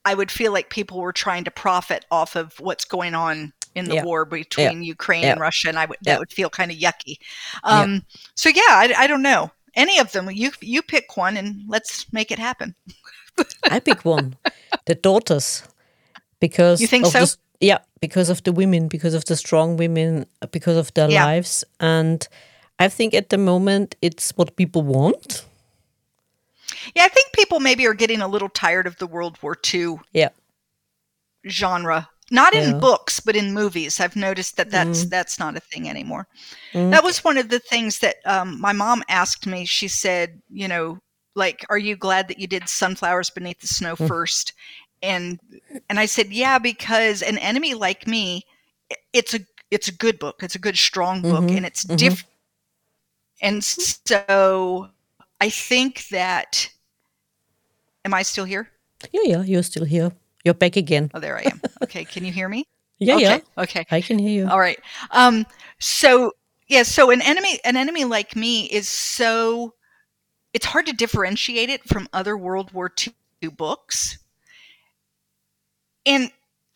I 0.06 0.14
would 0.14 0.32
feel 0.32 0.52
like 0.52 0.70
people 0.70 1.00
were 1.00 1.14
trying 1.14 1.44
to 1.44 1.52
profit 1.52 2.06
off 2.10 2.36
of 2.36 2.60
what's 2.60 2.86
going 2.86 3.14
on 3.14 3.54
in 3.76 3.86
the 3.86 4.02
war 4.04 4.26
between. 4.26 4.82
Ukraine 4.84 5.26
and 5.26 5.40
Russia, 5.40 5.70
and 5.70 5.78
I 5.78 5.86
would 5.86 6.00
that 6.02 6.20
would 6.20 6.32
feel 6.32 6.50
kind 6.50 6.72
of 6.72 6.78
yucky. 6.78 7.18
Um, 7.64 8.04
so 8.36 8.50
yeah, 8.50 8.62
I, 8.68 8.94
I 8.98 9.08
don't 9.08 9.22
know 9.22 9.52
any 9.76 10.00
of 10.00 10.12
them. 10.12 10.30
You 10.32 10.52
you 10.62 10.82
pick 10.82 11.16
one 11.18 11.38
and 11.38 11.64
let's 11.68 12.12
make 12.12 12.32
it 12.32 12.40
happen. 12.40 12.76
I 13.70 13.80
pick 13.80 14.04
one, 14.04 14.36
the 14.86 14.96
daughters, 14.96 15.64
because 16.40 16.82
you 16.82 16.88
think 16.88 17.06
so. 17.06 17.26
The, 17.26 17.38
yeah, 17.60 17.80
because 18.00 18.30
of 18.30 18.44
the 18.44 18.52
women, 18.52 18.88
because 18.88 19.14
of 19.14 19.26
the 19.26 19.36
strong 19.36 19.78
women, 19.78 20.26
because 20.52 20.78
of 20.78 20.94
their 20.94 21.10
yeah. 21.10 21.26
lives, 21.26 21.64
and 21.80 22.28
I 22.80 22.88
think 22.88 23.14
at 23.14 23.30
the 23.30 23.38
moment 23.38 23.96
it's 24.02 24.32
what 24.38 24.56
people 24.56 24.82
want. 24.82 25.46
Yeah, 26.96 27.04
I 27.04 27.10
think 27.10 27.34
people 27.34 27.60
maybe 27.60 27.86
are 27.86 27.94
getting 27.94 28.22
a 28.22 28.28
little 28.28 28.50
tired 28.50 28.88
of 28.88 28.98
the 28.98 29.08
World 29.08 29.38
War 29.42 29.58
II 29.74 29.98
yeah. 30.14 30.30
genre. 31.48 32.10
Not 32.32 32.54
in 32.54 32.80
books, 32.80 33.20
but 33.20 33.36
in 33.36 33.56
movies. 33.56 34.00
I've 34.00 34.16
noticed 34.16 34.58
that 34.58 34.70
that's 34.70 35.06
mm. 35.06 35.10
that's 35.10 35.40
not 35.40 35.58
a 35.58 35.60
thing 35.60 35.90
anymore. 35.90 36.28
Mm. 36.74 36.92
That 36.92 37.04
was 37.04 37.24
one 37.24 37.40
of 37.40 37.50
the 37.50 37.58
things 37.58 38.00
that 38.00 38.18
um, 38.24 38.62
my 38.62 38.72
mom 38.72 39.04
asked 39.10 39.48
me. 39.48 39.66
She 39.66 39.88
said, 39.88 40.40
you 40.48 40.68
know, 40.68 41.00
like, 41.36 41.66
"Are 41.70 41.78
you 41.78 41.96
glad 41.96 42.28
that 42.28 42.38
you 42.38 42.46
did 42.46 42.70
Sunflowers 42.70 43.32
Beneath 43.32 43.62
the 43.62 43.68
Snow 43.68 43.96
mm. 43.96 44.08
first? 44.08 44.54
And 45.02 45.40
and 45.90 46.00
I 46.00 46.06
said, 46.06 46.32
yeah, 46.32 46.60
because 46.60 47.22
an 47.22 47.38
enemy 47.38 47.74
like 47.74 48.08
me, 48.08 48.46
it's 49.14 49.34
a 49.34 49.40
it's 49.72 49.88
a 49.88 49.94
good 49.94 50.20
book. 50.20 50.42
It's 50.42 50.56
a 50.56 50.60
good 50.60 50.78
strong 50.78 51.22
book, 51.22 51.44
mm-hmm. 51.44 51.58
and 51.58 51.66
it's 51.66 51.86
mm-hmm. 51.86 51.96
different. 51.96 52.34
And 53.42 53.64
so 53.64 54.90
I 55.40 55.50
think 55.50 56.08
that. 56.10 56.70
Am 58.06 58.14
I 58.14 58.24
still 58.24 58.46
here? 58.46 58.70
Yeah, 59.12 59.22
yeah, 59.24 59.44
you're 59.44 59.64
still 59.64 59.86
here. 59.86 60.12
You're 60.46 60.54
back 60.54 60.78
again. 60.78 61.12
Oh, 61.14 61.20
there 61.20 61.38
I 61.38 61.44
am. 61.44 61.62
Okay, 61.84 62.06
can 62.06 62.26
you 62.26 62.32
hear 62.32 62.50
me? 62.50 62.66
yeah, 63.00 63.16
okay. 63.16 63.24
yeah. 63.24 63.40
Okay, 63.58 63.86
I 63.92 64.02
can 64.02 64.20
hear 64.20 64.32
you. 64.32 64.50
All 64.50 64.60
right. 64.60 64.80
Um. 65.12 65.46
So 65.80 66.34
yeah. 66.68 66.84
So 66.84 67.12
an 67.12 67.22
enemy, 67.22 67.60
an 67.64 67.78
enemy 67.78 68.06
like 68.06 68.36
me, 68.36 68.66
is 68.66 68.90
so. 68.90 69.74
It's 70.54 70.66
hard 70.66 70.88
to 70.88 70.94
differentiate 70.94 71.70
it 71.70 71.84
from 71.88 72.10
other 72.12 72.36
World 72.36 72.74
War 72.74 72.92
II 72.98 73.50
books 73.50 74.18
and 76.06 76.32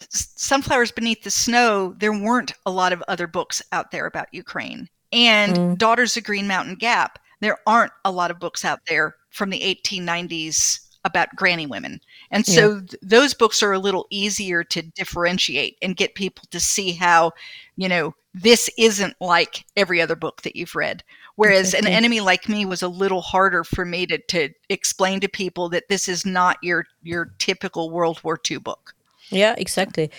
Sunflowers 0.10 0.92
Beneath 0.92 1.24
the 1.24 1.32
Snow, 1.32 1.96
there 1.98 2.12
weren't 2.12 2.54
a 2.66 2.72
lot 2.72 2.94
of 2.94 3.04
other 3.08 3.28
books 3.28 3.62
out 3.72 3.92
there 3.92 4.06
about 4.06 4.28
Ukraine. 4.32 4.90
And 5.12 5.56
mm. 5.56 5.78
Daughters 5.78 6.18
of 6.18 6.24
Green 6.24 6.48
Mountain 6.48 6.76
Gap, 6.76 7.20
there 7.40 7.58
aren't 7.68 7.94
a 8.04 8.12
lot 8.12 8.32
of 8.32 8.40
books 8.40 8.66
out 8.66 8.80
there 8.88 9.16
from 9.30 9.50
the 9.50 9.60
1890s 9.60 10.80
about 11.06 11.36
granny 11.36 11.66
women. 11.66 12.00
And 12.32 12.46
so 12.46 12.76
yeah. 12.76 12.80
th- 12.80 13.02
those 13.02 13.34
books 13.34 13.62
are 13.62 13.74
a 13.74 13.80
little 13.80 14.08
easier 14.10 14.64
to 14.66 14.82
differentiate 14.82 15.78
and 15.82 15.98
get 15.98 16.16
people 16.16 16.46
to 16.52 16.60
see 16.60 16.94
how, 16.94 17.32
you 17.76 17.90
know, 17.90 18.16
this 18.34 18.70
isn't 18.78 19.16
like 19.20 19.66
every 19.76 20.02
other 20.02 20.16
book 20.16 20.42
that 20.42 20.56
you've 20.56 20.76
read. 20.76 21.04
Whereas 21.36 21.74
an 21.74 21.88
enemy 21.88 22.20
like 22.20 22.48
me 22.48 22.66
was 22.66 22.82
a 22.82 22.88
little 22.88 23.22
harder 23.22 23.64
for 23.64 23.86
me 23.86 24.06
to, 24.06 24.18
to 24.20 24.50
explain 24.70 25.20
to 25.20 25.28
people 25.28 25.68
that 25.70 25.90
this 25.90 26.08
is 26.08 26.26
not 26.26 26.58
your 26.62 26.86
your 27.02 27.34
typical 27.40 27.90
World 27.90 28.24
War 28.24 28.40
II 28.50 28.60
book. 28.60 28.94
Yeah, 29.34 29.56
exactly. 29.58 30.10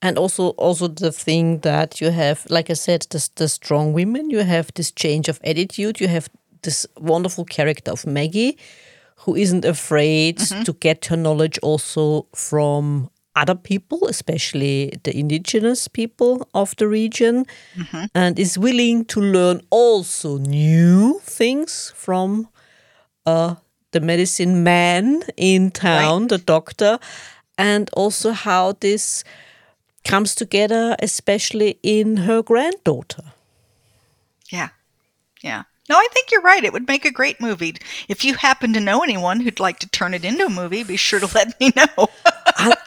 And 0.00 0.18
also, 0.18 0.48
also 0.50 0.88
the 0.88 1.12
thing 1.12 1.60
that 1.60 2.00
you 2.00 2.10
have, 2.10 2.44
like 2.50 2.70
I 2.70 2.74
said, 2.74 3.06
the, 3.10 3.28
the 3.36 3.48
strong 3.48 3.92
women. 3.92 4.30
You 4.30 4.40
have 4.40 4.72
this 4.74 4.90
change 4.90 5.28
of 5.28 5.38
attitude. 5.44 6.00
You 6.00 6.08
have 6.08 6.28
this 6.62 6.86
wonderful 6.96 7.44
character 7.44 7.92
of 7.92 8.06
Maggie, 8.06 8.58
who 9.18 9.36
isn't 9.36 9.64
afraid 9.64 10.38
mm-hmm. 10.38 10.62
to 10.64 10.72
get 10.72 11.06
her 11.06 11.16
knowledge 11.16 11.58
also 11.62 12.26
from 12.34 13.10
other 13.34 13.54
people, 13.54 14.06
especially 14.08 14.92
the 15.04 15.16
indigenous 15.16 15.88
people 15.88 16.46
of 16.54 16.74
the 16.76 16.86
region, 16.86 17.46
mm-hmm. 17.76 18.04
and 18.14 18.38
is 18.38 18.58
willing 18.58 19.04
to 19.06 19.20
learn 19.20 19.60
also 19.70 20.38
new 20.38 21.20
things 21.22 21.92
from 21.96 22.48
uh, 23.24 23.54
the 23.92 24.00
medicine 24.00 24.62
man 24.64 25.22
in 25.36 25.70
town, 25.70 26.22
right. 26.22 26.28
the 26.30 26.38
doctor, 26.38 26.98
and 27.58 27.90
also 27.92 28.32
how 28.32 28.72
this 28.80 29.24
comes 30.04 30.34
together, 30.34 30.96
especially 30.98 31.78
in 31.82 32.18
her 32.18 32.42
granddaughter. 32.42 33.24
Yeah. 34.50 34.70
Yeah. 35.42 35.62
No, 35.88 35.96
I 35.96 36.06
think 36.12 36.30
you're 36.30 36.42
right. 36.42 36.64
It 36.64 36.72
would 36.72 36.86
make 36.86 37.04
a 37.04 37.10
great 37.10 37.40
movie. 37.40 37.74
If 38.08 38.24
you 38.24 38.34
happen 38.34 38.72
to 38.72 38.80
know 38.80 39.00
anyone 39.00 39.40
who'd 39.40 39.60
like 39.60 39.78
to 39.80 39.88
turn 39.88 40.14
it 40.14 40.24
into 40.24 40.46
a 40.46 40.48
movie, 40.48 40.84
be 40.84 40.96
sure 40.96 41.20
to 41.20 41.28
let 41.34 41.58
me 41.60 41.72
know. 41.76 42.08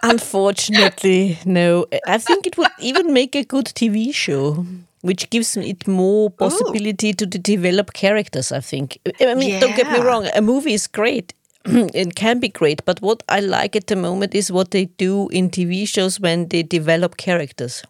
Unfortunately, 0.02 1.38
no. 1.46 1.86
I 2.08 2.18
think 2.18 2.48
it 2.48 2.58
would 2.58 2.72
even 2.80 3.14
make 3.14 3.36
a 3.36 3.44
good 3.44 3.66
TV 3.66 4.14
show, 4.14 4.66
which 5.02 5.30
gives 5.30 5.58
it 5.58 5.88
more 5.88 6.30
possibility 6.30 7.10
Ooh. 7.10 7.14
to 7.14 7.26
develop 7.26 7.94
characters. 7.94 8.52
I 8.52 8.62
think. 8.62 8.98
I 9.20 9.36
mean, 9.36 9.50
yeah. 9.50 9.60
don't 9.60 9.76
get 9.76 9.92
me 9.92 10.00
wrong. 10.00 10.28
A 10.34 10.42
movie 10.42 10.74
is 10.74 10.88
great 10.88 11.34
it 11.94 12.16
can 12.16 12.40
be 12.40 12.50
great, 12.50 12.86
but 12.86 13.02
what 13.02 13.24
I 13.28 13.40
like 13.40 13.76
at 13.76 13.88
the 13.88 13.96
moment 13.96 14.36
is 14.36 14.52
what 14.52 14.72
they 14.72 14.86
do 14.86 15.28
in 15.30 15.50
TV 15.50 15.88
shows 15.88 16.20
when 16.20 16.48
they 16.50 16.62
develop 16.62 17.18
characters. 17.18 17.84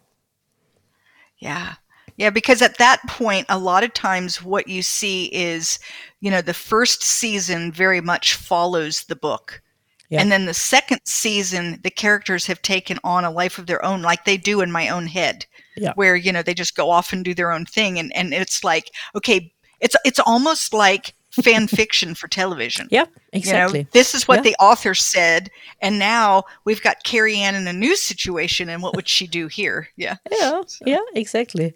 Yeah. 1.38 1.74
Yeah, 2.16 2.30
because 2.30 2.62
at 2.62 2.78
that 2.78 3.02
point, 3.06 3.44
a 3.50 3.58
lot 3.58 3.84
of 3.84 3.92
times 3.92 4.42
what 4.42 4.68
you 4.68 4.82
see 4.82 5.26
is, 5.26 5.78
you 6.20 6.30
know, 6.30 6.40
the 6.40 6.54
first 6.54 7.02
season 7.02 7.70
very 7.70 8.00
much 8.00 8.34
follows 8.34 9.04
the 9.04 9.16
book. 9.16 9.60
Yeah. 10.08 10.22
And 10.22 10.32
then 10.32 10.46
the 10.46 10.54
second 10.54 11.00
season, 11.04 11.80
the 11.82 11.90
characters 11.90 12.46
have 12.46 12.62
taken 12.62 12.98
on 13.04 13.24
a 13.24 13.30
life 13.30 13.58
of 13.58 13.66
their 13.66 13.84
own, 13.84 14.00
like 14.00 14.24
they 14.24 14.38
do 14.38 14.62
in 14.62 14.72
my 14.72 14.88
own 14.88 15.06
head, 15.06 15.44
yeah. 15.76 15.92
where, 15.96 16.16
you 16.16 16.32
know, 16.32 16.42
they 16.42 16.54
just 16.54 16.76
go 16.76 16.90
off 16.90 17.12
and 17.12 17.22
do 17.24 17.34
their 17.34 17.52
own 17.52 17.66
thing. 17.66 17.98
And, 17.98 18.16
and 18.16 18.32
it's 18.32 18.64
like, 18.64 18.90
okay, 19.14 19.52
it's, 19.80 19.96
it's 20.06 20.20
almost 20.20 20.72
like 20.72 21.14
fan 21.42 21.66
fiction 21.66 22.14
for 22.14 22.28
television. 22.28 22.88
Yep, 22.90 23.10
exactly. 23.32 23.80
You 23.80 23.84
know, 23.84 23.90
this 23.92 24.14
is 24.14 24.26
what 24.26 24.42
the 24.42 24.56
author 24.60 24.94
said, 24.94 25.50
and 25.80 25.98
now 25.98 26.44
we've 26.64 26.82
got 26.82 27.04
Carrie 27.04 27.36
Ann 27.36 27.54
in 27.54 27.66
a 27.66 27.72
new 27.72 27.96
situation, 27.96 28.68
and 28.68 28.82
what 28.82 28.94
would 28.96 29.08
she 29.08 29.26
do 29.26 29.48
here? 29.48 29.88
Yeah, 29.96 30.16
yeah, 30.30 30.62
so. 30.66 30.84
yeah, 30.86 31.00
exactly. 31.14 31.74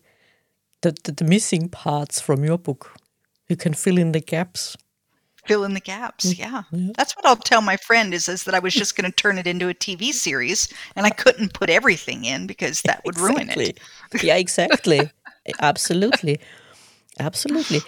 The, 0.83 0.97
the, 1.05 1.13
the 1.13 1.25
missing 1.25 1.69
parts 1.69 2.21
from 2.21 2.45
your 2.45 2.59
book, 2.59 2.95
you 3.49 3.57
can 3.57 3.75
fill 3.75 3.99
in 3.99 4.13
the 4.13 4.21
gaps. 4.21 4.77
Fill 5.47 5.65
in 5.65 5.75
the 5.75 5.81
gaps. 5.81 6.27
Mm, 6.27 6.39
yeah. 6.39 6.63
yeah. 6.71 6.93
That's 6.97 7.17
what 7.17 7.27
I'll 7.27 7.37
tell 7.37 7.63
my 7.63 7.77
friend 7.77 8.13
is, 8.15 8.29
is 8.29 8.45
that 8.45 8.55
I 8.55 8.59
was 8.59 8.75
just 8.75 8.97
going 8.97 9.11
to 9.11 9.15
turn 9.15 9.39
it 9.39 9.47
into 9.47 9.69
a 9.69 9.75
TV 9.75 10.13
series 10.13 10.73
and 10.97 11.07
I 11.07 11.11
couldn't 11.11 11.55
put 11.55 11.71
everything 11.71 12.25
in 12.25 12.47
because 12.47 12.83
that 12.83 13.03
would 13.05 13.15
exactly. 13.17 13.45
ruin 13.57 13.75
it. 14.13 14.23
yeah, 14.23 14.37
exactly. 14.37 15.11
Absolutely. 15.61 16.41
Absolutely. 17.19 17.81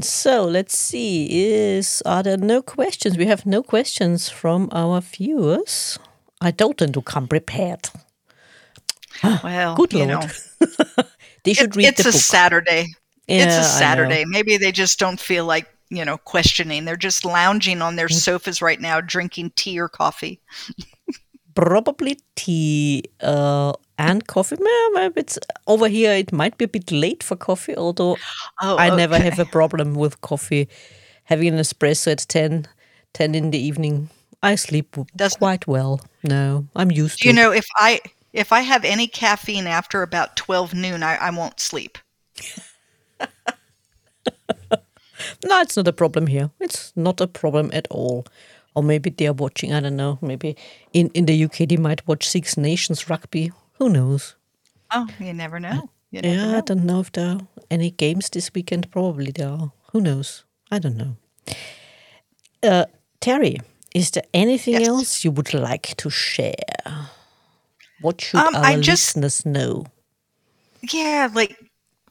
So 0.00 0.44
let's 0.44 0.76
see. 0.76 1.26
Is 1.30 2.02
are 2.04 2.22
there 2.22 2.36
no 2.36 2.60
questions? 2.60 3.16
We 3.16 3.26
have 3.26 3.46
no 3.46 3.62
questions 3.62 4.28
from 4.28 4.68
our 4.72 5.00
viewers. 5.00 5.98
I 6.40 6.50
told 6.50 6.78
them 6.78 6.92
to 6.92 7.02
come 7.02 7.28
prepared. 7.28 7.88
Well, 9.22 9.74
good 9.76 9.94
lord. 9.94 10.08
Know, 10.08 10.28
they 11.44 11.54
should 11.54 11.70
it, 11.70 11.76
read 11.76 11.86
it's 11.88 12.02
the 12.02 12.10
a 12.10 12.12
book. 12.12 12.20
Saturday. 12.20 12.86
Yeah, 13.26 13.46
it's 13.46 13.56
a 13.56 13.64
Saturday. 13.64 14.24
Maybe 14.26 14.56
they 14.58 14.70
just 14.70 14.98
don't 14.98 15.18
feel 15.18 15.46
like 15.46 15.66
you 15.88 16.04
know 16.04 16.18
questioning. 16.18 16.84
They're 16.84 16.96
just 16.96 17.24
lounging 17.24 17.80
on 17.80 17.96
their 17.96 18.08
mm. 18.08 18.14
sofas 18.14 18.60
right 18.60 18.80
now, 18.80 19.00
drinking 19.00 19.52
tea 19.56 19.80
or 19.80 19.88
coffee. 19.88 20.40
Probably 21.54 22.20
tea. 22.34 23.04
Uh, 23.20 23.72
and 23.98 24.26
coffee. 24.26 24.56
Maybe 24.92 25.20
it's 25.20 25.38
over 25.66 25.88
here. 25.88 26.12
It 26.12 26.32
might 26.32 26.58
be 26.58 26.64
a 26.64 26.68
bit 26.68 26.90
late 26.90 27.22
for 27.22 27.36
coffee, 27.36 27.76
although 27.76 28.16
oh, 28.62 28.76
I 28.76 28.94
never 28.94 29.18
have 29.18 29.38
a 29.38 29.44
problem 29.44 29.94
with 29.94 30.20
coffee. 30.20 30.68
Having 31.24 31.54
an 31.54 31.60
espresso 31.60 32.12
at 32.12 32.26
10, 32.28 32.66
10 33.14 33.34
in 33.34 33.50
the 33.50 33.58
evening, 33.58 34.10
I 34.42 34.54
sleep 34.54 34.96
Does, 35.16 35.34
quite 35.34 35.66
well. 35.66 36.00
No, 36.22 36.66
I'm 36.76 36.90
used 36.90 37.22
to. 37.22 37.28
You 37.28 37.34
know, 37.34 37.50
if 37.50 37.66
I 37.76 38.00
if 38.32 38.52
I 38.52 38.60
have 38.60 38.84
any 38.84 39.06
caffeine 39.06 39.66
after 39.66 40.02
about 40.02 40.36
12 40.36 40.74
noon, 40.74 41.02
I, 41.02 41.16
I 41.16 41.30
won't 41.30 41.58
sleep. 41.58 41.98
no, 45.44 45.60
it's 45.60 45.76
not 45.76 45.88
a 45.88 45.92
problem 45.92 46.26
here. 46.26 46.50
It's 46.60 46.92
not 46.94 47.20
a 47.20 47.26
problem 47.26 47.70
at 47.72 47.88
all. 47.90 48.26
Or 48.74 48.82
maybe 48.82 49.08
they 49.08 49.26
are 49.26 49.32
watching, 49.32 49.72
I 49.72 49.80
don't 49.80 49.96
know, 49.96 50.18
maybe 50.20 50.54
in, 50.92 51.08
in 51.14 51.24
the 51.24 51.44
UK 51.44 51.66
they 51.66 51.78
might 51.78 52.06
watch 52.06 52.28
Six 52.28 52.58
Nations 52.58 53.08
rugby. 53.08 53.52
Who 53.78 53.88
knows? 53.88 54.36
Oh, 54.90 55.08
you 55.18 55.32
never 55.32 55.60
know. 55.60 55.90
You 56.10 56.22
never 56.22 56.34
yeah, 56.34 56.52
know. 56.52 56.58
I 56.58 56.60
don't 56.60 56.84
know 56.84 57.00
if 57.00 57.12
there 57.12 57.28
are 57.28 57.40
any 57.70 57.90
games 57.90 58.30
this 58.30 58.52
weekend. 58.54 58.90
Probably 58.90 59.32
there 59.32 59.48
are. 59.48 59.72
Who 59.92 60.00
knows? 60.00 60.44
I 60.70 60.78
don't 60.78 60.96
know. 60.96 61.16
Uh, 62.62 62.86
Teri, 63.20 63.60
is 63.94 64.10
there 64.12 64.24
anything 64.32 64.74
yes. 64.74 64.88
else 64.88 65.24
you 65.24 65.30
would 65.30 65.52
like 65.54 65.96
to 65.96 66.10
share? 66.10 66.54
What 68.00 68.20
should 68.20 68.40
um, 68.40 68.54
our 68.54 68.80
just, 68.80 69.16
listeners 69.16 69.46
know? 69.46 69.86
Yeah, 70.82 71.28
like 71.32 71.56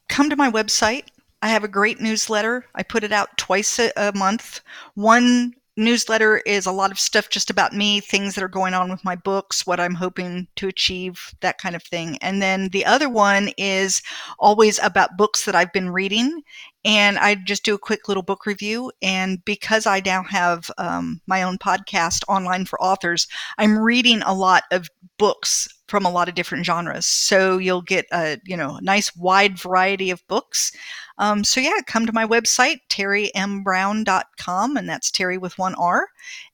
come 0.07 0.29
to 0.29 0.35
my 0.35 0.51
website. 0.51 1.05
I 1.41 1.49
have 1.49 1.63
a 1.63 1.67
great 1.67 2.01
newsletter. 2.01 2.65
I 2.73 2.83
put 2.83 3.03
it 3.03 3.11
out 3.11 3.37
twice 3.37 3.79
a, 3.79 3.91
a 3.95 4.11
month. 4.15 4.61
One 4.95 5.53
newsletter 5.77 6.37
is 6.45 6.65
a 6.65 6.71
lot 6.71 6.91
of 6.91 6.99
stuff 6.99 7.29
just 7.29 7.49
about 7.49 7.73
me, 7.73 7.99
things 7.99 8.35
that 8.35 8.43
are 8.43 8.47
going 8.47 8.73
on 8.73 8.89
with 8.89 9.03
my 9.03 9.15
books, 9.15 9.67
what 9.67 9.79
I'm 9.79 9.93
hoping 9.93 10.47
to 10.55 10.67
achieve, 10.67 11.33
that 11.41 11.57
kind 11.57 11.75
of 11.75 11.83
thing. 11.83 12.17
And 12.21 12.41
then 12.41 12.69
the 12.69 12.85
other 12.85 13.09
one 13.09 13.49
is 13.57 14.01
always 14.39 14.79
about 14.83 15.17
books 15.17 15.45
that 15.45 15.55
I've 15.55 15.73
been 15.73 15.89
reading. 15.89 16.41
And 16.85 17.17
I 17.17 17.35
just 17.35 17.65
do 17.65 17.73
a 17.73 17.79
quick 17.79 18.07
little 18.07 18.23
book 18.23 18.45
review. 18.45 18.91
And 19.01 19.43
because 19.43 19.85
I 19.85 20.01
now 20.05 20.23
have 20.23 20.69
um, 20.77 21.19
my 21.25 21.41
own 21.41 21.57
podcast 21.57 22.23
online 22.29 22.65
for 22.65 22.81
authors, 22.81 23.27
I'm 23.57 23.77
reading 23.77 24.21
a 24.21 24.33
lot 24.33 24.63
of 24.71 24.87
books 25.17 25.67
from 25.87 26.05
a 26.05 26.11
lot 26.11 26.29
of 26.29 26.35
different 26.35 26.65
genres. 26.65 27.05
So 27.05 27.57
you'll 27.57 27.81
get 27.81 28.05
a 28.11 28.39
you 28.45 28.57
know 28.57 28.79
nice 28.81 29.15
wide 29.15 29.57
variety 29.57 30.09
of 30.11 30.25
books. 30.27 30.71
Um, 31.17 31.43
so 31.43 31.61
yeah, 31.61 31.79
come 31.87 32.05
to 32.05 32.13
my 32.13 32.25
website 32.25 32.79
terimbrown.com, 32.89 34.77
and 34.77 34.89
that's 34.89 35.11
Teri 35.11 35.39
with 35.39 35.57
one 35.57 35.75
R, 35.75 36.07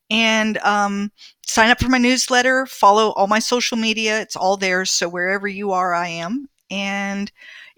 and 0.10 0.58
um, 0.60 1.12
sign 1.46 1.70
up 1.70 1.80
for 1.80 1.90
my 1.90 1.98
newsletter. 1.98 2.66
Follow 2.66 3.12
all 3.12 3.28
my 3.28 3.40
social 3.40 3.78
media; 3.78 4.22
it's 4.22 4.36
all 4.36 4.58
there. 4.58 4.86
So 4.86 5.10
wherever 5.10 5.48
you 5.48 5.72
are, 5.72 5.94
I 5.94 6.08
am. 6.08 6.48
And 6.70 7.32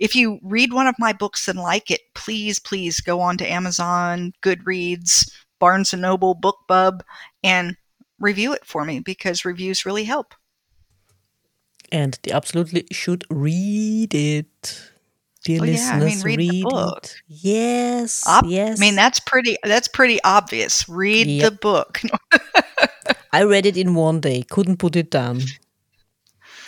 if 0.04 0.16
you 0.16 0.40
read 0.44 0.74
one 0.74 0.88
of 0.88 0.96
my 1.00 1.14
books 1.14 1.48
and 1.48 1.58
like 1.58 1.90
it, 1.90 2.02
please, 2.14 2.60
please 2.60 3.00
go 3.00 3.22
on 3.22 3.38
to 3.38 3.50
Amazon, 3.50 4.34
Goodreads, 4.42 5.32
Barnes 5.60 5.94
and 5.94 6.02
Noble, 6.02 6.36
BookBub, 6.36 7.02
and 7.44 7.78
review 8.20 8.54
it 8.54 8.66
for 8.66 8.86
me 8.86 9.00
because 9.00 9.46
reviews 9.46 9.86
really 9.86 10.04
help 10.04 10.36
and 11.94 12.18
they 12.24 12.32
absolutely 12.32 12.86
should 12.92 13.24
read 13.30 14.14
it. 14.14 14.90
Dear 15.46 15.60
oh, 15.62 15.66
listeners, 15.66 15.88
yeah. 15.88 15.94
I 15.94 16.00
mean, 16.06 16.22
read, 16.22 16.38
read 16.38 16.52
the 16.52 16.64
book. 16.64 17.04
It. 17.04 17.16
Yes, 17.28 18.28
Ob- 18.28 18.46
yes. 18.48 18.80
I 18.80 18.82
mean, 18.82 18.96
that's 18.96 19.20
pretty. 19.20 19.58
That's 19.64 19.88
pretty 19.88 20.20
obvious. 20.24 20.90
Read 20.90 21.28
yep. 21.28 21.52
the 21.52 21.58
book. 21.58 22.02
I 23.34 23.44
read 23.44 23.66
it 23.66 23.78
in 23.78 23.94
one 23.94 24.22
day. 24.22 24.44
Couldn't 24.50 24.78
put 24.78 24.96
it 24.96 25.12
down. 25.12 25.42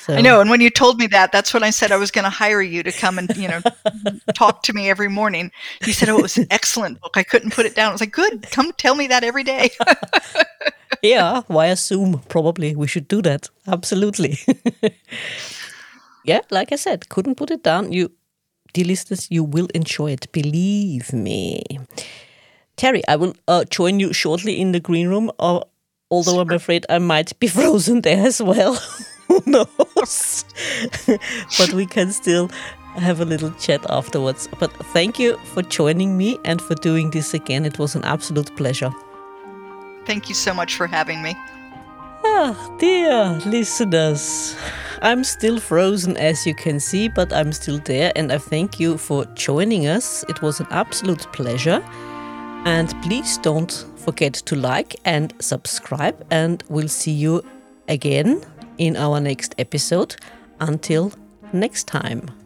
So. 0.06 0.14
I 0.14 0.22
know, 0.22 0.40
and 0.40 0.52
when 0.52 0.62
you 0.62 0.70
told 0.70 1.00
me 1.00 1.08
that, 1.08 1.32
that's 1.32 1.52
when 1.52 1.64
I 1.64 1.72
said 1.72 1.92
I 1.92 1.98
was 1.98 2.12
going 2.12 2.26
to 2.26 2.30
hire 2.30 2.62
you 2.62 2.84
to 2.84 2.92
come 2.92 3.18
and 3.18 3.36
you 3.36 3.48
know 3.48 3.60
talk 4.36 4.62
to 4.64 4.74
me 4.74 4.88
every 4.88 5.10
morning. 5.10 5.52
You 5.84 5.94
said, 5.94 6.10
"Oh, 6.10 6.20
it 6.20 6.22
was 6.22 6.38
an 6.38 6.46
excellent 6.52 7.02
book. 7.02 7.18
I 7.18 7.24
couldn't 7.24 7.54
put 7.54 7.66
it 7.66 7.74
down." 7.74 7.90
I 7.90 7.92
was 7.92 8.02
like, 8.02 8.12
"Good, 8.12 8.52
come 8.52 8.72
tell 8.74 8.94
me 8.94 9.08
that 9.08 9.24
every 9.24 9.44
day." 9.44 9.72
yeah, 11.02 11.42
Why 11.48 11.66
assume? 11.66 12.22
probably 12.30 12.76
we 12.76 12.86
should 12.86 13.08
do 13.08 13.24
that. 13.24 13.50
Absolutely. 13.66 14.38
yeah, 16.24 16.42
like 16.52 16.72
I 16.72 16.76
said, 16.76 17.10
couldn't 17.10 17.34
put 17.34 17.50
it 17.50 17.64
down. 17.64 17.92
You, 17.92 18.12
dear 18.74 18.86
listeners, 18.86 19.28
you 19.32 19.44
will 19.44 19.70
enjoy 19.74 20.12
it. 20.12 20.32
Believe 20.32 21.14
me. 21.14 21.64
Teri, 22.78 23.02
I 23.08 23.16
will 23.16 23.34
uh, 23.48 23.64
join 23.64 24.00
you 24.00 24.14
shortly 24.14 24.62
in 24.62 24.72
the 24.72 24.80
green 24.80 25.08
room. 25.08 25.32
Uh, 25.40 25.62
although 26.12 26.42
I'm 26.42 26.52
afraid 26.52 26.86
I 26.90 27.00
might 27.00 27.40
be 27.40 27.48
frozen 27.48 28.02
there 28.02 28.24
as 28.24 28.40
well. 28.40 28.80
Who 29.28 29.42
knows? 29.46 30.46
but 31.58 31.74
we 31.74 31.86
can 31.86 32.12
still 32.12 32.50
have 32.98 33.20
a 33.20 33.26
little 33.26 33.52
chat 33.52 33.86
afterwards. 33.90 34.48
But 34.60 34.72
thank 34.94 35.20
you 35.20 35.38
for 35.54 35.62
joining 35.62 36.18
me 36.18 36.38
and 36.46 36.62
for 36.62 36.76
doing 36.76 37.12
this 37.12 37.34
again. 37.34 37.66
It 37.66 37.80
was 37.80 37.96
an 37.96 38.04
absolute 38.04 38.56
pleasure. 38.56 38.92
Thank 40.06 40.30
you 40.30 40.36
so 40.36 40.54
much 40.54 40.76
for 40.76 40.88
having 40.88 41.22
me. 41.22 41.36
Ah, 42.24 42.76
dear 42.80 43.40
listeners, 43.46 44.56
I'm 45.02 45.24
still 45.24 45.60
frozen 45.60 46.18
as 46.18 46.46
you 46.46 46.56
can 46.56 46.80
see, 46.80 47.08
but 47.08 47.32
I'm 47.32 47.52
still 47.54 47.80
there, 47.80 48.12
and 48.16 48.32
I 48.32 48.38
thank 48.38 48.80
you 48.80 48.98
for 48.98 49.26
joining 49.36 49.88
us. 49.88 50.26
It 50.28 50.42
was 50.42 50.60
an 50.60 50.68
absolute 50.72 51.32
pleasure. 51.34 51.84
And 52.66 52.94
please 53.04 53.38
don't 53.38 53.86
forget 53.96 54.34
to 54.34 54.56
like 54.56 54.96
and 55.06 55.34
subscribe, 55.40 56.26
and 56.32 56.64
we'll 56.68 56.88
see 56.88 57.12
you 57.12 57.44
again 57.88 58.42
in 58.78 58.96
our 58.96 59.20
next 59.20 59.56
episode. 59.58 60.16
Until 60.60 61.12
next 61.54 61.88
time. 61.88 62.45